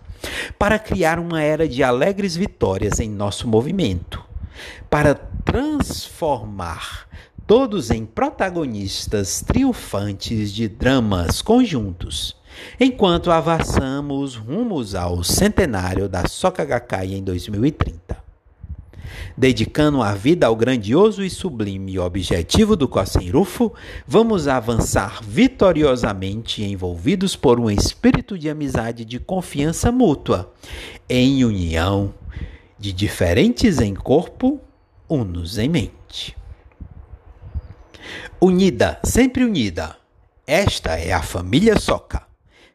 para 0.59 0.77
criar 0.77 1.19
uma 1.19 1.41
era 1.41 1.69
de 1.69 1.81
alegres 1.81 2.35
vitórias 2.35 2.99
em 2.99 3.09
nosso 3.09 3.47
movimento, 3.47 4.21
para 4.89 5.15
transformar 5.15 7.07
todos 7.45 7.91
em 7.91 8.05
protagonistas 8.05 9.41
triunfantes 9.41 10.53
de 10.53 10.67
dramas 10.67 11.41
conjuntos, 11.41 12.35
enquanto 12.79 13.31
avançamos 13.31 14.35
rumos 14.35 14.95
ao 14.95 15.23
centenário 15.23 16.07
da 16.07 16.27
Soka 16.27 16.63
Gakkai 16.63 17.13
em 17.13 17.23
2030 17.23 18.31
dedicando 19.37 20.01
a 20.01 20.13
vida 20.13 20.47
ao 20.47 20.55
grandioso 20.55 21.23
e 21.23 21.29
sublime 21.29 21.97
objetivo 21.99 22.75
do 22.75 22.89
Rufo, 23.31 23.73
vamos 24.07 24.47
avançar 24.47 25.21
vitoriosamente 25.23 26.63
envolvidos 26.63 27.35
por 27.35 27.59
um 27.59 27.69
espírito 27.69 28.37
de 28.37 28.49
amizade 28.49 29.03
e 29.03 29.05
de 29.05 29.19
confiança 29.19 29.91
mútua, 29.91 30.53
em 31.09 31.43
união 31.43 32.13
de 32.77 32.91
diferentes 32.91 33.79
em 33.79 33.93
corpo, 33.93 34.59
unos 35.07 35.57
em 35.57 35.69
mente. 35.69 36.40
Unida, 38.43 38.99
sempre 39.05 39.43
unida, 39.43 39.99
esta 40.47 40.97
é 40.97 41.13
a 41.13 41.21
família 41.21 41.79
Soca, 41.79 42.27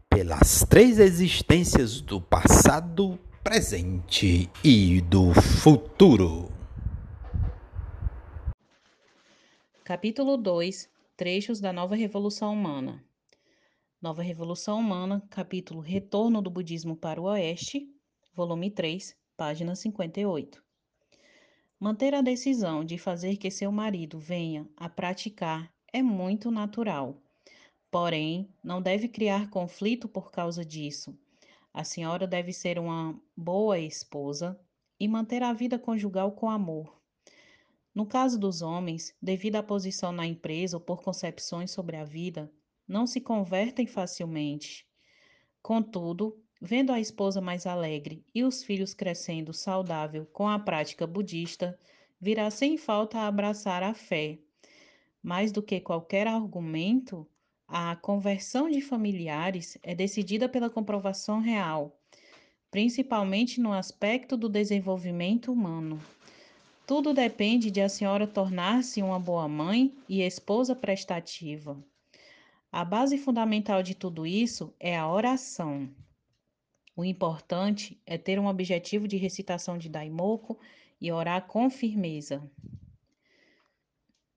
pelas 0.09 0.61
três 0.61 1.01
existências 1.01 2.01
do 2.01 2.21
passado, 2.21 3.19
presente 3.43 4.49
e 4.63 5.01
do 5.01 5.35
futuro. 5.35 6.53
Capítulo 9.83 10.37
2 10.37 10.89
Trechos 11.17 11.59
da 11.61 11.73
Nova 11.73 11.97
Revolução 11.97 12.53
Humana. 12.53 13.05
Nova 14.01 14.23
Revolução 14.23 14.79
Humana, 14.79 15.21
capítulo 15.29 15.81
Retorno 15.81 16.41
do 16.41 16.49
Budismo 16.49 16.95
para 16.95 17.21
o 17.21 17.25
Oeste, 17.25 17.89
volume 18.37 18.71
3, 18.71 19.17
página 19.37 19.75
58. 19.75 20.66
Manter 21.79 22.15
a 22.15 22.23
decisão 22.23 22.85
de 22.85 22.99
fazer 22.99 23.37
que 23.37 23.51
seu 23.51 23.71
marido 23.71 24.19
venha 24.19 24.69
a 24.77 24.89
praticar 24.89 25.73
é 25.93 26.03
muito 26.03 26.51
natural. 26.51 27.23
Porém, 27.91 28.49
não 28.63 28.83
deve 28.83 29.09
criar 29.09 29.51
conflito 29.51 30.09
por 30.09 30.31
causa 30.31 30.65
disso 30.65 31.17
a 31.77 31.85
senhora 31.85 32.27
deve 32.27 32.55
ser 32.55 32.79
uma 32.79 33.21
boa 33.37 33.79
esposa 33.79 34.59
e 34.99 35.07
manter 35.07 35.43
a 35.43 35.53
vida 35.53 35.79
conjugal 35.79 36.33
com 36.33 36.49
amor. 36.49 36.99
No 37.95 38.07
caso 38.07 38.41
dos 38.41 38.63
homens, 38.63 39.15
devido 39.21 39.57
à 39.57 39.63
posição 39.63 40.11
na 40.11 40.25
empresa 40.25 40.79
ou 40.79 40.81
por 40.81 41.03
concepções 41.03 41.71
sobre 41.71 41.97
a 41.97 42.03
vida, 42.03 42.51
não 42.89 43.07
se 43.07 43.21
convertem 43.21 43.87
facilmente. 43.87 44.89
Contudo, 45.61 46.43
vendo 46.61 46.93
a 46.93 47.01
esposa 47.01 47.41
mais 47.41 47.67
alegre 47.67 48.25
e 48.35 48.43
os 48.43 48.63
filhos 48.63 48.95
crescendo 48.95 49.53
saudável 49.53 50.27
com 50.33 50.49
a 50.49 50.59
prática 50.59 51.07
budista, 51.07 51.79
virá 52.21 52.51
sem 52.51 52.77
falta 52.77 53.21
abraçar 53.21 53.83
a 53.83 53.95
fé. 53.95 54.39
Mais 55.23 55.53
do 55.53 55.63
que 55.63 55.81
qualquer 55.81 56.27
argumento, 56.27 57.27
a 57.69 57.97
conversão 57.97 58.71
de 58.71 58.81
familiares 58.81 59.77
é 59.83 59.95
decidida 59.95 60.49
pela 60.49 60.71
comprovação 60.71 61.41
real, 61.41 61.99
principalmente 62.71 63.61
no 63.61 63.73
aspecto 63.73 64.37
do 64.37 64.49
desenvolvimento 64.49 65.53
humano. 65.53 66.01
Tudo 66.87 67.13
depende 67.13 67.71
de 67.71 67.81
a 67.81 67.89
senhora 67.89 68.27
tornar-se 68.27 69.03
uma 69.03 69.19
boa 69.19 69.49
mãe 69.49 69.93
e 70.09 70.23
esposa 70.23 70.75
prestativa. 70.77 71.77
A 72.71 72.85
base 72.85 73.19
fundamental 73.19 73.83
de 73.83 73.95
tudo 73.95 74.25
isso 74.25 74.73
é 74.79 74.97
a 74.97 75.11
oração. 75.11 75.89
O 76.97 77.05
importante 77.05 78.01
é 78.07 78.17
ter 78.17 78.39
um 78.39 78.47
objetivo 78.47 79.07
de 79.07 79.19
recitação 79.19 79.77
de 79.77 79.87
Daimoku 79.87 80.59
e 80.99 81.13
orar 81.13 81.47
com 81.47 81.69
firmeza. 81.69 82.51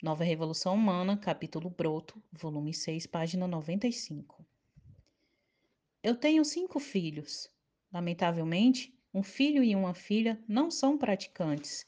Nova 0.03 0.26
Revolução 0.26 0.76
Humana, 0.76 1.16
capítulo 1.16 1.70
Broto, 1.70 2.22
volume 2.34 2.74
6, 2.74 3.07
página 3.07 3.47
95. 3.47 4.45
Eu 6.03 6.18
tenho 6.18 6.43
cinco 6.43 6.82
filhos. 6.82 7.49
Lamentavelmente, 7.93 8.93
um 9.14 9.24
filho 9.24 9.64
e 9.64 9.74
uma 9.74 9.93
filha 9.93 10.38
não 10.45 10.70
são 10.70 10.97
praticantes. 10.97 11.86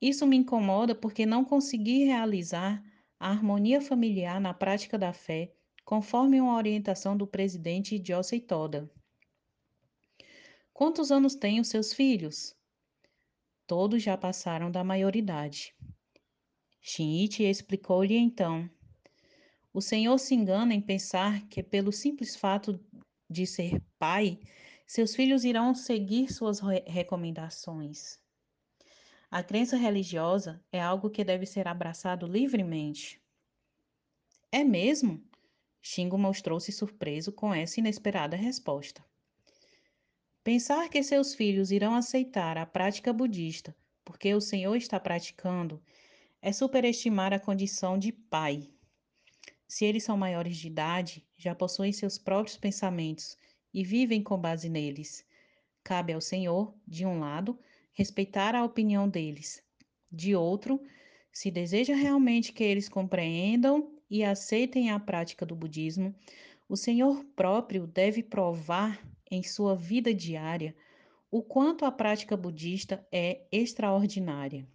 Isso 0.00 0.26
me 0.26 0.38
incomoda 0.38 0.94
porque 0.94 1.26
não 1.26 1.44
consegui 1.44 2.04
realizar 2.04 2.82
a 3.18 3.28
harmonia 3.28 3.82
familiar 3.82 4.40
na 4.40 4.54
prática 4.54 4.96
da 4.96 5.12
fé, 5.12 5.52
conforme 5.84 6.40
uma 6.40 6.56
orientação 6.56 7.14
do 7.14 7.26
presidente 7.26 8.02
Josei 8.02 8.40
Toda. 8.40 8.90
Quantos 10.80 11.12
anos 11.12 11.34
têm 11.34 11.60
os 11.60 11.68
seus 11.68 11.92
filhos? 11.92 12.56
Todos 13.66 14.02
já 14.02 14.16
passaram 14.16 14.70
da 14.70 14.82
maioridade. 14.82 15.74
Shinichi 16.80 17.44
explicou-lhe 17.44 18.16
então: 18.16 18.66
O 19.74 19.82
senhor 19.82 20.16
se 20.16 20.34
engana 20.34 20.72
em 20.72 20.80
pensar 20.80 21.46
que, 21.48 21.62
pelo 21.62 21.92
simples 21.92 22.34
fato 22.34 22.80
de 23.28 23.46
ser 23.46 23.78
pai, 23.98 24.40
seus 24.86 25.14
filhos 25.14 25.44
irão 25.44 25.74
seguir 25.74 26.32
suas 26.32 26.60
re 26.60 26.82
recomendações. 26.86 28.18
A 29.30 29.42
crença 29.42 29.76
religiosa 29.76 30.64
é 30.72 30.80
algo 30.80 31.10
que 31.10 31.22
deve 31.22 31.44
ser 31.44 31.68
abraçado 31.68 32.26
livremente. 32.26 33.20
É 34.50 34.64
mesmo? 34.64 35.22
Shingo 35.82 36.16
mostrou-se 36.16 36.72
surpreso 36.72 37.30
com 37.30 37.52
essa 37.52 37.80
inesperada 37.80 38.34
resposta. 38.34 39.09
Pensar 40.52 40.88
que 40.88 41.00
seus 41.00 41.32
filhos 41.32 41.70
irão 41.70 41.94
aceitar 41.94 42.58
a 42.58 42.66
prática 42.66 43.12
budista 43.12 43.72
porque 44.04 44.34
o 44.34 44.40
Senhor 44.40 44.74
está 44.74 44.98
praticando 44.98 45.80
é 46.42 46.52
superestimar 46.52 47.32
a 47.32 47.38
condição 47.38 47.96
de 47.96 48.10
pai. 48.10 48.68
Se 49.68 49.84
eles 49.84 50.02
são 50.02 50.16
maiores 50.16 50.56
de 50.56 50.66
idade, 50.66 51.24
já 51.36 51.54
possuem 51.54 51.92
seus 51.92 52.18
próprios 52.18 52.56
pensamentos 52.56 53.38
e 53.72 53.84
vivem 53.84 54.24
com 54.24 54.36
base 54.36 54.68
neles. 54.68 55.24
Cabe 55.84 56.14
ao 56.14 56.20
Senhor, 56.20 56.74
de 56.84 57.06
um 57.06 57.20
lado, 57.20 57.56
respeitar 57.92 58.56
a 58.56 58.64
opinião 58.64 59.08
deles, 59.08 59.62
de 60.10 60.34
outro, 60.34 60.82
se 61.32 61.48
deseja 61.48 61.94
realmente 61.94 62.52
que 62.52 62.64
eles 62.64 62.88
compreendam 62.88 63.94
e 64.10 64.24
aceitem 64.24 64.90
a 64.90 64.98
prática 64.98 65.46
do 65.46 65.54
budismo, 65.54 66.12
o 66.68 66.76
Senhor 66.76 67.24
próprio 67.36 67.86
deve 67.86 68.20
provar 68.20 69.00
em 69.30 69.42
sua 69.42 69.76
vida 69.76 70.12
diária 70.12 70.74
o 71.30 71.42
quanto 71.42 71.84
a 71.84 71.92
prática 71.92 72.36
budista 72.36 73.06
é 73.12 73.46
extraordinária. 73.52 74.66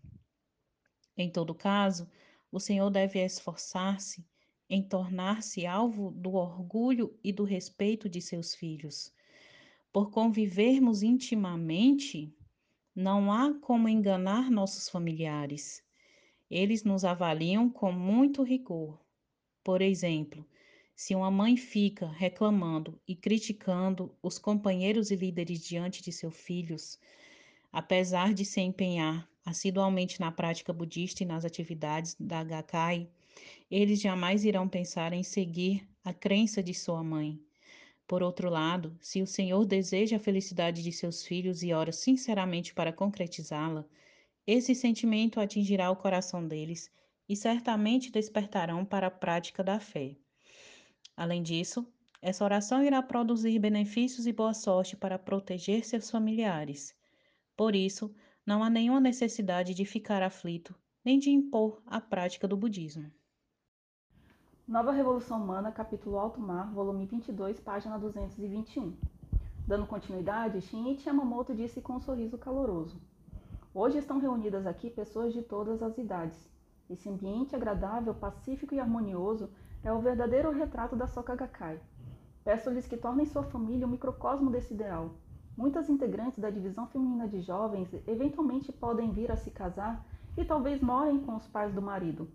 Em 1.18 1.30
todo 1.30 1.54
caso, 1.54 2.10
o 2.52 2.60
Senhor 2.60 2.90
deve 2.90 3.20
esforçar-se 3.20 4.26
em 4.70 4.82
tornar-se 4.82 5.66
alvo 5.66 6.12
do 6.12 6.34
orgulho 6.34 7.18
e 7.24 7.34
do 7.34 7.44
respeito 7.44 8.08
de 8.08 8.22
seus 8.22 8.56
filhos. 8.56 9.14
Por 9.92 10.10
convivermos 10.10 11.04
intimamente, 11.04 12.34
não 12.96 13.32
há 13.32 13.54
como 13.60 13.90
enganar 13.90 14.50
nossos 14.50 14.90
familiares. 14.90 15.84
Eles 16.50 16.84
nos 16.84 17.04
avaliam 17.04 17.70
com 17.70 17.92
muito 17.92 18.44
rigor. 18.44 19.04
Por 19.64 19.82
exemplo, 19.82 20.46
se 20.96 21.14
uma 21.14 21.30
mãe 21.30 21.58
fica 21.58 22.08
reclamando 22.08 23.00
e 23.08 23.16
criticando 23.16 24.16
os 24.24 24.38
companheiros 24.40 25.12
e 25.12 25.16
líderes 25.16 25.64
diante 25.64 26.02
de 26.02 26.12
seus 26.12 26.36
filhos, 26.36 27.00
Apesar 27.76 28.34
de 28.34 28.46
se 28.46 28.62
empenhar 28.62 29.30
assiduamente 29.46 30.18
na 30.22 30.32
prática 30.32 30.72
budista 30.72 31.24
e 31.24 31.26
nas 31.26 31.44
atividades 31.44 32.16
da 32.18 32.42
Gakkai, 32.42 33.10
eles 33.70 34.00
jamais 34.00 34.46
irão 34.46 34.66
pensar 34.66 35.12
em 35.12 35.24
seguir 35.24 35.86
a 36.02 36.14
crença 36.14 36.64
de 36.64 36.74
sua 36.74 37.04
mãe. 37.04 37.38
Por 38.08 38.24
outro 38.24 38.50
lado, 38.50 38.98
se 39.02 39.22
o 39.22 39.28
Senhor 39.28 39.66
deseja 39.66 40.16
a 40.16 40.22
felicidade 40.22 40.82
de 40.82 40.92
seus 40.94 41.26
filhos 41.26 41.64
e 41.64 41.74
ora 41.74 41.92
sinceramente 41.92 42.74
para 42.74 42.94
concretizá-la, 42.94 43.86
esse 44.48 44.74
sentimento 44.74 45.42
atingirá 45.42 45.92
o 45.92 45.98
coração 45.98 46.48
deles 46.48 46.90
e 47.28 47.36
certamente 47.36 48.10
despertarão 48.10 48.86
para 48.86 49.08
a 49.08 49.12
prática 49.12 49.62
da 49.62 49.82
fé. 49.82 50.16
Além 51.18 51.42
disso, 51.42 51.88
essa 52.22 52.44
oração 52.44 52.84
irá 52.84 53.02
produzir 53.02 53.58
benefícios 53.60 54.28
e 54.28 54.34
boa 54.34 54.54
sorte 54.54 54.98
para 54.98 55.18
proteger 55.18 55.86
seus 55.86 56.10
familiares. 56.10 56.94
Por 57.56 57.76
isso, 57.76 58.14
não 58.46 58.64
há 58.64 58.70
nenhuma 58.70 59.00
necessidade 59.00 59.74
de 59.74 59.86
ficar 59.86 60.22
aflito, 60.22 60.76
nem 61.04 61.18
de 61.18 61.30
impor 61.30 61.82
a 61.86 62.02
prática 62.02 62.48
do 62.48 62.58
budismo. 62.58 63.12
Nova 64.68 64.92
Revolução 64.92 65.42
Humana, 65.42 65.72
capítulo 65.72 66.18
Alto 66.18 66.42
Mar, 66.42 66.74
volume 66.74 67.06
22, 67.06 67.60
página 67.60 67.98
221. 67.98 68.98
Dando 69.68 69.86
continuidade, 69.86 70.62
Shinichi 70.62 71.08
Yamamoto 71.08 71.56
disse 71.56 71.80
com 71.80 71.94
um 71.94 72.02
sorriso 72.02 72.38
caloroso: 72.38 73.00
Hoje 73.74 74.00
estão 74.00 74.20
reunidas 74.20 74.66
aqui 74.66 74.90
pessoas 74.90 75.34
de 75.34 75.44
todas 75.44 75.82
as 75.82 75.98
idades. 75.98 76.50
Esse 76.90 77.08
ambiente 77.08 77.56
agradável, 77.56 78.14
pacífico 78.14 78.74
e 78.74 78.80
harmonioso 78.80 79.50
é 79.86 79.94
o 79.94 80.02
verdadeiro 80.02 80.52
retrato 80.52 80.98
da 80.98 81.08
Soka 81.08 81.34
Gakkai. 81.34 81.80
Peço-lhes 82.44 82.86
que 82.86 82.98
tornem 82.98 83.26
sua 83.26 83.44
família 83.44 83.88
um 83.88 83.90
microcosmo 83.90 84.52
desse 84.52 84.74
ideal, 84.74 85.16
Muitas 85.58 85.90
integrantes 85.90 86.40
da 86.40 86.50
divisão 86.50 86.86
feminina 86.88 87.30
de 87.30 87.40
jovens 87.40 87.90
eventualmente 88.06 88.74
podem 88.74 89.12
vir 89.12 89.32
a 89.32 89.38
se 89.38 89.50
casar 89.50 90.06
e 90.36 90.44
talvez 90.44 90.82
morem 90.82 91.22
com 91.22 91.34
os 91.34 91.48
pais 91.48 91.74
do 91.74 91.82
marido. 91.82 92.30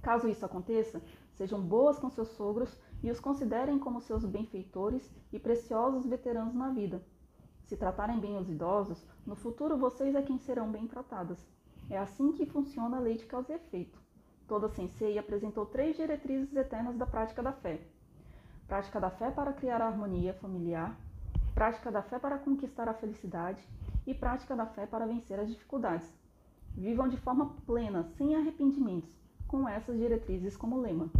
Caso 0.00 0.26
isso 0.26 0.46
aconteça, 0.46 1.02
sejam 1.34 1.60
boas 1.60 1.98
com 1.98 2.08
seus 2.08 2.28
sogros 2.28 2.74
e 3.02 3.10
os 3.10 3.20
considerem 3.20 3.78
como 3.78 4.00
seus 4.00 4.24
benfeitores 4.24 5.14
e 5.30 5.38
preciosos 5.38 6.06
veteranos 6.06 6.54
na 6.54 6.70
vida. 6.70 7.04
Se 7.64 7.76
tratarem 7.76 8.18
bem 8.18 8.38
os 8.38 8.48
idosos, 8.48 9.06
no 9.26 9.36
futuro 9.36 9.76
vocês 9.76 10.14
é 10.14 10.22
quem 10.22 10.38
serão 10.38 10.70
bem 10.70 10.86
tratadas. 10.86 11.38
É 11.90 11.98
assim 11.98 12.32
que 12.32 12.46
funciona 12.46 12.96
a 12.96 13.00
lei 13.00 13.18
de 13.18 13.26
causa 13.26 13.52
e 13.52 13.56
efeito. 13.56 14.03
Toda 14.54 14.68
Sensei 14.68 15.18
apresentou 15.18 15.66
três 15.66 15.96
diretrizes 15.96 16.54
eternas 16.54 16.96
da 16.96 17.04
prática 17.04 17.42
da 17.42 17.50
fé. 17.50 17.80
Prática 18.68 19.00
da 19.00 19.10
fé 19.10 19.28
para 19.28 19.52
criar 19.52 19.82
a 19.82 19.88
harmonia 19.88 20.32
familiar, 20.34 20.96
prática 21.56 21.90
da 21.90 22.02
fé 22.02 22.20
para 22.20 22.38
conquistar 22.38 22.88
a 22.88 22.94
felicidade 22.94 23.60
e 24.06 24.14
prática 24.14 24.54
da 24.54 24.64
fé 24.64 24.86
para 24.86 25.08
vencer 25.08 25.40
as 25.40 25.48
dificuldades. 25.48 26.08
Vivam 26.72 27.08
de 27.08 27.16
forma 27.16 27.52
plena, 27.66 28.04
sem 28.16 28.36
arrependimentos, 28.36 29.10
com 29.48 29.68
essas 29.68 29.98
diretrizes 29.98 30.56
como 30.56 30.80
lema. 30.80 31.10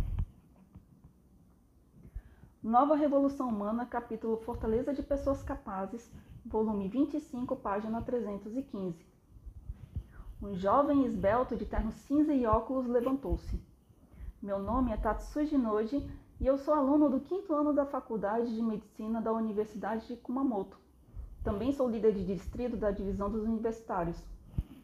Nova 2.63 2.95
Revolução 2.95 3.49
Humana, 3.49 3.85
capítulo 3.85 4.37
Fortaleza 4.37 4.95
de 4.95 5.03
Pessoas 5.03 5.43
Capazes, 5.43 6.09
volume 6.47 6.87
25, 6.87 7.57
página 7.57 8.01
315. 8.01 9.14
Um 10.45 10.55
jovem 10.57 11.07
esbelto 11.07 11.57
de 11.57 11.65
terno 11.65 11.91
cinza 11.91 12.35
e 12.35 12.45
óculos 12.45 12.87
levantou-se. 12.87 13.59
Meu 14.43 14.59
nome 14.59 14.93
é 14.93 14.97
Tatsuji 14.99 15.57
Noji 15.57 16.07
e 16.39 16.47
eu 16.47 16.59
sou 16.59 16.75
aluno 16.75 17.09
do 17.09 17.19
quinto 17.19 17.55
ano 17.55 17.73
da 17.73 17.87
Faculdade 17.87 18.55
de 18.55 18.61
Medicina 18.61 19.23
da 19.23 19.33
Universidade 19.33 20.07
de 20.07 20.17
Kumamoto. 20.17 20.77
Também 21.43 21.73
sou 21.73 21.89
líder 21.89 22.13
de 22.13 22.27
distrito 22.27 22.77
da 22.77 22.91
divisão 22.91 23.31
dos 23.31 23.43
universitários. 23.43 24.23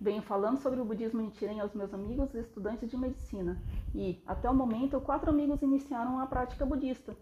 Venho 0.00 0.22
falando 0.22 0.60
sobre 0.60 0.80
o 0.80 0.84
budismo 0.84 1.20
Nichiren 1.20 1.60
aos 1.60 1.74
meus 1.74 1.92
amigos 1.92 2.34
estudantes 2.34 2.88
de 2.88 2.96
medicina 2.96 3.60
e, 3.94 4.18
até 4.26 4.48
o 4.48 4.54
momento, 4.54 4.98
quatro 4.98 5.28
amigos 5.28 5.60
iniciaram 5.60 6.20
a 6.20 6.26
prática 6.26 6.64
budista. 6.64 7.14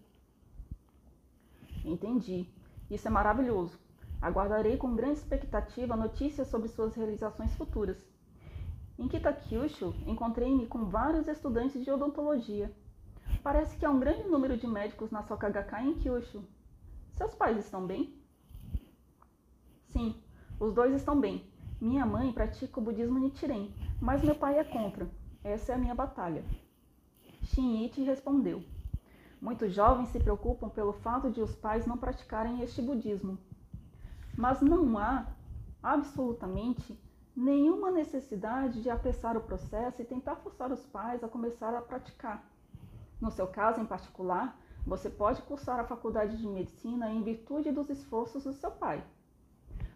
Entendi. 1.84 2.48
Isso 2.88 3.08
é 3.08 3.10
maravilhoso. 3.10 3.76
Aguardarei 4.22 4.76
com 4.76 4.94
grande 4.94 5.18
expectativa 5.18 5.96
notícias 5.96 6.46
sobre 6.46 6.68
suas 6.68 6.94
realizações 6.94 7.52
futuras. 7.56 8.16
Em 8.98 9.06
Kitakyushu, 9.06 9.94
encontrei-me 10.06 10.66
com 10.66 10.86
vários 10.86 11.28
estudantes 11.28 11.84
de 11.84 11.90
odontologia 11.90 12.74
Parece 13.42 13.76
que 13.76 13.84
há 13.84 13.90
um 13.90 14.00
grande 14.00 14.24
número 14.28 14.56
de 14.56 14.66
médicos 14.66 15.10
na 15.10 15.22
Sokagakai 15.22 15.86
em 15.86 15.94
Kyushu. 15.94 16.42
Seus 17.12 17.34
pais 17.34 17.58
estão 17.58 17.86
bem? 17.86 18.14
Sim, 19.86 20.14
os 20.58 20.74
dois 20.74 20.94
estão 20.94 21.18
bem. 21.18 21.44
Minha 21.80 22.04
mãe 22.04 22.32
pratica 22.32 22.80
o 22.80 22.82
budismo 22.82 23.18
Nichiren, 23.18 23.72
mas 24.00 24.22
meu 24.22 24.34
pai 24.34 24.58
é 24.58 24.64
contra. 24.64 25.08
Essa 25.44 25.72
é 25.72 25.74
a 25.76 25.78
minha 25.78 25.94
batalha. 25.94 26.44
Shinichi 27.44 28.02
respondeu. 28.02 28.62
Muitos 29.40 29.72
jovens 29.72 30.08
se 30.08 30.18
preocupam 30.18 30.68
pelo 30.68 30.92
fato 30.92 31.30
de 31.30 31.40
os 31.40 31.54
pais 31.54 31.86
não 31.86 31.96
praticarem 31.96 32.60
este 32.60 32.82
budismo. 32.82 33.38
Mas 34.36 34.60
não 34.60 34.98
há, 34.98 35.26
absolutamente, 35.82 36.98
nenhuma 37.38 37.92
necessidade 37.92 38.82
de 38.82 38.90
apressar 38.90 39.36
o 39.36 39.40
processo 39.40 40.02
e 40.02 40.04
tentar 40.04 40.34
forçar 40.36 40.72
os 40.72 40.84
pais 40.84 41.22
a 41.22 41.28
começar 41.28 41.72
a 41.72 41.80
praticar. 41.80 42.44
No 43.20 43.30
seu 43.30 43.46
caso 43.46 43.80
em 43.80 43.86
particular, 43.86 44.58
você 44.84 45.08
pode 45.08 45.40
cursar 45.42 45.78
a 45.78 45.84
faculdade 45.84 46.36
de 46.36 46.48
medicina 46.48 47.08
em 47.08 47.22
virtude 47.22 47.70
dos 47.70 47.88
esforços 47.90 48.42
do 48.42 48.52
seu 48.52 48.72
pai. 48.72 49.04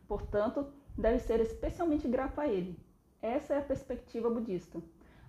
Portanto, 0.07 0.69
deve 0.97 1.19
ser 1.19 1.41
especialmente 1.41 2.07
grato 2.07 2.41
a 2.41 2.47
ele. 2.47 2.79
Essa 3.21 3.55
é 3.55 3.59
a 3.59 3.63
perspectiva 3.63 4.31
budista. 4.31 4.81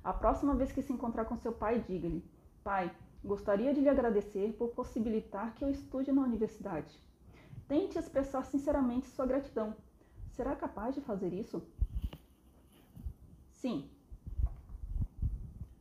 A 0.03 0.13
próxima 0.13 0.53
vez 0.53 0.71
que 0.71 0.83
se 0.83 0.93
encontrar 0.93 1.25
com 1.25 1.35
seu 1.37 1.51
pai, 1.51 1.79
diga-lhe: 1.79 2.23
Pai, 2.63 2.95
gostaria 3.25 3.73
de 3.73 3.81
lhe 3.81 3.89
agradecer 3.89 4.53
por 4.53 4.69
possibilitar 4.69 5.55
que 5.55 5.63
eu 5.65 5.69
estude 5.69 6.11
na 6.11 6.21
universidade. 6.21 6.95
Tente 7.67 7.97
expressar 7.97 8.45
sinceramente 8.45 9.07
sua 9.07 9.25
gratidão. 9.25 9.75
Será 10.29 10.55
capaz 10.55 10.93
de 10.93 11.01
fazer 11.01 11.33
isso? 11.33 11.65
Sim. 13.63 13.89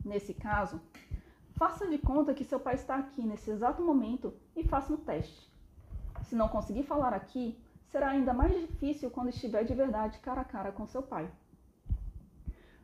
Nesse 0.04 0.34
caso, 0.34 0.80
Faça 1.62 1.86
de 1.86 1.96
conta 1.96 2.34
que 2.34 2.44
seu 2.44 2.58
pai 2.58 2.74
está 2.74 2.96
aqui 2.96 3.22
nesse 3.22 3.48
exato 3.48 3.82
momento 3.84 4.34
e 4.56 4.64
faça 4.64 4.92
um 4.92 4.96
teste. 4.96 5.48
Se 6.24 6.34
não 6.34 6.48
conseguir 6.48 6.82
falar 6.82 7.14
aqui, 7.14 7.56
será 7.86 8.08
ainda 8.08 8.34
mais 8.34 8.52
difícil 8.52 9.12
quando 9.12 9.28
estiver 9.28 9.62
de 9.62 9.72
verdade 9.72 10.18
cara 10.18 10.40
a 10.40 10.44
cara 10.44 10.72
com 10.72 10.88
seu 10.88 11.04
pai. 11.04 11.30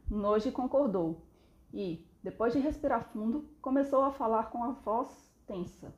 Noji 0.09 0.53
concordou 0.53 1.20
e, 1.74 2.07
depois 2.22 2.53
de 2.53 2.61
respirar 2.61 3.03
fundo, 3.03 3.49
começou 3.61 4.05
a 4.05 4.12
falar 4.12 4.44
com 4.51 4.62
a 4.62 4.70
voz 4.70 5.09
tensa. 5.44 5.92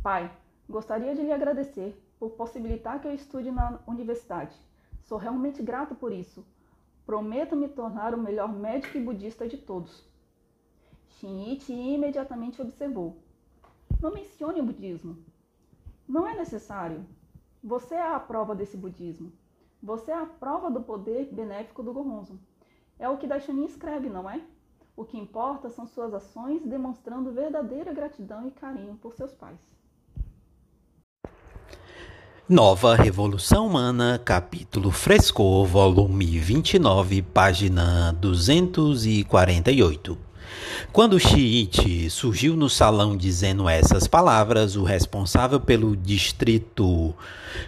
Pai, 0.00 0.30
gostaria 0.68 1.12
de 1.12 1.22
lhe 1.22 1.32
agradecer 1.32 2.00
por 2.20 2.30
possibilitar 2.30 3.00
que 3.00 3.08
eu 3.08 3.12
estude 3.12 3.50
na 3.50 3.80
universidade. 3.84 4.56
Sou 5.02 5.18
realmente 5.18 5.60
grato 5.60 5.96
por 5.96 6.12
isso. 6.12 6.46
Prometo 7.12 7.54
me 7.54 7.68
tornar 7.68 8.14
o 8.14 8.18
melhor 8.18 8.50
médico 8.50 8.96
e 8.96 9.04
budista 9.04 9.46
de 9.46 9.58
todos. 9.58 10.02
Shinichi 11.10 11.74
imediatamente 11.74 12.62
observou. 12.62 13.18
Não 14.00 14.14
mencione 14.14 14.62
o 14.62 14.64
budismo. 14.64 15.18
Não 16.08 16.26
é 16.26 16.34
necessário. 16.34 17.04
Você 17.62 17.96
é 17.96 18.00
a 18.00 18.18
prova 18.18 18.54
desse 18.54 18.78
budismo. 18.78 19.30
Você 19.82 20.10
é 20.10 20.14
a 20.14 20.24
prova 20.24 20.70
do 20.70 20.80
poder 20.80 21.26
benéfico 21.30 21.82
do 21.82 21.92
Gohonzon. 21.92 22.38
É 22.98 23.06
o 23.10 23.18
que 23.18 23.26
Daishonin 23.26 23.66
escreve, 23.66 24.08
não 24.08 24.30
é? 24.30 24.42
O 24.96 25.04
que 25.04 25.18
importa 25.18 25.68
são 25.68 25.86
suas 25.86 26.14
ações 26.14 26.64
demonstrando 26.64 27.30
verdadeira 27.30 27.92
gratidão 27.92 28.48
e 28.48 28.50
carinho 28.52 28.96
por 28.96 29.12
seus 29.12 29.34
pais. 29.34 29.60
Nova 32.52 32.94
Revolução 32.94 33.66
Humana, 33.66 34.20
capítulo 34.22 34.90
Frescor, 34.90 35.64
volume 35.64 36.38
29, 36.38 37.22
página 37.22 38.14
248. 38.20 40.18
Quando 40.92 41.18
Shiichi 41.18 42.10
surgiu 42.10 42.54
no 42.54 42.68
salão 42.68 43.16
dizendo 43.16 43.66
essas 43.70 44.06
palavras, 44.06 44.76
o 44.76 44.84
responsável 44.84 45.60
pelo 45.60 45.96
distrito 45.96 47.14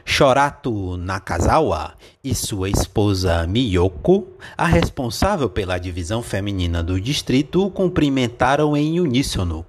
Shorato 0.04 0.98
Nakazawa 0.98 1.94
e 2.22 2.34
sua 2.34 2.68
esposa 2.68 3.46
Miyoko, 3.46 4.28
a 4.54 4.66
responsável 4.66 5.48
pela 5.48 5.78
divisão 5.78 6.22
feminina 6.22 6.82
do 6.82 7.00
distrito, 7.00 7.64
o 7.64 7.70
cumprimentaram 7.70 8.76
em 8.76 9.00
uníssono. 9.00 9.64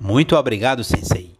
Muito 0.00 0.34
obrigado, 0.34 0.82
sensei. 0.82 1.33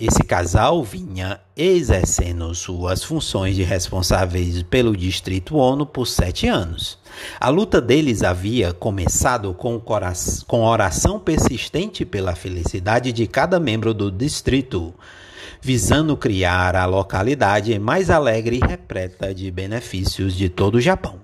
Esse 0.00 0.24
casal 0.24 0.82
vinha 0.82 1.38
exercendo 1.54 2.54
suas 2.54 3.04
funções 3.04 3.54
de 3.54 3.62
responsáveis 3.62 4.62
pelo 4.62 4.96
Distrito 4.96 5.56
ONU 5.56 5.84
por 5.84 6.06
sete 6.06 6.48
anos. 6.48 6.98
A 7.38 7.50
luta 7.50 7.82
deles 7.82 8.22
havia 8.22 8.72
começado 8.72 9.52
com, 9.52 9.78
com 10.46 10.64
oração 10.64 11.20
persistente 11.20 12.06
pela 12.06 12.34
felicidade 12.34 13.12
de 13.12 13.26
cada 13.26 13.60
membro 13.60 13.92
do 13.92 14.10
distrito. 14.10 14.94
visando 15.60 16.16
criar 16.16 16.74
a 16.74 16.86
localidade 16.86 17.78
mais 17.78 18.08
alegre 18.08 18.56
e 18.56 18.66
repleta 18.66 19.34
de 19.34 19.50
benefícios 19.50 20.34
de 20.34 20.48
todo 20.48 20.76
o 20.76 20.80
Japão. 20.80 21.20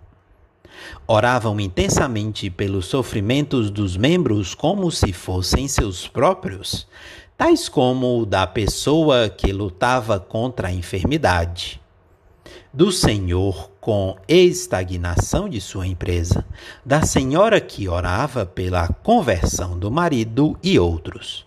Oravam 1.07 1.59
intensamente 1.59 2.51
pelos 2.51 2.87
sofrimentos 2.87 3.71
dos 3.71 3.97
membros 3.97 4.55
como 4.55 4.91
se 4.91 5.15
fossem 5.15 5.67
seus 5.67 6.07
próprios, 6.07 6.87
tais 7.37 7.69
como 7.69 8.19
o 8.19 8.25
da 8.25 8.47
pessoa 8.47 9.29
que 9.29 9.53
lutava 9.53 10.19
contra 10.19 10.69
a 10.69 10.73
enfermidade, 10.73 11.81
do 12.73 12.91
senhor 12.91 13.71
com 13.81 14.17
estagnação 14.27 15.49
de 15.49 15.61
sua 15.61 15.87
empresa, 15.87 16.45
da 16.85 17.03
senhora 17.03 17.61
que 17.61 17.89
orava 17.89 18.47
pela 18.47 18.89
conversão 18.89 19.79
do 19.79 19.91
marido 19.91 20.57
e 20.63 20.79
outros. 20.79 21.47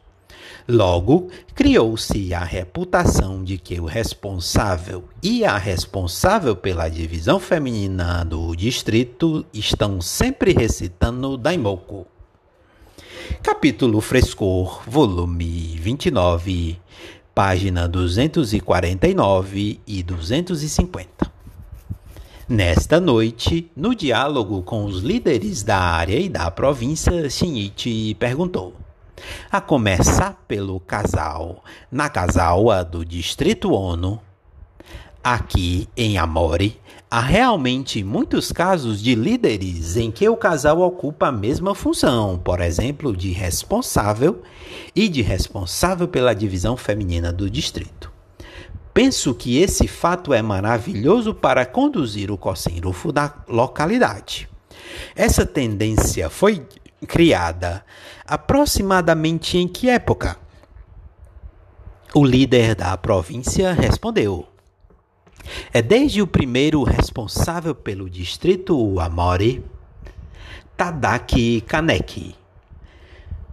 Logo, 0.68 1.30
criou-se 1.56 2.32
a 2.36 2.44
reputação 2.44 3.44
de 3.44 3.58
que 3.58 3.80
o 3.80 3.86
responsável 3.86 5.04
e 5.24 5.44
a 5.44 5.58
responsável 5.58 6.56
pela 6.56 6.88
divisão 6.88 7.40
feminina 7.40 8.24
do 8.24 8.56
distrito 8.56 9.44
estão 9.52 10.00
sempre 10.00 10.54
recitando 10.54 11.36
Daimoku. 11.36 12.06
Capítulo 13.38 14.02
Frescor, 14.02 14.82
volume 14.86 15.78
29, 15.80 16.78
página 17.34 17.88
249 17.88 19.80
e 19.88 20.04
250. 20.04 21.32
Nesta 22.48 23.00
noite, 23.00 23.72
no 23.76 23.96
diálogo 23.96 24.62
com 24.64 24.84
os 24.84 25.02
líderes 25.02 25.64
da 25.64 25.80
área 25.80 26.20
e 26.20 26.28
da 26.28 26.52
província, 26.52 27.30
Shinichi 27.30 28.14
perguntou: 28.16 28.76
a 29.50 29.62
começar 29.62 30.44
pelo 30.48 30.80
casal 30.80 31.64
Nakazawa 31.92 32.84
do 32.84 33.06
Distrito 33.06 33.74
Ono. 33.74 34.29
Aqui 35.24 35.90
em 35.98 36.18
Amori, 36.18 36.80
há 37.12 37.20
realmente 37.20 38.02
muitos 38.04 38.54
casos 38.54 39.02
de 39.02 39.16
líderes 39.16 39.98
em 39.98 40.10
que 40.10 40.28
o 40.30 40.38
casal 40.38 40.80
ocupa 40.80 41.28
a 41.28 41.32
mesma 41.32 41.76
função, 41.76 42.40
por 42.40 42.62
exemplo, 42.62 43.16
de 43.16 43.32
responsável 43.32 44.42
e 44.96 45.10
de 45.10 45.22
responsável 45.22 46.08
pela 46.08 46.34
divisão 46.34 46.78
feminina 46.78 47.34
do 47.34 47.50
distrito. 47.50 48.10
Penso 48.94 49.34
que 49.34 49.58
esse 49.58 49.88
fato 49.88 50.34
é 50.34 50.42
maravilhoso 50.42 51.34
para 51.34 51.66
conduzir 51.66 52.32
o 52.32 52.38
Kosenrufo 52.38 53.12
da 53.12 53.34
localidade. 53.48 54.50
Essa 55.16 55.46
tendência 55.46 56.30
foi 56.30 56.66
criada 57.08 57.84
aproximadamente 58.26 59.58
em 59.58 59.68
que 59.68 59.90
época? 59.90 60.38
O 62.14 62.26
líder 62.26 62.74
da 62.74 62.98
província 62.98 63.74
respondeu: 63.74 64.49
É 65.74 65.82
desde 65.82 66.22
o 66.22 66.28
primeiro 66.28 66.84
responsável 66.84 67.74
pelo 67.74 68.10
distrito 68.10 69.00
Amori, 69.00 69.64
Tadaki 70.76 71.62
Kaneki. 71.62 72.36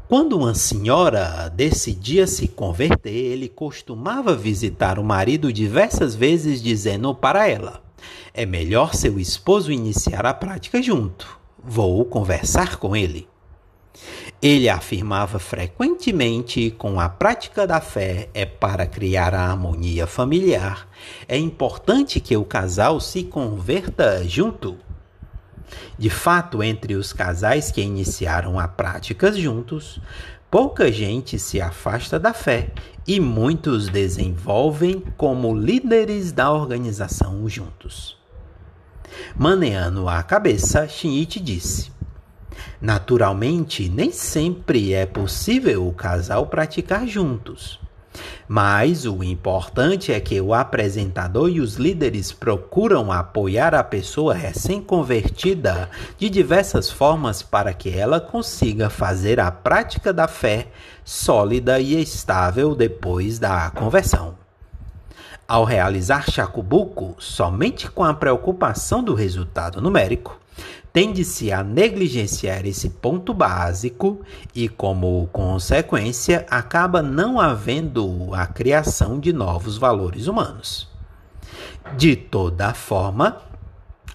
Quando 0.08 0.38
uma 0.38 0.54
senhora 0.54 1.48
decidia 1.48 2.28
se 2.28 2.46
converter, 2.46 3.10
ele 3.10 3.48
costumava 3.48 4.36
visitar 4.36 5.00
o 5.00 5.04
marido 5.04 5.52
diversas 5.52 6.14
vezes, 6.14 6.62
dizendo 6.62 7.12
para 7.12 7.48
ela: 7.48 7.82
É 8.32 8.46
melhor 8.46 8.94
seu 8.94 9.18
esposo 9.18 9.72
iniciar 9.72 10.24
a 10.24 10.32
prática 10.32 10.80
junto. 10.80 11.38
Vou 11.58 12.04
conversar 12.04 12.76
com 12.76 12.94
ele. 12.94 13.26
Ele 14.42 14.68
afirmava 14.68 15.38
frequentemente 15.38 16.70
com 16.70 17.00
a 17.00 17.08
prática 17.08 17.66
da 17.66 17.80
fé 17.80 18.28
é 18.34 18.44
para 18.44 18.86
criar 18.86 19.34
a 19.34 19.50
harmonia 19.50 20.06
familiar. 20.06 20.86
É 21.26 21.38
importante 21.38 22.20
que 22.20 22.36
o 22.36 22.44
casal 22.44 23.00
se 23.00 23.24
converta 23.24 24.22
junto. 24.28 24.76
De 25.98 26.10
fato, 26.10 26.62
entre 26.62 26.94
os 26.94 27.12
casais 27.12 27.70
que 27.72 27.80
iniciaram 27.80 28.60
a 28.60 28.68
práticas 28.68 29.38
juntos, 29.38 30.00
pouca 30.50 30.92
gente 30.92 31.38
se 31.38 31.60
afasta 31.60 32.18
da 32.18 32.34
fé 32.34 32.68
e 33.06 33.18
muitos 33.18 33.88
desenvolvem 33.88 35.02
como 35.16 35.54
líderes 35.54 36.30
da 36.30 36.52
organização 36.52 37.48
juntos. 37.48 38.18
Maneando 39.34 40.08
a 40.08 40.22
cabeça, 40.22 40.86
Shinichi 40.86 41.40
disse: 41.40 41.95
Naturalmente, 42.80 43.88
nem 43.88 44.12
sempre 44.12 44.92
é 44.92 45.06
possível 45.06 45.86
o 45.86 45.92
casal 45.92 46.46
praticar 46.46 47.06
juntos. 47.06 47.80
Mas 48.48 49.04
o 49.04 49.22
importante 49.22 50.12
é 50.12 50.20
que 50.20 50.40
o 50.40 50.54
apresentador 50.54 51.50
e 51.50 51.60
os 51.60 51.74
líderes 51.74 52.32
procuram 52.32 53.10
apoiar 53.10 53.74
a 53.74 53.82
pessoa 53.82 54.34
recém-convertida 54.34 55.90
de 56.16 56.30
diversas 56.30 56.90
formas 56.90 57.42
para 57.42 57.72
que 57.72 57.90
ela 57.90 58.20
consiga 58.20 58.88
fazer 58.88 59.40
a 59.40 59.50
prática 59.50 60.12
da 60.12 60.28
fé 60.28 60.68
sólida 61.04 61.80
e 61.80 62.00
estável 62.00 62.74
depois 62.74 63.38
da 63.38 63.70
conversão. 63.70 64.34
Ao 65.48 65.64
realizar 65.64 66.28
Shakubuku 66.28 67.14
somente 67.18 67.88
com 67.88 68.02
a 68.02 68.12
preocupação 68.12 69.02
do 69.02 69.14
resultado 69.14 69.80
numérico, 69.80 70.40
tende-se 70.96 71.52
a 71.52 71.62
negligenciar 71.62 72.64
esse 72.64 72.88
ponto 72.88 73.34
básico 73.34 74.22
e, 74.54 74.66
como 74.66 75.28
consequência, 75.30 76.46
acaba 76.48 77.02
não 77.02 77.38
havendo 77.38 78.30
a 78.32 78.46
criação 78.46 79.20
de 79.20 79.30
novos 79.30 79.76
valores 79.76 80.26
humanos. 80.26 80.88
De 81.98 82.16
toda 82.16 82.72
forma, 82.72 83.42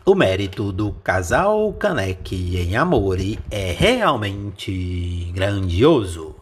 o 0.04 0.16
mérito 0.16 0.72
do 0.72 0.92
casal 0.92 1.72
Kaneki 1.74 2.58
em 2.58 2.76
Amore 2.76 3.38
é 3.52 3.72
realmente 3.72 5.32
grandioso. 5.36 6.34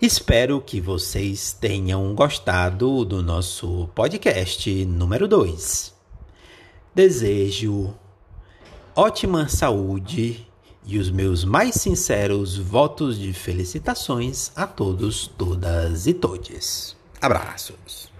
Espero 0.00 0.60
que 0.60 0.80
vocês 0.80 1.52
tenham 1.52 2.14
gostado 2.14 3.04
do 3.04 3.24
nosso 3.24 3.88
podcast 3.92 4.84
número 4.84 5.26
2. 5.26 5.92
Desejo 6.94 7.92
ótima 8.96 9.48
saúde 9.48 10.46
e 10.86 10.98
os 10.98 11.10
meus 11.10 11.44
mais 11.44 11.74
sinceros 11.74 12.56
votos 12.56 13.18
de 13.18 13.32
felicitações 13.32 14.52
a 14.54 14.66
todos, 14.66 15.26
todas 15.26 16.06
e 16.06 16.14
todes. 16.14 16.96
Abraços. 17.20 18.12